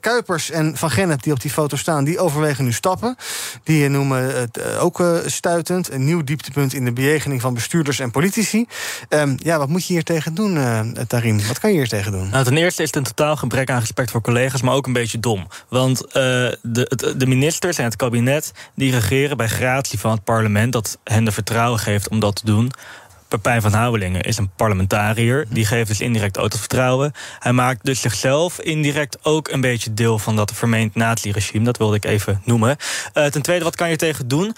Kuipers 0.00 0.50
en 0.50 0.76
Van 0.76 0.90
Gennep 0.90 1.22
die 1.22 1.32
op 1.32 1.40
die 1.40 1.50
foto 1.50 1.76
staan, 1.76 2.04
die 2.04 2.18
overwegen 2.18 2.51
nu 2.58 2.72
stappen. 2.72 3.16
Die 3.64 3.88
noemen 3.88 4.40
het 4.40 4.56
eh, 4.56 4.84
ook 4.84 5.00
uh, 5.00 5.16
stuitend. 5.26 5.92
Een 5.92 6.04
nieuw 6.04 6.24
dieptepunt 6.24 6.74
in 6.74 6.84
de 6.84 6.92
bejegening 6.92 7.40
van 7.40 7.54
bestuurders 7.54 7.98
en 7.98 8.10
politici. 8.10 8.66
Um, 9.08 9.34
ja, 9.38 9.58
wat 9.58 9.68
moet 9.68 9.86
je 9.86 9.92
hier 9.92 10.04
tegen 10.04 10.34
doen, 10.34 10.54
Tarim? 11.06 11.46
Wat 11.46 11.58
kan 11.58 11.70
je 11.70 11.76
hier 11.76 11.88
tegen 11.88 12.12
doen? 12.12 12.28
Nou, 12.30 12.44
ten 12.44 12.56
eerste 12.56 12.82
is 12.82 12.88
het 12.88 12.96
een 12.96 13.14
totaal 13.14 13.36
gebrek 13.36 13.70
aan 13.70 13.78
respect 13.78 14.10
voor 14.10 14.20
collega's, 14.20 14.62
maar 14.62 14.74
ook 14.74 14.86
een 14.86 14.92
beetje 14.92 15.20
dom. 15.20 15.46
Want 15.68 15.98
de, 16.62 17.14
de 17.16 17.26
ministers 17.26 17.78
en 17.78 17.84
het 17.84 17.96
kabinet 17.96 18.52
die 18.74 18.92
regeren 18.92 19.36
bij 19.36 19.48
gratie 19.48 19.98
van 19.98 20.10
het 20.10 20.24
parlement, 20.24 20.72
dat 20.72 20.98
hen 21.04 21.24
de 21.24 21.32
vertrouwen 21.32 21.78
geeft 21.78 22.08
om 22.08 22.20
dat 22.20 22.34
te 22.34 22.46
doen. 22.46 22.72
Pepijn 23.32 23.62
van 23.62 23.72
Houwelingen 23.72 24.22
is 24.22 24.38
een 24.38 24.50
parlementariër. 24.56 25.46
Die 25.48 25.66
geeft 25.66 25.88
dus 25.88 26.00
indirect 26.00 26.38
ook 26.38 26.52
vertrouwen. 26.56 27.12
Hij 27.38 27.52
maakt 27.52 27.84
dus 27.84 28.00
zichzelf 28.00 28.60
indirect 28.60 29.18
ook 29.22 29.48
een 29.48 29.60
beetje 29.60 29.94
deel 29.94 30.18
van 30.18 30.36
dat 30.36 30.52
vermeend 30.54 30.94
nazi-regime. 30.94 31.64
Dat 31.64 31.76
wilde 31.76 31.96
ik 31.96 32.04
even 32.04 32.42
noemen. 32.44 32.76
Uh, 33.14 33.24
ten 33.26 33.42
tweede, 33.42 33.64
wat 33.64 33.76
kan 33.76 33.90
je 33.90 33.96
tegen 33.96 34.28
doen? 34.28 34.54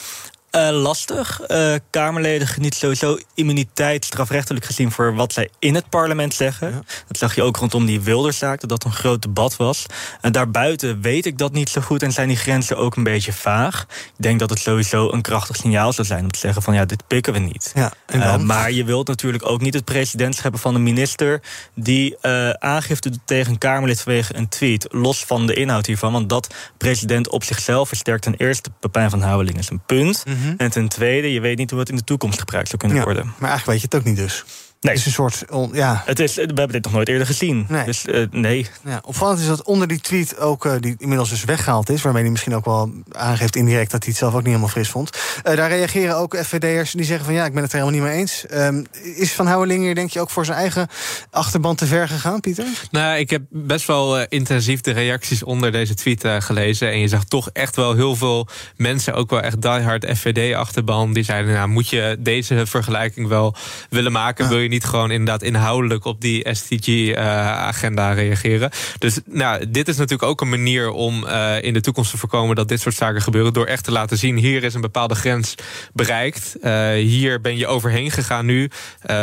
Uh, 0.55 0.71
lastig. 0.71 1.41
Uh, 1.49 1.75
Kamerleden 1.91 2.47
genieten 2.47 2.79
sowieso 2.79 3.19
immuniteit, 3.35 4.05
strafrechtelijk 4.05 4.65
gezien, 4.65 4.91
voor 4.91 5.15
wat 5.15 5.33
zij 5.33 5.49
in 5.59 5.75
het 5.75 5.89
parlement 5.89 6.35
zeggen. 6.35 6.71
Ja. 6.71 6.83
Dat 7.07 7.19
zag 7.19 7.35
je 7.35 7.43
ook 7.43 7.57
rondom 7.57 7.87
die 7.87 8.01
Wilderszaak, 8.01 8.61
dat 8.61 8.69
dat 8.69 8.85
een 8.85 8.93
groot 8.93 9.23
debat 9.23 9.57
was. 9.57 9.87
En 10.21 10.33
daarbuiten 10.33 11.01
weet 11.01 11.27
ik 11.27 11.39
dat 11.39 11.53
niet 11.53 11.69
zo 11.69 11.81
goed 11.81 12.03
en 12.03 12.13
zijn 12.13 12.29
die 12.29 12.37
grenzen 12.37 12.77
ook 12.77 12.97
een 12.97 13.03
beetje 13.03 13.33
vaag. 13.33 13.87
Ik 13.89 14.23
denk 14.23 14.39
dat 14.39 14.51
het 14.51 14.59
sowieso 14.59 15.13
een 15.13 15.23
krachtig 15.23 15.57
signaal 15.57 15.93
zou 15.93 16.07
zijn 16.07 16.25
om 16.25 16.31
te 16.31 16.39
zeggen: 16.39 16.63
van 16.63 16.75
ja, 16.75 16.85
dit 16.85 17.07
pikken 17.07 17.33
we 17.33 17.39
niet. 17.39 17.73
Ja, 17.75 17.93
uh, 18.15 18.37
maar 18.37 18.73
je 18.73 18.85
wilt 18.85 19.07
natuurlijk 19.07 19.47
ook 19.47 19.61
niet 19.61 19.75
het 19.75 19.85
presidentschap 19.85 20.43
hebben 20.43 20.61
van 20.61 20.75
een 20.75 20.83
minister 20.83 21.41
die 21.75 22.17
aangifte 22.59 23.11
doet 23.11 23.21
tegen 23.25 23.53
een 23.53 23.59
Kamerlid 23.59 24.01
vanwege 24.01 24.37
een 24.37 24.49
tweet, 24.49 24.87
los 24.91 25.25
van 25.25 25.47
de 25.47 25.55
inhoud 25.55 25.87
hiervan. 25.87 26.13
Want 26.13 26.29
dat 26.29 26.55
president 26.79 27.29
op 27.29 27.45
zichzelf 27.45 27.89
versterkt 27.89 28.23
ten 28.23 28.35
eerste 28.35 28.71
Pepijn 28.81 29.11
van 29.11 29.23
Houwelingen 29.23 29.61
is 29.61 29.71
een 29.71 29.83
punt. 29.87 30.23
Mm 30.27 30.33
-hmm. 30.33 30.44
En 30.57 30.71
ten 30.71 30.89
tweede, 30.89 31.33
je 31.33 31.41
weet 31.41 31.59
niet 31.59 31.71
hoe 31.71 31.79
het 31.79 31.89
in 31.89 31.97
de 31.97 32.05
toekomst 32.05 32.39
gebruikt 32.39 32.69
zou 32.69 32.79
kunnen 32.79 32.99
ja, 32.99 33.05
worden. 33.05 33.25
Maar 33.25 33.51
eigenlijk 33.51 33.67
weet 33.67 33.81
je 33.81 33.87
het 33.91 33.95
ook 33.95 34.05
niet 34.05 34.17
dus. 34.17 34.45
Nee. 34.85 34.93
Het 34.93 35.01
is 35.01 35.07
een 35.07 35.13
soort. 35.13 35.45
On, 35.51 35.71
ja. 35.73 36.03
het 36.05 36.19
is, 36.21 36.35
we 36.35 36.43
hebben 36.43 36.69
dit 36.69 36.85
nog 36.85 36.93
nooit 36.93 37.09
eerder 37.09 37.27
gezien. 37.27 37.67
Nee. 37.69 37.85
Dus 37.85 38.07
uh, 38.07 38.27
nee. 38.31 38.67
Ja, 38.85 39.01
opvallend 39.05 39.41
is 39.41 39.47
dat 39.47 39.63
onder 39.63 39.89
die 39.89 40.01
tweet 40.01 40.39
ook, 40.39 40.65
uh, 40.65 40.73
die 40.81 40.95
inmiddels 40.99 41.29
dus 41.29 41.45
weggehaald 41.45 41.91
is, 41.91 42.03
waarmee 42.03 42.23
hij 42.23 42.31
misschien 42.31 42.55
ook 42.55 42.65
wel 42.65 42.93
aangeeft 43.13 43.57
indirect 43.57 43.91
dat 43.91 44.03
hij 44.03 44.11
het 44.11 44.19
zelf 44.19 44.33
ook 44.33 44.39
niet 44.39 44.49
helemaal 44.49 44.69
fris 44.69 44.89
vond. 44.89 45.11
Uh, 45.45 45.57
daar 45.57 45.69
reageren 45.69 46.17
ook 46.17 46.37
FVD'ers 46.37 46.93
die 46.93 47.05
zeggen 47.05 47.25
van 47.25 47.35
ja, 47.35 47.45
ik 47.45 47.53
ben 47.53 47.63
het 47.63 47.73
er 47.73 47.79
helemaal 47.79 48.01
niet 48.01 48.11
mee 48.11 48.19
eens. 48.21 48.45
Um, 48.53 48.87
is 49.17 49.33
Van 49.33 49.47
Houwelingen, 49.47 49.95
denk 49.95 50.11
je, 50.11 50.21
ook 50.21 50.31
voor 50.31 50.45
zijn 50.45 50.59
eigen 50.59 50.89
achterban 51.31 51.77
te 51.77 51.87
ver 51.87 52.09
gegaan, 52.09 52.41
Pieter? 52.41 52.67
Nou, 52.91 53.19
ik 53.19 53.31
heb 53.31 53.43
best 53.51 53.87
wel 53.87 54.23
intensief 54.23 54.81
de 54.81 54.91
reacties 54.91 55.43
onder 55.43 55.73
deze 55.73 55.95
tweet 55.95 56.25
gelezen. 56.39 56.91
En 56.91 56.99
je 56.99 57.09
zag 57.09 57.25
toch 57.25 57.51
echt 57.53 57.77
wel 57.77 57.95
heel 57.95 58.17
veel 58.17 58.49
mensen, 58.77 59.15
ook 59.15 59.31
wel 59.31 59.41
echt 59.41 59.63
diehard 59.63 60.07
FVD-achterban, 60.17 61.13
die 61.13 61.25
zeiden: 61.25 61.53
nou, 61.53 61.69
moet 61.69 61.89
je 61.89 62.17
deze 62.19 62.67
vergelijking 62.67 63.29
wel 63.29 63.55
willen 63.89 64.13
maken? 64.13 64.45
Ja. 64.45 64.51
Wil 64.51 64.59
je 64.59 64.69
niet 64.69 64.74
gewoon 64.83 65.11
inderdaad 65.11 65.43
inhoudelijk 65.43 66.05
op 66.05 66.21
die 66.21 66.47
SDG-agenda 66.53 68.11
uh, 68.11 68.17
reageren. 68.17 68.71
Dus 68.99 69.19
nou, 69.25 69.71
dit 69.71 69.89
is 69.89 69.97
natuurlijk 69.97 70.31
ook 70.31 70.41
een 70.41 70.49
manier 70.49 70.91
om 70.91 71.25
uh, 71.25 71.63
in 71.63 71.73
de 71.73 71.81
toekomst 71.81 72.11
te 72.11 72.19
voorkomen 72.19 72.57
dat 72.57 72.69
dit 72.69 72.81
soort 72.81 72.95
zaken 72.95 73.23
gebeuren. 73.23 73.53
Door 73.53 73.67
echt 73.67 73.85
te 73.85 73.93
laten 73.93 74.19
zien: 74.19 74.37
hier 74.37 74.65
is 74.65 74.75
een 74.75 74.81
bepaalde 74.81 75.15
grens 75.15 75.55
bereikt. 75.93 76.57
Uh, 76.63 76.91
hier 76.93 77.41
ben 77.41 77.57
je 77.57 77.67
overheen 77.67 78.11
gegaan 78.11 78.47
nu. 78.47 78.71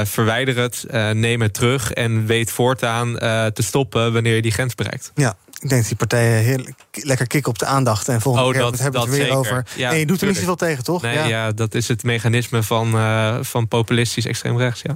verwijder 0.04 0.58
het, 0.58 0.86
neem 1.14 1.42
het 1.42 1.54
terug 1.54 1.92
en 1.92 2.26
weet 2.26 2.52
voortaan 2.52 3.16
te 3.54 3.62
stoppen 3.64 4.14
wanneer 4.14 4.36
je 4.36 4.42
die 4.42 4.52
grens 4.52 4.76
bereikt. 4.76 5.12
Ja, 5.16 5.36
ik 5.62 5.70
denk 5.70 5.82
dat 5.82 5.90
die 5.90 5.98
partijen 5.98 6.44
heel 6.44 6.66
lekker 6.92 7.28
kicken 7.28 7.50
op 7.50 7.60
de 7.60 7.66
aandacht. 7.66 8.08
En 8.08 8.22
volgende 8.22 8.48
oh, 8.48 8.54
keer 8.54 8.62
dat, 8.62 8.80
hebben 8.80 9.02
we 9.02 9.08
het 9.08 9.16
weer 9.16 9.26
zeker. 9.26 9.40
over. 9.40 9.66
Ja, 9.76 9.92
en 9.92 9.98
je 9.98 10.06
doet 10.06 10.22
er 10.22 10.28
niet 10.28 10.38
zoveel 10.38 10.56
tegen, 10.56 10.84
toch? 10.84 11.02
Nee, 11.02 11.14
ja. 11.14 11.26
ja. 11.26 11.52
dat 11.52 11.74
is 11.74 11.88
het 11.88 12.04
mechanisme 12.04 12.64
van, 12.64 12.96
uh, 12.96 13.38
van 13.42 13.68
populistisch 13.68 14.26
extreem 14.26 14.58
rechts. 14.58 14.82
Ja. 14.82 14.96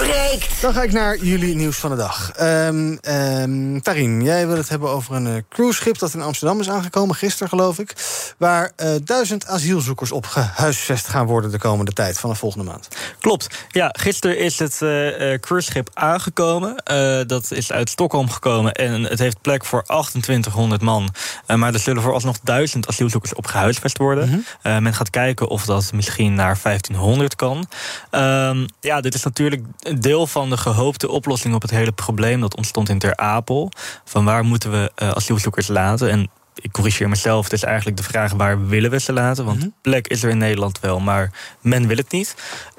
breekt. 0.00 0.60
Dan 0.60 0.72
ga 0.72 0.82
ik 0.82 0.92
naar 0.92 1.16
jullie 1.16 1.54
nieuws 1.54 1.76
van 1.76 1.90
de 1.90 1.96
dag. 1.96 2.32
Um, 2.40 2.98
um, 3.08 3.82
Tarin, 3.82 4.22
jij 4.22 4.46
wil 4.46 4.56
het 4.56 4.68
hebben 4.68 4.90
over 4.90 5.14
een 5.14 5.26
uh, 5.26 5.34
cruiseschip 5.48 5.98
dat 5.98 6.14
in 6.14 6.22
Amsterdam 6.22 6.60
is 6.60 6.70
aangekomen, 6.70 7.14
gisteren 7.14 7.48
geloof 7.48 7.78
ik. 7.78 7.94
Waar 8.38 8.72
uh, 8.76 8.90
duizend 9.04 9.46
asielzoekers 9.46 10.12
op 10.12 10.26
gehuisvest 10.26 11.08
gaan 11.08 11.26
worden 11.26 11.50
de 11.50 11.58
komende 11.58 11.92
tijd, 11.92 12.18
vanaf 12.18 12.38
volgende 12.38 12.64
maand. 12.64 12.88
Klopt. 13.20 13.66
Ja, 13.68 13.94
gisteren 13.98 14.38
is 14.38 14.58
het 14.58 14.80
uh, 14.82 15.38
cruiseschip 15.38 15.90
aangekomen. 15.94 16.82
dat 17.26 17.50
is 17.50 17.72
uit 17.72 17.90
Stockholm 17.90 18.30
gekomen 18.30 18.72
en 18.72 19.02
het 19.02 19.18
heeft 19.18 19.40
plek 19.40 19.64
voor 19.64 19.82
2800 19.82 20.82
man. 20.82 21.14
maar 21.56 21.74
er 21.74 21.80
zullen 21.80 22.02
vooralsnog 22.02 22.38
duizend 22.42 22.88
asielzoekers 22.88 23.34
op 23.34 23.46
gehuisvest 23.46 23.98
worden. 23.98 24.28
Mm 24.28 24.44
-hmm. 24.62 24.82
men 24.82 24.94
gaat 24.94 25.10
kijken 25.10 25.48
of 25.48 25.64
dat 25.64 25.92
misschien 25.92 26.34
naar 26.34 26.58
1500 26.62 27.36
kan. 27.36 27.66
Um, 28.10 28.66
ja, 28.80 29.00
dit 29.00 29.14
is 29.14 29.22
natuurlijk 29.22 29.62
een 29.90 30.00
deel 30.00 30.26
van 30.26 30.50
de 30.50 30.56
gehoopte 30.56 31.08
oplossing 31.08 31.54
op 31.54 31.62
het 31.62 31.70
hele 31.70 31.92
probleem 31.92 32.40
dat 32.40 32.56
ontstond 32.56 32.88
in 32.88 32.98
Ter 32.98 33.16
Apel. 33.16 33.70
Van 34.04 34.24
waar 34.24 34.44
moeten 34.44 34.70
we 34.70 34.92
uh, 34.96 35.10
asielzoekers 35.10 35.68
laten? 35.68 36.10
En 36.10 36.30
ik 36.60 36.72
corrigeer 36.72 37.08
mezelf, 37.08 37.44
het 37.44 37.52
is 37.52 37.62
eigenlijk 37.62 37.96
de 37.96 38.02
vraag 38.02 38.32
waar 38.32 38.66
willen 38.66 38.90
we 38.90 39.00
ze 39.00 39.12
laten? 39.12 39.44
Want 39.44 39.58
mm 39.58 39.68
plek 39.82 40.08
is 40.08 40.22
er 40.22 40.30
in 40.30 40.38
Nederland 40.38 40.80
wel, 40.80 41.00
maar 41.00 41.30
men 41.60 41.86
wil 41.86 41.96
het 41.96 42.12
niet. 42.12 42.34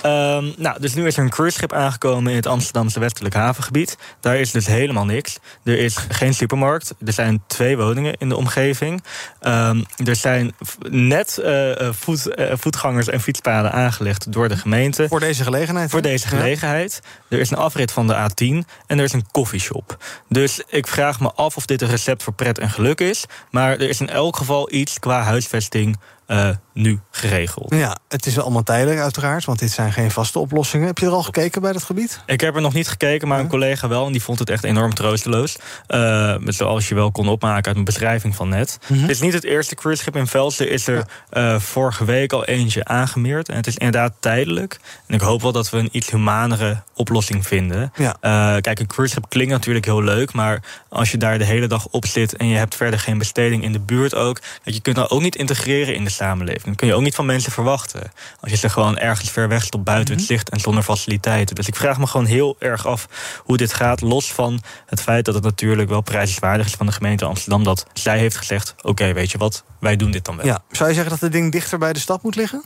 Um, 0.05 0.53
nou, 0.57 0.79
dus 0.79 0.93
nu 0.93 1.07
is 1.07 1.17
er 1.17 1.23
een 1.23 1.29
cruiseschip 1.29 1.73
aangekomen 1.73 2.31
in 2.31 2.37
het 2.37 2.45
Amsterdamse 2.45 2.99
westelijk 2.99 3.35
havengebied. 3.35 3.97
Daar 4.19 4.37
is 4.37 4.51
dus 4.51 4.65
helemaal 4.65 5.05
niks. 5.05 5.37
Er 5.63 5.77
is 5.77 5.97
geen 6.09 6.33
supermarkt. 6.33 6.93
Er 7.05 7.13
zijn 7.13 7.43
twee 7.47 7.77
woningen 7.77 8.13
in 8.17 8.29
de 8.29 8.35
omgeving. 8.35 9.03
Um, 9.41 9.85
er 10.05 10.15
zijn 10.15 10.53
net 10.89 11.39
uh, 11.43 11.89
voet, 11.91 12.27
uh, 12.35 12.51
voetgangers 12.53 13.07
en 13.07 13.21
fietspaden 13.21 13.71
aangelegd 13.71 14.31
door 14.31 14.49
de 14.49 14.57
gemeente. 14.57 15.07
Voor 15.07 15.19
deze 15.19 15.43
gelegenheid? 15.43 15.89
Voor 15.89 16.01
deze 16.01 16.27
gelegenheid. 16.27 17.01
Ja. 17.03 17.35
Er 17.35 17.39
is 17.41 17.51
een 17.51 17.57
afrit 17.57 17.91
van 17.91 18.07
de 18.07 18.13
A10 18.13 18.67
en 18.87 18.97
er 18.97 19.03
is 19.03 19.13
een 19.13 19.27
koffieshop. 19.31 19.97
Dus 20.29 20.61
ik 20.67 20.87
vraag 20.87 21.19
me 21.19 21.31
af 21.31 21.55
of 21.55 21.65
dit 21.65 21.81
een 21.81 21.89
recept 21.89 22.23
voor 22.23 22.33
pret 22.33 22.59
en 22.59 22.69
geluk 22.69 23.01
is. 23.01 23.25
Maar 23.49 23.70
er 23.71 23.89
is 23.89 24.01
in 24.01 24.09
elk 24.09 24.37
geval 24.37 24.73
iets 24.73 24.99
qua 24.99 25.21
huisvesting 25.21 25.97
uh, 26.27 26.49
nu 26.73 26.99
geregeld. 27.11 27.75
Ja, 27.75 27.97
het 28.07 28.25
is 28.25 28.39
allemaal 28.39 28.63
tijdelijk 28.63 28.99
uiteraard, 28.99 29.45
want 29.45 29.59
dit 29.59 29.71
zijn 29.71 29.93
geen 29.93 30.11
vaste 30.11 30.39
oplossingen. 30.39 30.87
Heb 30.87 30.97
je 30.97 31.05
er 31.05 31.11
al 31.11 31.23
gekeken 31.23 31.61
bij 31.61 31.71
dat 31.71 31.83
gebied? 31.83 32.19
Ik 32.25 32.41
heb 32.41 32.55
er 32.55 32.61
nog 32.61 32.73
niet 32.73 32.87
gekeken, 32.87 33.27
maar 33.27 33.39
een 33.39 33.47
collega 33.47 33.87
wel. 33.87 34.05
En 34.05 34.11
die 34.11 34.23
vond 34.23 34.39
het 34.39 34.49
echt 34.49 34.63
enorm 34.63 34.93
troosteloos. 34.93 35.55
Uh, 35.87 36.35
zoals 36.45 36.89
je 36.89 36.95
wel 36.95 37.11
kon 37.11 37.27
opmaken 37.27 37.65
uit 37.65 37.75
een 37.75 37.83
beschrijving 37.83 38.35
van 38.35 38.49
net. 38.49 38.77
Mm 38.81 38.87
-hmm. 38.87 39.01
Het 39.01 39.11
is 39.11 39.21
niet 39.21 39.33
het 39.33 39.43
eerste 39.43 39.75
cruiseschip 39.75 40.15
in 40.15 40.27
Velsen. 40.27 40.65
Er 40.65 40.71
is 40.71 40.87
er 40.87 41.05
ja. 41.31 41.53
uh, 41.53 41.59
vorige 41.59 42.05
week 42.05 42.33
al 42.33 42.45
eentje 42.45 42.85
aangemeerd. 42.85 43.49
En 43.49 43.55
het 43.55 43.67
is 43.67 43.77
inderdaad 43.77 44.13
tijdelijk. 44.19 44.79
En 45.07 45.13
ik 45.13 45.21
hoop 45.21 45.41
wel 45.41 45.51
dat 45.51 45.69
we 45.69 45.77
een 45.77 45.89
iets 45.91 46.09
humanere 46.11 46.83
oplossing 46.95 47.47
vinden. 47.47 47.91
Ja. 47.95 48.15
kijk, 48.59 48.79
een 48.79 48.87
cruiseschip 48.87 49.29
klinkt 49.29 49.51
natuurlijk 49.51 49.85
heel 49.85 50.03
leuk. 50.03 50.33
Maar 50.33 50.63
als 50.89 51.11
je 51.11 51.17
daar 51.17 51.37
de 51.37 51.45
hele 51.45 51.67
dag 51.67 51.87
op 51.87 52.05
zit 52.05 52.35
en 52.35 52.47
je 52.47 52.57
hebt 52.57 52.75
verder 52.75 52.99
geen 52.99 53.17
besteding 53.17 53.63
in 53.63 53.71
de 53.71 53.79
buurt 53.79 54.15
ook. 54.15 54.41
Je 54.63 54.81
kunt 54.81 54.95
dat 54.95 55.09
ook 55.09 55.21
niet 55.21 55.35
integreren 55.35 55.95
in 55.95 56.03
de 56.03 56.09
samenleving. 56.09 56.60
Dat 56.63 56.75
kun 56.75 56.87
je 56.87 56.93
ook 56.93 57.01
niet 57.01 57.15
van 57.15 57.25
mensen 57.25 57.51
verwachten. 57.51 58.11
Als 58.39 58.51
je 58.51 58.57
ze 58.57 58.69
gewoon 58.69 58.97
ergens 58.97 59.29
ver 59.29 59.47
weg 59.47 59.63
stopt 59.63 59.83
buiten 59.83 60.15
het 60.15 60.23
zicht 60.23 60.49
en 60.49 60.59
zonder 60.59 60.83
faciliteiten. 60.83 61.55
Dus 61.55 61.67
ik 61.67 61.75
vraag 61.75 61.97
me 61.97 62.07
gewoon 62.07 62.25
heel 62.25 62.55
erg 62.59 62.87
af 62.87 63.07
hoe 63.43 63.57
dit 63.57 63.73
gaat. 63.73 64.01
Los 64.01 64.33
van 64.33 64.61
het 64.85 65.01
feit 65.01 65.25
dat 65.25 65.35
het 65.35 65.43
natuurlijk 65.43 65.89
wel 65.89 66.01
prijzenswaardig 66.01 66.65
is 66.65 66.73
van 66.73 66.85
de 66.85 66.91
gemeente 66.91 67.25
Amsterdam. 67.25 67.63
Dat 67.63 67.85
zij 67.93 68.17
heeft 68.17 68.37
gezegd: 68.37 68.73
oké, 68.77 68.87
okay, 68.87 69.13
weet 69.13 69.31
je 69.31 69.37
wat, 69.37 69.63
wij 69.79 69.95
doen 69.95 70.11
dit 70.11 70.25
dan 70.25 70.35
wel. 70.35 70.45
Ja. 70.45 70.63
Zou 70.71 70.89
je 70.89 70.95
zeggen 70.95 71.11
dat 71.11 71.21
het 71.21 71.31
ding 71.31 71.51
dichter 71.51 71.79
bij 71.79 71.93
de 71.93 71.99
stad 71.99 72.23
moet 72.23 72.35
liggen? 72.35 72.63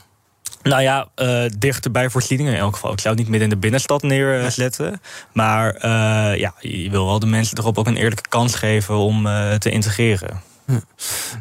Nou 0.62 0.82
ja, 0.82 1.08
uh, 1.16 1.44
dichter 1.58 1.90
bij 1.90 2.10
voorzieningen 2.10 2.52
in 2.52 2.58
elk 2.58 2.74
geval. 2.74 2.92
Ik 2.92 3.00
zou 3.00 3.14
het 3.14 3.18
niet 3.22 3.30
midden 3.30 3.48
in 3.48 3.54
de 3.54 3.60
binnenstad 3.60 4.02
neerzetten. 4.02 5.00
Maar 5.32 5.74
uh, 5.74 6.38
ja, 6.38 6.54
je 6.60 6.90
wil 6.90 7.06
wel 7.06 7.18
de 7.18 7.26
mensen 7.26 7.58
erop 7.58 7.78
ook 7.78 7.86
een 7.86 7.96
eerlijke 7.96 8.28
kans 8.28 8.54
geven 8.54 8.96
om 8.96 9.26
uh, 9.26 9.54
te 9.54 9.70
integreren. 9.70 10.42
Hm. 10.66 10.78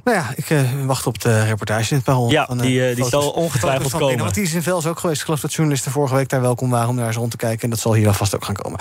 Nou 0.03 0.17
ja, 0.17 0.31
ik 0.35 0.49
uh, 0.49 0.61
wacht 0.85 1.07
op 1.07 1.21
de 1.21 1.43
reportage 1.43 1.89
in 1.89 1.95
het 1.95 2.05
Parool. 2.05 2.31
Ja, 2.31 2.45
van, 2.45 2.57
uh, 2.57 2.63
die, 2.63 2.89
uh, 2.89 2.95
die 2.95 3.05
zal 3.05 3.29
ongetwijfeld 3.29 3.91
komen. 3.91 4.07
Binnen, 4.07 4.23
want 4.23 4.35
die 4.35 4.43
is 4.43 4.53
in 4.53 4.63
Vels 4.63 4.85
ook 4.85 4.99
geweest. 4.99 5.19
Ik 5.19 5.25
geloof 5.25 5.39
dat 5.39 5.53
journalisten 5.53 5.91
vorige 5.91 6.15
week 6.15 6.29
daar 6.29 6.41
welkom 6.41 6.69
waren 6.69 6.89
om 6.89 6.95
daar 6.95 7.07
eens 7.07 7.15
rond 7.15 7.31
te 7.31 7.37
kijken. 7.37 7.61
En 7.61 7.69
dat 7.69 7.79
zal 7.79 7.93
hier 7.93 8.07
alvast 8.07 8.35
ook 8.35 8.45
gaan 8.45 8.55
komen. 8.55 8.79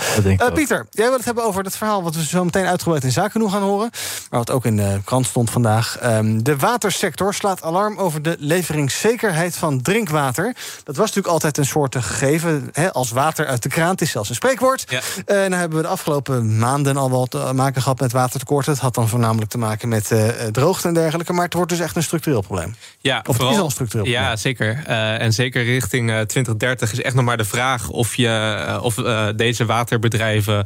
Pieter, 0.53 0.87
jij 0.91 1.05
wil 1.05 1.15
het 1.15 1.25
hebben 1.25 1.43
over 1.45 1.63
het 1.63 1.77
verhaal 1.77 2.03
wat 2.03 2.15
we 2.15 2.25
zo 2.25 2.43
meteen 2.43 2.65
uitgebreid 2.65 3.03
in 3.03 3.11
zaken 3.11 3.49
gaan 3.49 3.61
horen. 3.61 3.89
Maar 4.29 4.39
wat 4.39 4.51
ook 4.51 4.65
in 4.65 4.75
de 4.75 5.01
krant 5.03 5.25
stond 5.25 5.49
vandaag. 5.49 5.97
Um, 6.03 6.43
de 6.43 6.57
watersector 6.57 7.33
slaat 7.33 7.61
alarm 7.61 7.97
over 7.97 8.21
de 8.21 8.35
leveringszekerheid 8.39 9.55
van 9.55 9.81
drinkwater. 9.81 10.55
Dat 10.83 10.95
was 10.95 11.05
natuurlijk 11.05 11.33
altijd 11.33 11.57
een 11.57 11.65
soort 11.65 11.95
gegeven. 11.95 12.69
Hè, 12.71 12.93
als 12.93 13.11
water 13.11 13.47
uit 13.47 13.63
de 13.63 13.69
kraan. 13.69 13.89
Het 13.89 14.01
is 14.01 14.11
zelfs 14.11 14.29
een 14.29 14.35
spreekwoord. 14.35 14.85
Ja. 14.87 15.01
En 15.25 15.49
dan 15.49 15.59
hebben 15.59 15.77
we 15.77 15.83
de 15.83 15.89
afgelopen 15.89 16.57
maanden 16.57 16.97
al 16.97 17.09
wel 17.09 17.25
te 17.25 17.51
maken 17.53 17.81
gehad 17.81 17.99
met 17.99 18.11
watertekort. 18.11 18.65
Het 18.65 18.79
had 18.79 18.93
dan 18.93 19.07
voornamelijk 19.07 19.51
te 19.51 19.57
maken 19.57 19.89
met 19.89 20.11
uh, 20.35 20.47
droogte 20.47 20.87
en 20.87 20.93
dergelijke. 20.93 21.33
Maar 21.33 21.45
het 21.45 21.53
wordt 21.53 21.69
dus 21.69 21.79
echt 21.79 21.95
een 21.95 22.03
structureel 22.03 22.41
probleem. 22.41 22.75
Ja, 22.99 23.23
of 23.25 23.35
vooral, 23.35 23.45
het 23.45 23.53
is 23.53 23.59
al 23.59 23.65
een 23.65 23.71
structureel 23.71 24.05
ja, 24.05 24.17
probleem. 24.19 24.37
zeker. 24.37 24.83
Uh, 24.87 25.21
en 25.21 25.33
zeker 25.33 25.63
richting 25.63 26.09
uh, 26.09 26.19
2030 26.19 26.91
is 26.91 27.01
echt 27.01 27.15
nog 27.15 27.25
maar 27.25 27.37
de 27.37 27.45
vraag 27.45 27.89
of, 27.89 28.15
je, 28.15 28.79
of 28.81 28.95
deze 29.35 29.65
waterbedrijven 29.65 30.65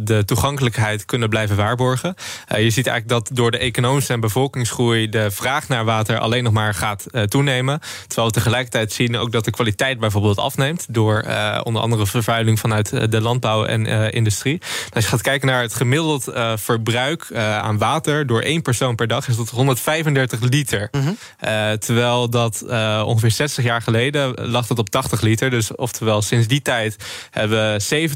de 0.00 0.22
toegankelijkheid 0.26 1.04
kunnen 1.04 1.28
blijven 1.28 1.56
waarborgen. 1.56 2.14
je 2.48 2.70
ziet 2.70 2.86
eigenlijk 2.86 3.08
dat 3.08 3.36
door 3.36 3.50
de 3.50 3.58
economische 3.58 4.12
en 4.12 4.20
bevolkingsgroei 4.20 5.08
de 5.08 5.30
vraag 5.30 5.68
naar 5.68 5.84
water 5.84 6.18
alleen 6.18 6.44
nog 6.44 6.52
maar 6.52 6.74
gaat 6.74 7.06
toenemen. 7.24 7.80
Terwijl 8.06 8.28
we 8.28 8.34
tegelijkertijd 8.34 8.92
zien 8.92 9.16
ook 9.16 9.32
dat 9.32 9.44
de 9.44 9.50
kwaliteit 9.50 9.98
bijvoorbeeld 9.98 10.38
afneemt 10.38 10.86
door 10.88 11.24
onder 11.62 11.82
andere 11.82 12.06
vervuiling 12.06 12.58
vanuit 12.58 13.10
de 13.10 13.20
landbouw 13.20 13.64
en 13.64 13.86
industrie. 14.12 14.60
Als 14.92 15.04
je 15.04 15.10
gaat 15.10 15.22
kijken 15.22 15.48
naar 15.48 15.62
het 15.62 15.74
gemiddeld 15.74 16.24
verbruik 16.54 17.34
aan 17.34 17.78
water 17.78 18.26
door 18.26 18.40
één 18.40 18.62
persoon 18.62 18.77
per 18.78 19.06
dag 19.06 19.28
is 19.28 19.36
dat 19.36 19.48
135 19.48 20.40
liter. 20.40 20.88
Mm 20.90 21.00
-hmm. 21.00 21.16
uh, 21.44 21.72
terwijl 21.72 22.30
dat 22.30 22.64
uh, 22.66 23.02
ongeveer 23.06 23.30
60 23.30 23.64
jaar 23.64 23.82
geleden 23.82 24.48
lag 24.48 24.66
dat 24.66 24.78
op 24.78 24.90
80 24.90 25.20
liter. 25.20 25.50
Dus 25.50 25.74
oftewel 25.74 26.22
sinds 26.22 26.46
die 26.46 26.62
tijd 26.62 26.96
hebben 27.30 27.78
we 27.88 28.08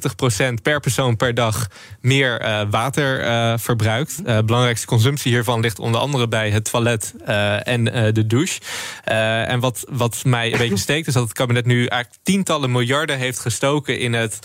70% 0.59 0.63
per 0.63 0.81
persoon 0.81 1.17
per 1.17 1.35
dag 1.35 1.67
meer 2.01 2.43
uh, 2.43 2.61
water 2.71 3.59
verbruikt. 3.59 4.23
belangrijkste 4.25 4.87
consumptie 4.87 5.33
hiervan 5.33 5.61
ligt 5.61 5.79
onder 5.79 6.01
andere 6.01 6.29
bij 6.29 6.51
het 6.51 6.71
toilet 6.71 7.15
en 7.63 7.85
de 8.15 8.27
douche. 8.27 8.61
en 9.05 9.61
wat, 9.61 9.85
wat 9.89 10.25
mij 10.25 10.53
een 10.53 10.59
beetje 10.59 10.77
steekt 10.77 11.07
is 11.07 11.15
dat 11.15 11.23
het 11.23 11.33
kabinet 11.33 11.67
nu 11.67 11.87
eigenlijk 11.87 12.23
tientallen 12.23 12.73
miljarden 12.73 13.19
heeft 13.19 13.39
gestoken 13.39 13.99
in 13.99 14.13
het 14.13 14.39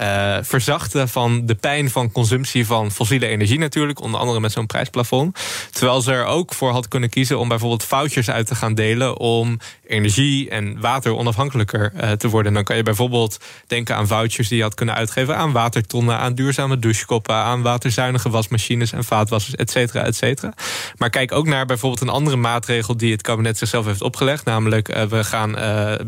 uh, 0.00 0.36
verzachten 0.42 1.08
van 1.08 1.46
de 1.46 1.54
pijn 1.54 1.90
van 1.90 2.12
consumptie 2.12 2.66
van 2.66 2.90
fossiele 2.90 3.26
energie 3.26 3.58
natuurlijk. 3.58 4.00
Onder 4.00 4.20
andere 4.20 4.40
met 4.40 4.52
zo'n 4.52 4.66
prijsplafond. 4.66 5.38
Terwijl 5.70 6.00
ze 6.00 6.12
er 6.12 6.24
ook 6.24 6.54
voor 6.54 6.70
had 6.70 6.88
kunnen 6.88 7.08
kiezen 7.08 7.38
om 7.38 7.48
bijvoorbeeld 7.48 7.84
vouchers 7.84 8.30
uit 8.30 8.46
te 8.46 8.54
gaan 8.54 8.74
delen 8.74 9.18
om 9.18 9.58
energie 9.86 10.50
en 10.50 10.80
water 10.80 11.16
onafhankelijker 11.16 11.92
uh, 11.96 12.10
te 12.10 12.28
worden. 12.28 12.48
En 12.48 12.54
dan 12.54 12.64
kan 12.64 12.76
je 12.76 12.82
bijvoorbeeld 12.82 13.38
denken 13.66 13.96
aan 13.96 14.06
vouchers 14.06 14.48
die 14.48 14.56
je 14.56 14.62
had 14.62 14.74
kunnen 14.74 14.94
uitgeven 14.94 15.36
aan 15.36 15.52
watertonnen, 15.52 16.18
aan 16.18 16.34
duurzame 16.34 16.78
douchekoppen, 16.78 17.34
aan 17.34 17.62
waterzuinige 17.62 18.30
wasmachines 18.30 18.92
en 18.92 19.04
vaatwassers, 19.04 19.54
et 19.54 19.70
cetera, 19.70 20.02
et 20.02 20.16
cetera. 20.16 20.52
Maar 20.96 21.10
kijk 21.10 21.32
ook 21.32 21.46
naar 21.46 21.66
bijvoorbeeld 21.66 22.00
een 22.00 22.08
andere 22.08 22.36
maatregel 22.36 22.96
die 22.96 23.12
het 23.12 23.22
kabinet 23.22 23.58
zichzelf 23.58 23.84
heeft 23.84 24.02
opgelegd. 24.02 24.44
Namelijk, 24.44 24.88
uh, 24.88 25.02
we 25.02 25.24
gaan 25.24 25.52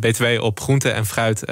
BTW 0.00 0.24
op 0.40 0.60
groente 0.60 0.90
en 0.90 1.06
fruit 1.06 1.42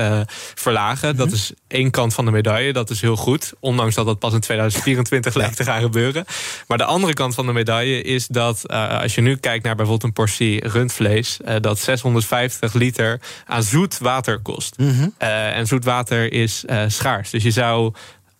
verlagen. 0.54 1.08
Mm 1.08 1.18
-hmm. 1.18 1.24
Dat 1.24 1.32
is 1.32 1.52
één 1.68 1.90
kant 1.90 2.14
van 2.14 2.23
de 2.24 2.30
medaille. 2.30 2.72
Dat 2.72 2.90
is 2.90 3.00
heel 3.00 3.16
goed. 3.16 3.52
Ondanks 3.60 3.94
dat 3.94 4.06
dat 4.06 4.18
pas 4.18 4.32
in 4.32 4.40
2024 4.40 5.34
lijkt 5.34 5.56
te 5.56 5.64
gaan 5.64 5.80
gebeuren. 5.80 6.24
Maar 6.66 6.78
de 6.78 6.84
andere 6.84 7.12
kant 7.12 7.34
van 7.34 7.46
de 7.46 7.52
medaille 7.52 8.02
is 8.02 8.26
dat 8.26 8.62
uh, 8.66 9.00
als 9.00 9.14
je 9.14 9.20
nu 9.20 9.36
kijkt 9.36 9.64
naar 9.64 9.76
bijvoorbeeld 9.76 10.08
een 10.08 10.24
portie 10.24 10.68
rundvlees, 10.68 11.38
uh, 11.44 11.54
dat 11.60 11.78
650 11.78 12.72
liter 12.72 13.20
aan 13.46 13.62
zoet 13.62 13.98
water 13.98 14.40
kost. 14.42 14.78
Mm 14.78 14.90
-hmm. 14.90 15.14
uh, 15.22 15.56
en 15.56 15.66
zoet 15.66 15.84
water 15.84 16.32
is 16.32 16.64
schaars. 16.86 17.30
Dus 17.30 17.42
je 17.42 17.50
zou 17.50 17.92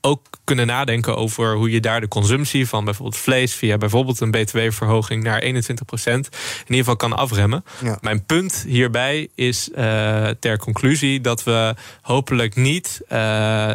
ook 0.05 0.21
kunnen 0.45 0.67
nadenken 0.67 1.17
over 1.17 1.55
hoe 1.55 1.71
je 1.71 1.81
daar 1.81 2.01
de 2.01 2.09
consumptie 2.09 2.69
van 2.69 2.85
bijvoorbeeld 2.85 3.17
vlees 3.17 3.55
via 3.55 3.79
bijvoorbeeld 3.79 4.21
een 4.21 4.31
btw-verhoging 4.31 5.23
naar 5.23 5.39
21 5.39 5.85
procent 5.85 6.27
in 6.27 6.61
ieder 6.61 6.77
geval 6.77 6.97
kan 6.97 7.13
afremmen. 7.13 7.65
Ja. 7.83 7.99
Mijn 8.01 8.25
punt 8.25 8.65
hierbij 8.67 9.29
is 9.35 9.69
uh, 9.69 10.29
ter 10.41 10.59
conclusie 10.59 11.21
dat 11.21 11.45
we 11.45 11.75
hopelijk 12.03 12.57
niet, 12.57 13.01
uh, 13.09 13.19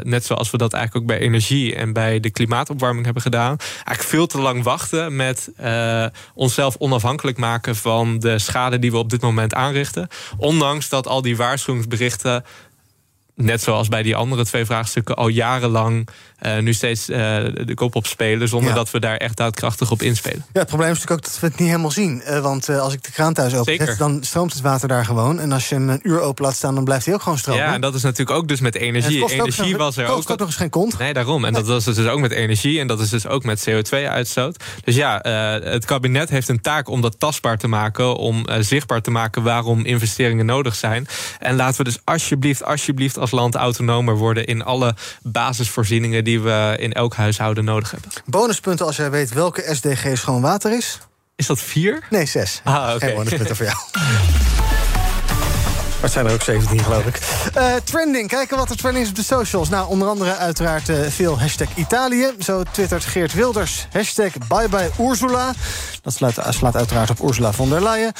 net 0.01 0.25
zoals 0.25 0.51
we 0.51 0.57
dat 0.57 0.73
eigenlijk 0.73 1.03
ook 1.03 1.17
bij 1.17 1.27
energie 1.27 1.75
en 1.75 1.93
bij 1.93 2.19
de 2.19 2.29
klimaatopwarming 2.29 3.05
hebben 3.05 3.23
gedaan, 3.23 3.57
eigenlijk 3.59 4.03
veel 4.03 4.27
te 4.27 4.39
lang 4.39 4.63
wachten 4.63 5.15
met 5.15 5.51
uh, 5.61 6.05
onszelf 6.33 6.75
onafhankelijk 6.77 7.37
maken 7.37 7.75
van 7.75 8.19
de 8.19 8.39
schade 8.39 8.79
die 8.79 8.91
we 8.91 8.97
op 8.97 9.09
dit 9.09 9.21
moment 9.21 9.53
aanrichten. 9.53 10.07
Ondanks 10.37 10.89
dat 10.89 11.07
al 11.07 11.21
die 11.21 11.37
waarschuwingsberichten 11.37 12.43
net 13.41 13.61
zoals 13.61 13.87
bij 13.87 14.03
die 14.03 14.15
andere 14.15 14.45
twee 14.45 14.65
vraagstukken, 14.65 15.15
al 15.15 15.27
jarenlang 15.27 16.07
uh, 16.41 16.57
nu 16.57 16.73
steeds 16.73 17.09
uh, 17.09 17.17
de 17.17 17.73
kop 17.75 17.95
op 17.95 18.05
spelen. 18.05 18.47
zonder 18.47 18.69
ja. 18.69 18.75
dat 18.75 18.91
we 18.91 18.99
daar 18.99 19.17
echt 19.17 19.37
daadkrachtig 19.37 19.91
op 19.91 20.01
inspelen. 20.01 20.45
Ja, 20.53 20.59
het 20.59 20.67
probleem 20.67 20.91
is 20.91 20.97
natuurlijk 20.99 21.19
ook 21.19 21.31
dat 21.31 21.39
we 21.39 21.47
het 21.47 21.59
niet 21.59 21.67
helemaal 21.67 21.91
zien. 21.91 22.21
Uh, 22.27 22.39
want 22.39 22.69
als 22.69 22.93
ik 22.93 23.03
de 23.03 23.11
kraan 23.11 23.33
thuis 23.33 23.55
openzet, 23.55 23.97
dan 23.97 24.23
stroomt 24.23 24.53
het 24.53 24.61
water 24.61 24.87
daar 24.87 25.05
gewoon. 25.05 25.39
En 25.39 25.51
als 25.51 25.69
je 25.69 25.75
hem 25.75 25.89
een 25.89 25.99
uur 26.03 26.21
open 26.21 26.45
laat 26.45 26.55
staan, 26.55 26.75
dan 26.75 26.83
blijft 26.83 27.05
hij 27.05 27.13
ook 27.13 27.21
gewoon 27.21 27.37
stromen. 27.37 27.63
Ja, 27.63 27.73
en 27.73 27.81
dat 27.81 27.95
is 27.95 28.01
natuurlijk 28.01 28.37
ook 28.37 28.47
dus 28.47 28.59
met 28.59 28.75
energie. 28.75 29.31
Energie 29.31 29.77
was 29.77 29.97
er 29.97 30.07
ook. 30.07 30.17
ook 30.17 30.37
nog 30.37 30.47
eens 30.47 30.55
geen 30.55 30.69
kont. 30.69 30.97
Nee, 30.97 31.13
daarom. 31.13 31.45
En 31.45 31.53
nee. 31.53 31.63
dat 31.63 31.83
was 31.85 31.95
dus 31.95 32.07
ook 32.07 32.19
met 32.19 32.31
energie. 32.31 32.79
En 32.79 32.87
dat 32.87 32.99
is 32.99 33.09
dus 33.09 33.27
ook 33.27 33.43
met 33.43 33.69
CO2-uitstoot. 33.69 34.63
Dus 34.83 34.95
ja, 34.95 35.19
het 35.63 35.85
kabinet 35.85 36.29
heeft 36.29 36.49
een 36.49 36.61
taak 36.61 36.89
om 36.89 37.01
dat 37.01 37.19
tastbaar 37.19 37.57
te 37.57 37.67
maken. 37.67 38.15
Om 38.15 38.45
zichtbaar 38.59 39.01
te 39.01 39.11
maken 39.11 39.43
waarom 39.43 39.85
investeringen 39.85 40.45
nodig 40.45 40.75
zijn. 40.75 41.07
En 41.39 41.55
laten 41.55 41.77
we 41.77 41.83
dus 41.83 41.99
alsjeblieft, 42.03 42.63
alsjeblieft 42.63 43.17
als 43.31 43.39
land 43.39 43.55
autonomer 43.55 44.15
worden 44.15 44.45
in 44.45 44.63
alle 44.63 44.95
basisvoorzieningen 45.21 46.23
die 46.23 46.39
we 46.41 46.75
in 46.79 46.93
elk 46.93 47.15
huishouden 47.15 47.63
nodig 47.63 47.91
hebben. 47.91 48.09
Bonuspunten 48.25 48.85
als 48.85 48.95
jij 48.95 49.11
weet 49.11 49.33
welke 49.33 49.75
SDG 49.75 50.17
schoon 50.17 50.41
water 50.41 50.77
is? 50.77 50.99
Is 51.35 51.45
dat 51.45 51.59
vier? 51.59 52.03
Nee, 52.09 52.25
zes. 52.25 52.61
Ah, 52.63 52.73
oké. 52.73 52.83
Okay. 52.83 52.99
Geen 52.99 53.15
bonuspunten 53.15 53.55
voor 53.55 53.65
jou. 53.65 53.77
het 56.01 56.11
zijn 56.11 56.25
er 56.25 56.33
ook 56.33 56.41
17, 56.41 56.83
geloof 56.83 57.05
ik. 57.05 57.19
Uh, 57.57 57.73
trending, 57.83 58.27
kijken 58.27 58.57
wat 58.57 58.69
er 58.69 58.77
trending 58.77 59.03
is 59.03 59.09
op 59.09 59.15
de 59.15 59.23
socials. 59.23 59.69
Nou, 59.69 59.89
onder 59.89 60.07
andere 60.07 60.35
uiteraard 60.35 60.89
uh, 60.89 60.97
veel 61.07 61.39
hashtag 61.39 61.67
Italië. 61.75 62.31
Zo 62.39 62.63
twittert 62.71 63.05
Geert 63.05 63.33
Wilders. 63.33 63.87
Hashtag 63.91 64.31
bye 64.47 64.69
bye 64.69 64.89
Ursula. 64.99 65.53
Dat 66.01 66.13
slaat, 66.13 66.35
slaat 66.49 66.75
uiteraard 66.75 67.09
op 67.09 67.23
Ursula 67.23 67.53
von 67.53 67.69
der 67.69 67.83
Leyen. 67.83 68.13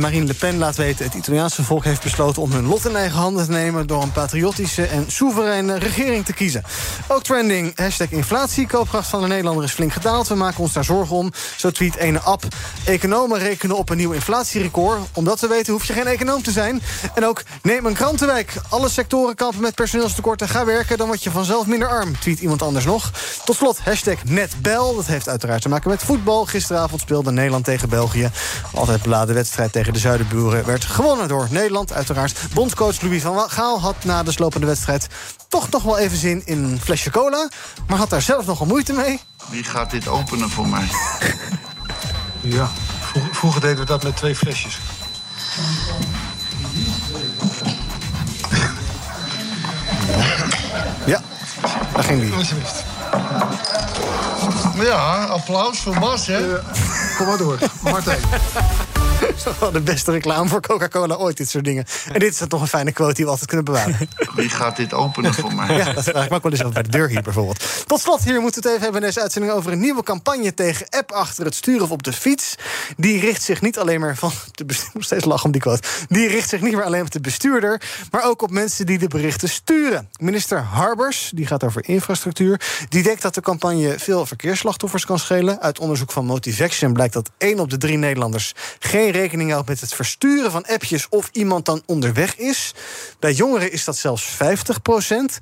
Marine 0.00 0.26
Le 0.26 0.34
Pen 0.34 0.58
laat 0.58 0.76
weten... 0.76 1.04
het 1.04 1.14
Italiaanse 1.14 1.62
volk 1.62 1.84
heeft 1.84 2.02
besloten 2.02 2.42
om 2.42 2.52
hun 2.52 2.66
lot 2.66 2.86
in 2.86 2.96
eigen 2.96 3.18
handen 3.18 3.44
te 3.44 3.50
nemen... 3.50 3.86
door 3.86 4.02
een 4.02 4.12
patriotische 4.12 4.86
en 4.86 5.04
soevereine 5.08 5.78
regering 5.78 6.24
te 6.24 6.32
kiezen. 6.32 6.62
Ook 7.08 7.22
trending, 7.22 7.78
hashtag 7.78 8.10
inflatie. 8.10 8.66
Koopkracht 8.66 9.08
van 9.08 9.20
de 9.20 9.26
Nederlander 9.26 9.64
is 9.64 9.72
flink 9.72 9.92
gedaald. 9.92 10.28
We 10.28 10.34
maken 10.34 10.60
ons 10.60 10.72
daar 10.72 10.84
zorgen 10.84 11.16
om. 11.16 11.32
Zo 11.56 11.70
tweet 11.70 11.96
ene 11.96 12.20
app. 12.20 12.44
Economen 12.84 13.38
rekenen 13.38 13.76
op 13.76 13.90
een 13.90 13.96
nieuw 13.96 14.12
inflatierecord. 14.12 15.00
Om 15.12 15.24
dat 15.24 15.38
te 15.38 15.48
weten 15.48 15.72
hoef 15.72 15.84
je 15.84 15.92
geen 15.92 16.06
econoom 16.06 16.42
te 16.42 16.50
zijn. 16.50 16.82
En 17.14 17.26
ook 17.26 17.42
neem 17.62 17.86
een 17.86 17.94
krantenwijk. 17.94 18.54
Alle 18.68 18.88
sectoren 18.88 19.34
kampen 19.34 19.60
met 19.60 19.74
personeelstekorten. 19.74 20.48
Ga 20.48 20.64
werken, 20.64 20.98
dan 20.98 21.06
word 21.06 21.22
je 21.22 21.30
vanzelf 21.30 21.66
minder 21.66 21.88
arm. 21.88 22.18
Tweet 22.18 22.40
iemand 22.40 22.62
anders 22.62 22.84
nog. 22.84 23.10
Tot 23.44 23.56
slot, 23.56 23.78
hashtag 23.78 24.24
netbel. 24.24 24.96
Dat 24.96 25.06
heeft 25.06 25.28
uiteraard 25.28 25.62
te 25.62 25.68
maken 25.68 25.90
met 25.90 26.02
voetbal. 26.02 26.44
Gisteravond 26.44 27.00
speelde 27.00 27.30
Nederland 27.30 27.64
tegen 27.64 27.88
België. 27.88 28.30
Altijd 28.74 29.02
beladen 29.02 29.34
wedstrijd 29.34 29.72
tegen 29.72 29.92
de 29.92 29.98
Zuidenburen 29.98 30.66
werd 30.66 30.84
gewonnen 30.84 31.28
door 31.28 31.46
Nederland. 31.50 31.92
Uiteraard 31.92 32.38
bondscoach 32.54 33.00
Louis 33.00 33.22
van 33.22 33.50
Gaal 33.50 33.80
had 33.80 34.04
na 34.04 34.22
de 34.22 34.32
slopende 34.32 34.66
wedstrijd... 34.66 35.06
toch 35.48 35.70
nog 35.70 35.82
wel 35.82 35.98
even 35.98 36.16
zin 36.16 36.42
in 36.44 36.64
een 36.64 36.80
flesje 36.80 37.10
cola. 37.10 37.48
Maar 37.86 37.98
had 37.98 38.10
daar 38.10 38.22
zelf 38.22 38.46
nogal 38.46 38.66
moeite 38.66 38.92
mee. 38.92 39.20
Wie 39.50 39.64
gaat 39.64 39.90
dit 39.90 40.08
openen 40.08 40.50
voor 40.50 40.68
mij? 40.68 40.88
ja, 42.56 42.70
vroeger 43.32 43.60
deden 43.60 43.78
we 43.78 43.84
dat 43.84 44.02
met 44.02 44.16
twee 44.16 44.36
flesjes. 44.36 44.78
Ja, 51.04 51.20
daar 51.94 52.04
ging 52.04 52.20
die. 52.20 52.32
Ja, 54.84 55.24
applaus 55.24 55.80
voor 55.80 55.98
Bas, 55.98 56.26
hè? 56.26 56.40
kom 57.16 57.26
maar 57.26 57.38
door, 57.38 57.58
Martijn. 57.82 58.20
Dat 59.42 59.52
is 59.52 59.58
toch 59.58 59.70
wel 59.70 59.82
de 59.82 59.90
beste 59.92 60.10
reclame 60.10 60.48
voor 60.48 60.60
Coca-Cola 60.60 61.14
ooit, 61.14 61.36
dit 61.36 61.50
soort 61.50 61.64
dingen. 61.64 61.84
En 62.12 62.18
dit 62.20 62.32
is 62.32 62.38
dan 62.38 62.48
toch 62.48 62.60
een 62.60 62.68
fijne 62.68 62.92
quote 62.92 63.14
die 63.14 63.24
we 63.24 63.30
altijd 63.30 63.48
kunnen 63.48 63.64
bewaren. 63.64 63.96
Wie 64.34 64.48
gaat 64.48 64.76
dit 64.76 64.92
openen 64.94 65.34
voor 65.34 65.54
mij? 65.54 65.76
Ja, 65.82 65.92
dat 65.92 66.04
vraag 66.04 66.24
ik 66.24 66.30
me 66.30 66.36
ook 66.36 66.42
wel 66.42 66.52
eens 66.52 66.64
af 66.64 66.72
bij 66.72 66.82
de 66.82 66.88
deur 66.88 67.08
hier 67.08 67.22
bijvoorbeeld. 67.22 67.84
Tot 67.86 68.00
slot, 68.00 68.24
hier 68.24 68.40
moeten 68.40 68.62
we 68.62 68.68
het 68.68 68.76
even 68.76 68.82
hebben 68.82 69.00
in 69.00 69.06
deze 69.06 69.20
uitzending... 69.20 69.52
over 69.52 69.72
een 69.72 69.80
nieuwe 69.80 70.02
campagne 70.02 70.54
tegen 70.54 70.86
app 70.88 71.12
achter 71.12 71.44
het 71.44 71.54
sturen 71.54 71.82
of 71.82 71.90
op 71.90 72.02
de 72.02 72.12
fiets. 72.12 72.54
Die 72.96 73.20
richt 73.20 73.42
zich 73.42 73.60
niet 73.60 73.78
alleen 73.78 74.00
maar 74.00 74.16
van... 74.16 74.30
De 74.52 74.64
nog 74.92 75.04
steeds 75.10 75.24
lachen 75.24 75.44
om 75.44 75.52
die 75.52 75.60
quote. 75.60 75.82
Die 76.08 76.28
richt 76.28 76.48
zich 76.48 76.60
niet 76.60 76.72
meer 76.72 76.84
alleen 76.84 77.02
op 77.02 77.10
de 77.10 77.20
bestuurder... 77.20 77.82
maar 78.10 78.24
ook 78.24 78.42
op 78.42 78.50
mensen 78.50 78.86
die 78.86 78.98
de 78.98 79.08
berichten 79.08 79.48
sturen. 79.48 80.08
Minister 80.20 80.58
Harbers, 80.58 81.30
die 81.34 81.46
gaat 81.46 81.64
over 81.64 81.88
infrastructuur... 81.88 82.60
die 82.88 83.02
denkt 83.02 83.22
dat 83.22 83.34
de 83.34 83.40
campagne 83.40 83.98
veel 83.98 84.26
verkeersslachtoffers 84.26 85.06
kan 85.06 85.18
schelen. 85.18 85.60
Uit 85.60 85.78
onderzoek 85.78 86.12
van 86.12 86.24
Motivation 86.24 86.92
blijkt 86.92 87.14
dat 87.14 87.30
1 87.38 87.58
op 87.58 87.70
de 87.70 87.78
3 87.78 87.96
Nederlanders... 87.96 88.54
geen 88.78 89.10
rekening 89.10 89.30
houdt 89.40 89.68
met 89.68 89.80
het 89.80 89.94
versturen 89.94 90.50
van 90.50 90.64
appjes 90.66 91.06
of 91.08 91.28
iemand 91.32 91.66
dan 91.66 91.82
onderweg 91.86 92.36
is. 92.36 92.74
Bij 93.18 93.32
jongeren 93.32 93.72
is 93.72 93.84
dat 93.84 93.96
zelfs 93.96 94.22
50 94.24 94.82
procent. 94.82 95.38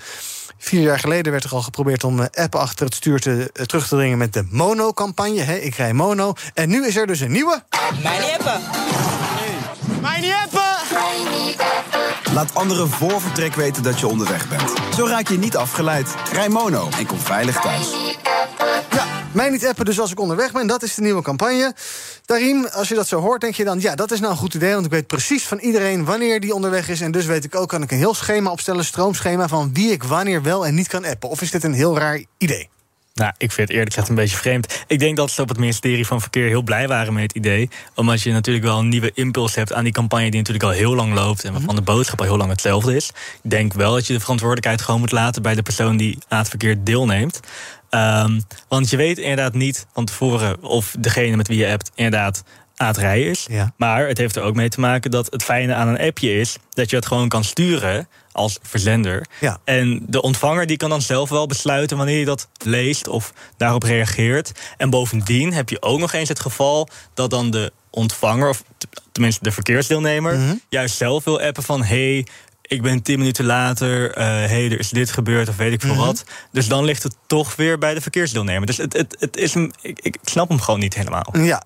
Vier 0.59 0.81
jaar 0.81 0.99
geleden 0.99 1.33
werd 1.33 1.45
er 1.45 1.51
al 1.51 1.63
geprobeerd 1.63 2.05
om 2.05 2.21
appen 2.21 2.61
achter 2.61 2.87
het 2.87 2.95
stuur 2.95 3.21
te, 3.21 3.31
uh, 3.31 3.65
terug 3.65 3.89
te 3.89 3.97
dringen 3.97 4.19
met 4.19 4.33
de 4.33 4.47
Mono-campagne. 4.51 5.63
Ik 5.65 5.75
rij 5.75 5.93
Mono. 5.93 6.33
En 6.55 6.69
nu 6.69 6.87
is 6.87 6.97
er 6.97 7.07
dus 7.07 7.21
een 7.21 7.33
nieuwe. 7.33 7.63
Mijn 8.03 8.23
appen. 8.23 8.61
Mijn 10.01 10.33
appen. 10.33 10.80
Laat 12.33 12.55
anderen 12.55 12.89
voor 12.89 13.21
vertrek 13.21 13.55
weten 13.55 13.83
dat 13.83 14.01
je 14.01 14.07
onderweg 14.07 14.49
bent. 14.49 14.73
Zo 14.95 15.07
raak 15.07 15.29
je 15.29 15.39
niet 15.39 15.57
afgeleid. 15.57 16.15
Rij 16.33 16.49
Mono 16.49 16.89
en 16.99 17.07
kom 17.07 17.19
veilig 17.19 17.61
thuis. 17.61 17.91
Ja, 18.91 19.07
mij 19.33 19.51
niet 19.51 19.67
appen 19.67 19.85
dus 19.85 20.01
als 20.01 20.11
ik 20.11 20.21
onderweg 20.21 20.53
ben. 20.53 20.67
Dat 20.67 20.83
is 20.83 20.95
de 20.95 21.03
nieuwe 21.03 21.23
campagne. 21.23 21.75
Daarin, 22.25 22.71
als 22.71 22.89
je 22.89 22.95
dat 22.95 23.09
zo 23.09 23.21
hoort, 23.21 23.41
denk 23.41 23.55
je 23.55 23.65
dan... 23.65 23.81
ja, 23.81 23.95
dat 23.95 24.11
is 24.11 24.21
nou 24.21 24.33
een 24.33 24.39
goed 24.39 24.55
idee, 24.55 24.73
want 24.73 24.85
ik 24.85 24.91
weet 24.91 25.07
precies 25.07 25.47
van 25.47 25.59
iedereen... 25.59 26.05
wanneer 26.05 26.41
die 26.41 26.55
onderweg 26.55 26.89
is. 26.89 27.01
En 27.01 27.13
dus 27.13 27.27
weet 27.27 27.45
ik 27.45 27.55
ook, 27.55 27.69
kan 27.69 27.83
ik 27.83 27.91
een 27.91 27.99
heel 27.99 28.15
schema 28.15 28.51
opstellen... 28.51 28.85
stroomschema 28.85 29.49
van 29.49 29.71
wie 29.73 29.91
ik 29.91 30.03
wanneer 30.03 30.43
wel 30.43 30.67
en 30.67 30.75
niet 30.75 30.89
kan 30.89 31.05
appen. 31.05 31.29
Of 31.29 31.43
is 31.43 31.51
dit 31.51 31.65
een 31.65 31.75
heel 31.75 31.99
raar 31.99 32.25
idee? 32.39 32.69
Nou, 33.15 33.33
ik 33.39 33.53
vind 33.53 33.69
het 33.69 33.71
eerlijk 33.71 33.89
gezegd 33.89 34.09
een 34.09 34.15
beetje 34.15 34.37
vreemd. 34.37 34.85
Ik 34.87 34.99
denk 34.99 35.17
dat 35.17 35.31
ze 35.31 35.43
op 35.43 35.49
het 35.49 35.59
ministerie 35.59 36.07
van 36.07 36.21
Verkeer 36.21 36.47
heel 36.47 36.63
blij 36.63 36.89
waren 36.89 37.13
met 37.13 37.23
het 37.23 37.33
idee. 37.33 37.69
Omdat 37.95 38.23
je 38.23 38.33
natuurlijk 38.33 38.65
wel 38.65 38.79
een 38.79 38.89
nieuwe 38.89 39.11
impuls 39.15 39.55
hebt 39.55 39.73
aan 39.73 39.85
die 39.85 39.93
campagne... 39.93 40.31
die 40.31 40.39
natuurlijk 40.39 40.65
al 40.65 40.71
heel 40.71 40.95
lang 40.95 41.15
loopt 41.15 41.45
en 41.45 41.53
waarvan 41.53 41.75
de 41.75 41.83
boodschap 41.83 42.21
al 42.21 42.27
heel 42.27 42.37
lang 42.37 42.51
hetzelfde 42.51 42.97
is. 42.97 43.09
Ik 43.43 43.51
denk 43.51 43.73
wel 43.73 43.93
dat 43.93 44.07
je 44.07 44.13
de 44.13 44.21
verantwoordelijkheid 44.21 44.83
gewoon 44.83 45.01
moet 45.01 45.13
laten... 45.13 45.43
bij 45.43 45.55
de 45.55 45.63
persoon 45.63 45.97
die 45.97 46.19
aan 46.29 46.39
het 46.39 46.49
verkeer 46.49 46.85
deelneemt. 46.85 47.41
Um, 47.91 48.43
want 48.69 48.91
je 48.91 48.97
weet 48.97 49.19
inderdaad 49.19 49.55
niet 49.55 49.87
van 49.93 50.05
tevoren 50.05 50.63
of 50.63 50.95
degene 50.99 51.37
met 51.37 51.49
wie 51.49 51.59
je 51.59 51.73
appt 51.73 51.91
inderdaad 51.95 52.43
aan 52.81 52.87
het 52.87 52.97
rijden 52.97 53.31
is. 53.31 53.47
Ja. 53.51 53.73
Maar 53.77 54.07
het 54.09 54.19
heeft 54.19 54.37
er 54.37 54.43
ook 54.43 54.55
mee 54.55 54.69
te 54.69 54.81
maken 54.81 55.11
dat 55.11 55.27
het 55.31 55.43
fijne 55.43 55.75
aan 55.75 55.89
een 55.89 56.01
appje 56.01 56.33
is 56.41 56.57
dat 56.71 56.91
je 56.91 56.97
het 56.97 57.07
gewoon 57.07 57.29
kan 57.29 57.45
sturen 57.45 58.09
als 58.33 58.59
verzender. 58.63 59.27
Ja. 59.41 59.59
En 59.65 60.03
de 60.07 60.23
ontvanger 60.23 60.67
die 60.67 60.77
kan 60.77 60.91
dan 60.91 61.03
zelf 61.03 61.29
wel 61.29 61.47
besluiten 61.47 61.97
wanneer 61.97 62.19
je 62.19 62.25
dat 62.25 62.49
leest 62.65 63.09
of 63.09 63.33
daarop 63.57 63.83
reageert. 63.83 64.53
En 64.77 64.91
bovendien 64.91 65.53
heb 65.53 65.69
je 65.69 65.83
ook 65.83 65.99
nog 65.99 66.13
eens 66.13 66.29
het 66.29 66.41
geval 66.41 66.89
dat 67.15 67.31
dan 67.31 67.51
de 67.51 67.73
ontvanger, 67.91 68.49
of 68.49 68.63
tenminste 69.13 69.43
de 69.45 69.53
verkeersdeelnemer, 69.53 70.37
Mhm. 70.39 70.55
juist 70.69 70.97
zelf 70.97 71.25
wil 71.25 71.41
appen 71.41 71.63
van 71.63 71.83
hey, 71.85 72.27
ik 72.63 72.83
ben 72.83 73.03
tien 73.03 73.19
minuten 73.19 73.45
later, 73.45 74.13
eh 74.13 74.25
hey, 74.27 74.65
er 74.71 74.79
is 74.79 74.89
dit 74.91 75.11
gebeurd 75.13 75.49
of 75.49 75.57
weet 75.57 75.73
ik 75.73 75.81
veel 75.81 75.95
Mhm. 75.95 76.01
wat. 76.05 76.25
Dus 76.53 76.69
dan 76.69 76.85
ligt 76.85 77.03
het 77.03 77.17
toch 77.27 77.57
weer 77.57 77.79
bij 77.79 77.95
de 77.95 78.01
verkeersdeelnemer. 78.01 78.67
Dus 78.67 78.77
het, 78.77 78.93
het, 78.93 79.17
het 79.19 79.37
is 79.37 79.55
hem, 79.55 79.71
ik, 79.83 79.99
ik 80.03 80.17
snap 80.23 80.49
hem 80.49 80.61
gewoon 80.61 80.81
niet 80.81 80.95
helemaal. 80.95 81.27
Ja, 81.33 81.63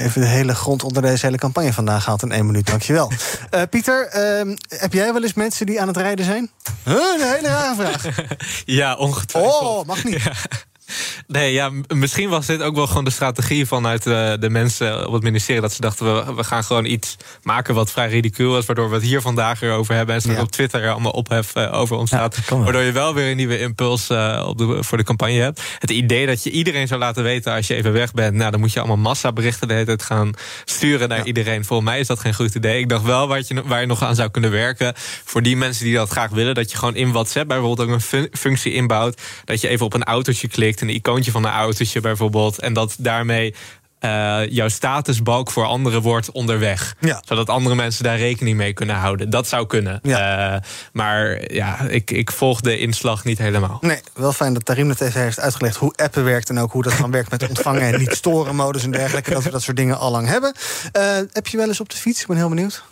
even 0.00 0.20
de 0.20 0.26
hele 0.26 0.54
grond 0.54 0.82
onder 0.84 1.02
deze 1.02 1.26
hele 1.26 1.38
campagne 1.38 1.72
vandaag 1.72 2.02
gehaald 2.02 2.22
in 2.22 2.32
één 2.32 2.46
minuut. 2.46 2.66
Dankjewel. 2.66 3.12
Eh 3.50 3.62
Pieter, 3.70 4.06
ehm, 4.06 4.56
heb 4.68 4.92
jij 4.92 5.12
wel 5.12 5.22
eens 5.22 5.34
mensen 5.34 5.66
die 5.66 5.80
aan 5.80 5.88
het 5.88 5.96
rijden 5.96 6.24
zijn? 6.24 6.50
Huh, 6.84 6.94
een 6.94 7.34
hele 7.34 7.48
rare 7.48 7.74
vraag. 7.74 8.04
Ja, 8.64 8.96
ongetwijfeld. 8.96 9.62
Oh, 9.62 9.86
mag 9.86 10.04
niet. 10.04 10.22
Nee, 11.26 11.52
ja, 11.52 11.70
misschien 11.94 12.28
was 12.28 12.46
dit 12.46 12.62
ook 12.62 12.74
wel 12.74 12.86
gewoon 12.86 13.04
de 13.04 13.10
strategie 13.10 13.66
vanuit 13.66 14.06
eh, 14.06 14.32
de 14.40 14.50
mensen 14.50 15.06
op 15.06 15.12
het 15.12 15.22
ministerie. 15.22 15.60
Dat 15.62 15.72
ze 15.72 15.80
dachten, 15.80 16.26
we, 16.26 16.34
we 16.34 16.44
gaan 16.44 16.64
gewoon 16.64 16.84
iets 16.84 17.16
maken 17.42 17.74
wat 17.74 17.90
vrij 17.90 18.08
ridicuul 18.08 18.58
is. 18.58 18.66
Waardoor 18.66 18.88
we 18.88 18.94
het 18.94 19.04
hier 19.04 19.20
vandaag 19.20 19.62
erover 19.62 19.94
hebben. 19.94 20.14
En 20.14 20.20
straks 20.20 20.38
Ja. 20.38 20.44
op 20.44 20.50
Twitter 20.50 20.82
er 20.82 20.90
allemaal 20.90 21.12
ophef 21.12 21.54
eh, 21.54 21.72
over 21.74 21.96
ontstaat. 21.96 22.36
waardoor 22.48 22.82
je 22.82 22.92
wel 22.92 23.14
weer 23.14 23.30
een 23.30 23.36
nieuwe 23.36 23.58
impuls 23.58 24.08
eh, 24.10 24.44
op 24.48 24.58
de, 24.58 24.82
voor 24.82 24.98
de 24.98 25.04
campagne 25.04 25.40
hebt. 25.40 25.62
Het 25.78 25.90
idee 25.90 26.26
dat 26.26 26.42
je 26.42 26.50
iedereen 26.50 26.86
zou 26.88 27.00
laten 27.00 27.22
weten 27.22 27.52
als 27.54 27.66
je 27.66 27.74
even 27.74 27.92
weg 27.92 28.12
bent. 28.12 28.34
Nou, 28.34 28.50
dan 28.50 28.60
moet 28.60 28.72
je 28.72 28.78
allemaal 28.78 28.96
massaberichten 28.96 29.68
de 29.68 29.74
hele 29.74 29.86
tijd 29.86 30.02
gaan 30.02 30.30
sturen 30.64 31.08
naar 31.08 31.26
iedereen. 31.26 31.64
Volgens 31.64 31.88
mij 31.88 32.00
is 32.00 32.06
dat 32.06 32.20
geen 32.20 32.34
goed 32.34 32.54
idee. 32.54 32.78
Ik 32.80 32.88
dacht 32.88 33.04
wel 33.04 33.28
waar 33.28 33.38
je, 33.46 33.62
waar 33.64 33.80
je 33.80 33.86
nog 33.86 34.02
aan 34.02 34.14
zou 34.14 34.30
kunnen 34.30 34.50
werken. 34.50 34.92
Voor 35.24 35.42
die 35.42 35.56
mensen 35.56 35.84
die 35.84 35.94
dat 35.94 36.10
graag 36.10 36.30
willen. 36.30 36.54
Dat 36.54 36.70
je 36.70 36.76
gewoon 36.78 36.96
in 36.96 37.12
WhatsApp 37.12 37.48
bijvoorbeeld 37.48 37.88
ook 37.88 37.94
een 37.94 38.00
fun- 38.00 38.28
functie 38.32 38.72
inbouwt. 38.72 39.20
Dat 39.44 39.60
je 39.60 39.68
even 39.68 39.86
op 39.86 39.94
een 39.94 40.04
autootje 40.04 40.48
klikt. 40.48 40.79
Een 40.80 40.88
icoontje 40.88 41.30
van 41.30 41.44
een 41.44 41.52
autootje 41.52 42.00
bijvoorbeeld. 42.00 42.58
En 42.58 42.72
dat 42.72 42.94
daarmee 42.98 43.54
eh, 44.00 44.40
jouw 44.48 44.68
statusbalk 44.68 45.50
voor 45.50 45.64
anderen 45.64 46.02
wordt 46.02 46.30
onderweg. 46.30 46.94
Ja. 47.00 47.22
Zodat 47.24 47.48
andere 47.48 47.74
mensen 47.74 48.04
daar 48.04 48.18
rekening 48.18 48.56
mee 48.56 48.72
kunnen 48.72 48.96
houden. 48.96 49.30
Dat 49.30 49.48
zou 49.48 49.66
kunnen. 49.66 50.00
Eh, 50.02 50.56
maar 50.92 51.52
ja, 51.52 51.80
ik, 51.80 52.10
ik 52.10 52.30
volg 52.30 52.60
de 52.60 52.78
inslag 52.78 53.24
niet 53.24 53.38
helemaal. 53.38 53.78
Nee, 53.80 54.00
wel 54.14 54.32
fijn 54.32 54.54
dat 54.54 54.64
Tarim 54.64 54.88
het 54.88 55.00
even 55.00 55.20
heeft 55.20 55.40
uitgelegd 55.40 55.76
hoe 55.76 55.92
appen 55.96 56.24
werkt... 56.24 56.48
en 56.48 56.58
ook 56.58 56.72
hoe 56.72 56.82
dat 56.82 56.96
dan 56.98 57.10
werkt 57.10 57.30
met 57.30 57.48
ontvangen 57.48 57.82
en 57.82 57.98
niet 57.98 58.14
storen 58.14 58.56
modus 58.56 58.84
en 58.84 58.90
dergelijke. 58.90 59.30
Dat 59.30 59.42
we 59.42 59.50
dat 59.50 59.62
soort 59.62 59.76
dingen 59.76 59.98
al 59.98 60.10
lang 60.10 60.28
hebben. 60.28 60.54
Eh, 60.92 61.02
heb 61.32 61.46
je 61.46 61.56
wel 61.56 61.68
eens 61.68 61.80
op 61.80 61.90
de 61.90 61.96
fiets? 61.96 62.20
Ik 62.20 62.26
ben 62.26 62.36
heel 62.36 62.48
benieuwd. 62.48 62.82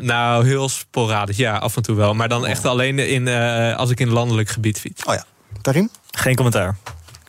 Nou, 0.00 0.46
heel 0.46 0.68
sporadisch. 0.68 1.36
Ja, 1.36 1.56
af 1.56 1.76
en 1.76 1.82
toe 1.82 1.96
wel. 1.96 2.14
Maar 2.14 2.28
dan 2.28 2.46
echt 2.46 2.64
alleen 2.64 2.98
in, 2.98 3.28
eh, 3.28 3.76
als 3.76 3.90
ik 3.90 4.00
in 4.00 4.08
landelijk 4.08 4.48
gebied 4.48 4.78
fiets. 4.78 5.04
Oh 5.04 5.14
ja. 5.14 5.24
Tarim? 5.62 5.90
Geen 6.10 6.34
commentaar. 6.34 6.76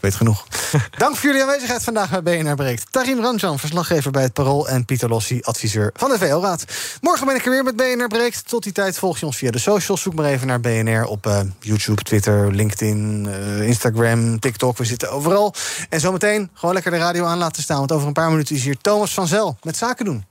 Weet 0.01 0.15
genoeg. 0.15 0.45
Dank 0.97 1.15
voor 1.15 1.29
jullie 1.29 1.41
aanwezigheid 1.41 1.83
vandaag 1.83 2.21
bij 2.21 2.41
BNR 2.41 2.55
Breekt. 2.55 2.91
Tarim 2.91 3.21
Ranjan, 3.21 3.59
verslaggever 3.59 4.11
bij 4.11 4.23
het 4.23 4.33
Parool... 4.33 4.69
en 4.69 4.85
Pieter 4.85 5.09
Lossi, 5.09 5.41
adviseur 5.41 5.91
van 5.93 6.09
de 6.09 6.17
VO-raad. 6.17 6.65
Morgen 7.01 7.27
ben 7.27 7.35
ik 7.35 7.45
er 7.45 7.51
weer 7.51 7.63
met 7.63 7.75
BNR 7.75 8.07
Breekt. 8.07 8.47
Tot 8.47 8.63
die 8.63 8.71
tijd 8.71 8.97
volg 8.97 9.19
je 9.19 9.25
ons 9.25 9.37
via 9.37 9.51
de 9.51 9.59
socials. 9.59 10.01
Zoek 10.01 10.13
maar 10.13 10.25
even 10.25 10.47
naar 10.47 10.59
BNR 10.59 11.05
op 11.05 11.25
eh, 11.25 11.39
YouTube, 11.59 12.03
Twitter, 12.03 12.53
LinkedIn, 12.53 13.27
eh, 13.29 13.67
Instagram, 13.67 14.39
TikTok. 14.39 14.77
We 14.77 14.85
zitten 14.85 15.11
overal. 15.11 15.53
En 15.89 15.99
zometeen 15.99 16.49
gewoon 16.53 16.73
lekker 16.73 16.91
de 16.91 16.97
radio 16.97 17.25
aan 17.25 17.37
laten 17.37 17.63
staan... 17.63 17.77
want 17.77 17.91
over 17.91 18.07
een 18.07 18.13
paar 18.13 18.29
minuten 18.29 18.55
is 18.55 18.63
hier 18.63 18.77
Thomas 18.77 19.13
van 19.13 19.27
Zel 19.27 19.57
met 19.61 19.77
Zaken 19.77 20.05
doen. 20.05 20.30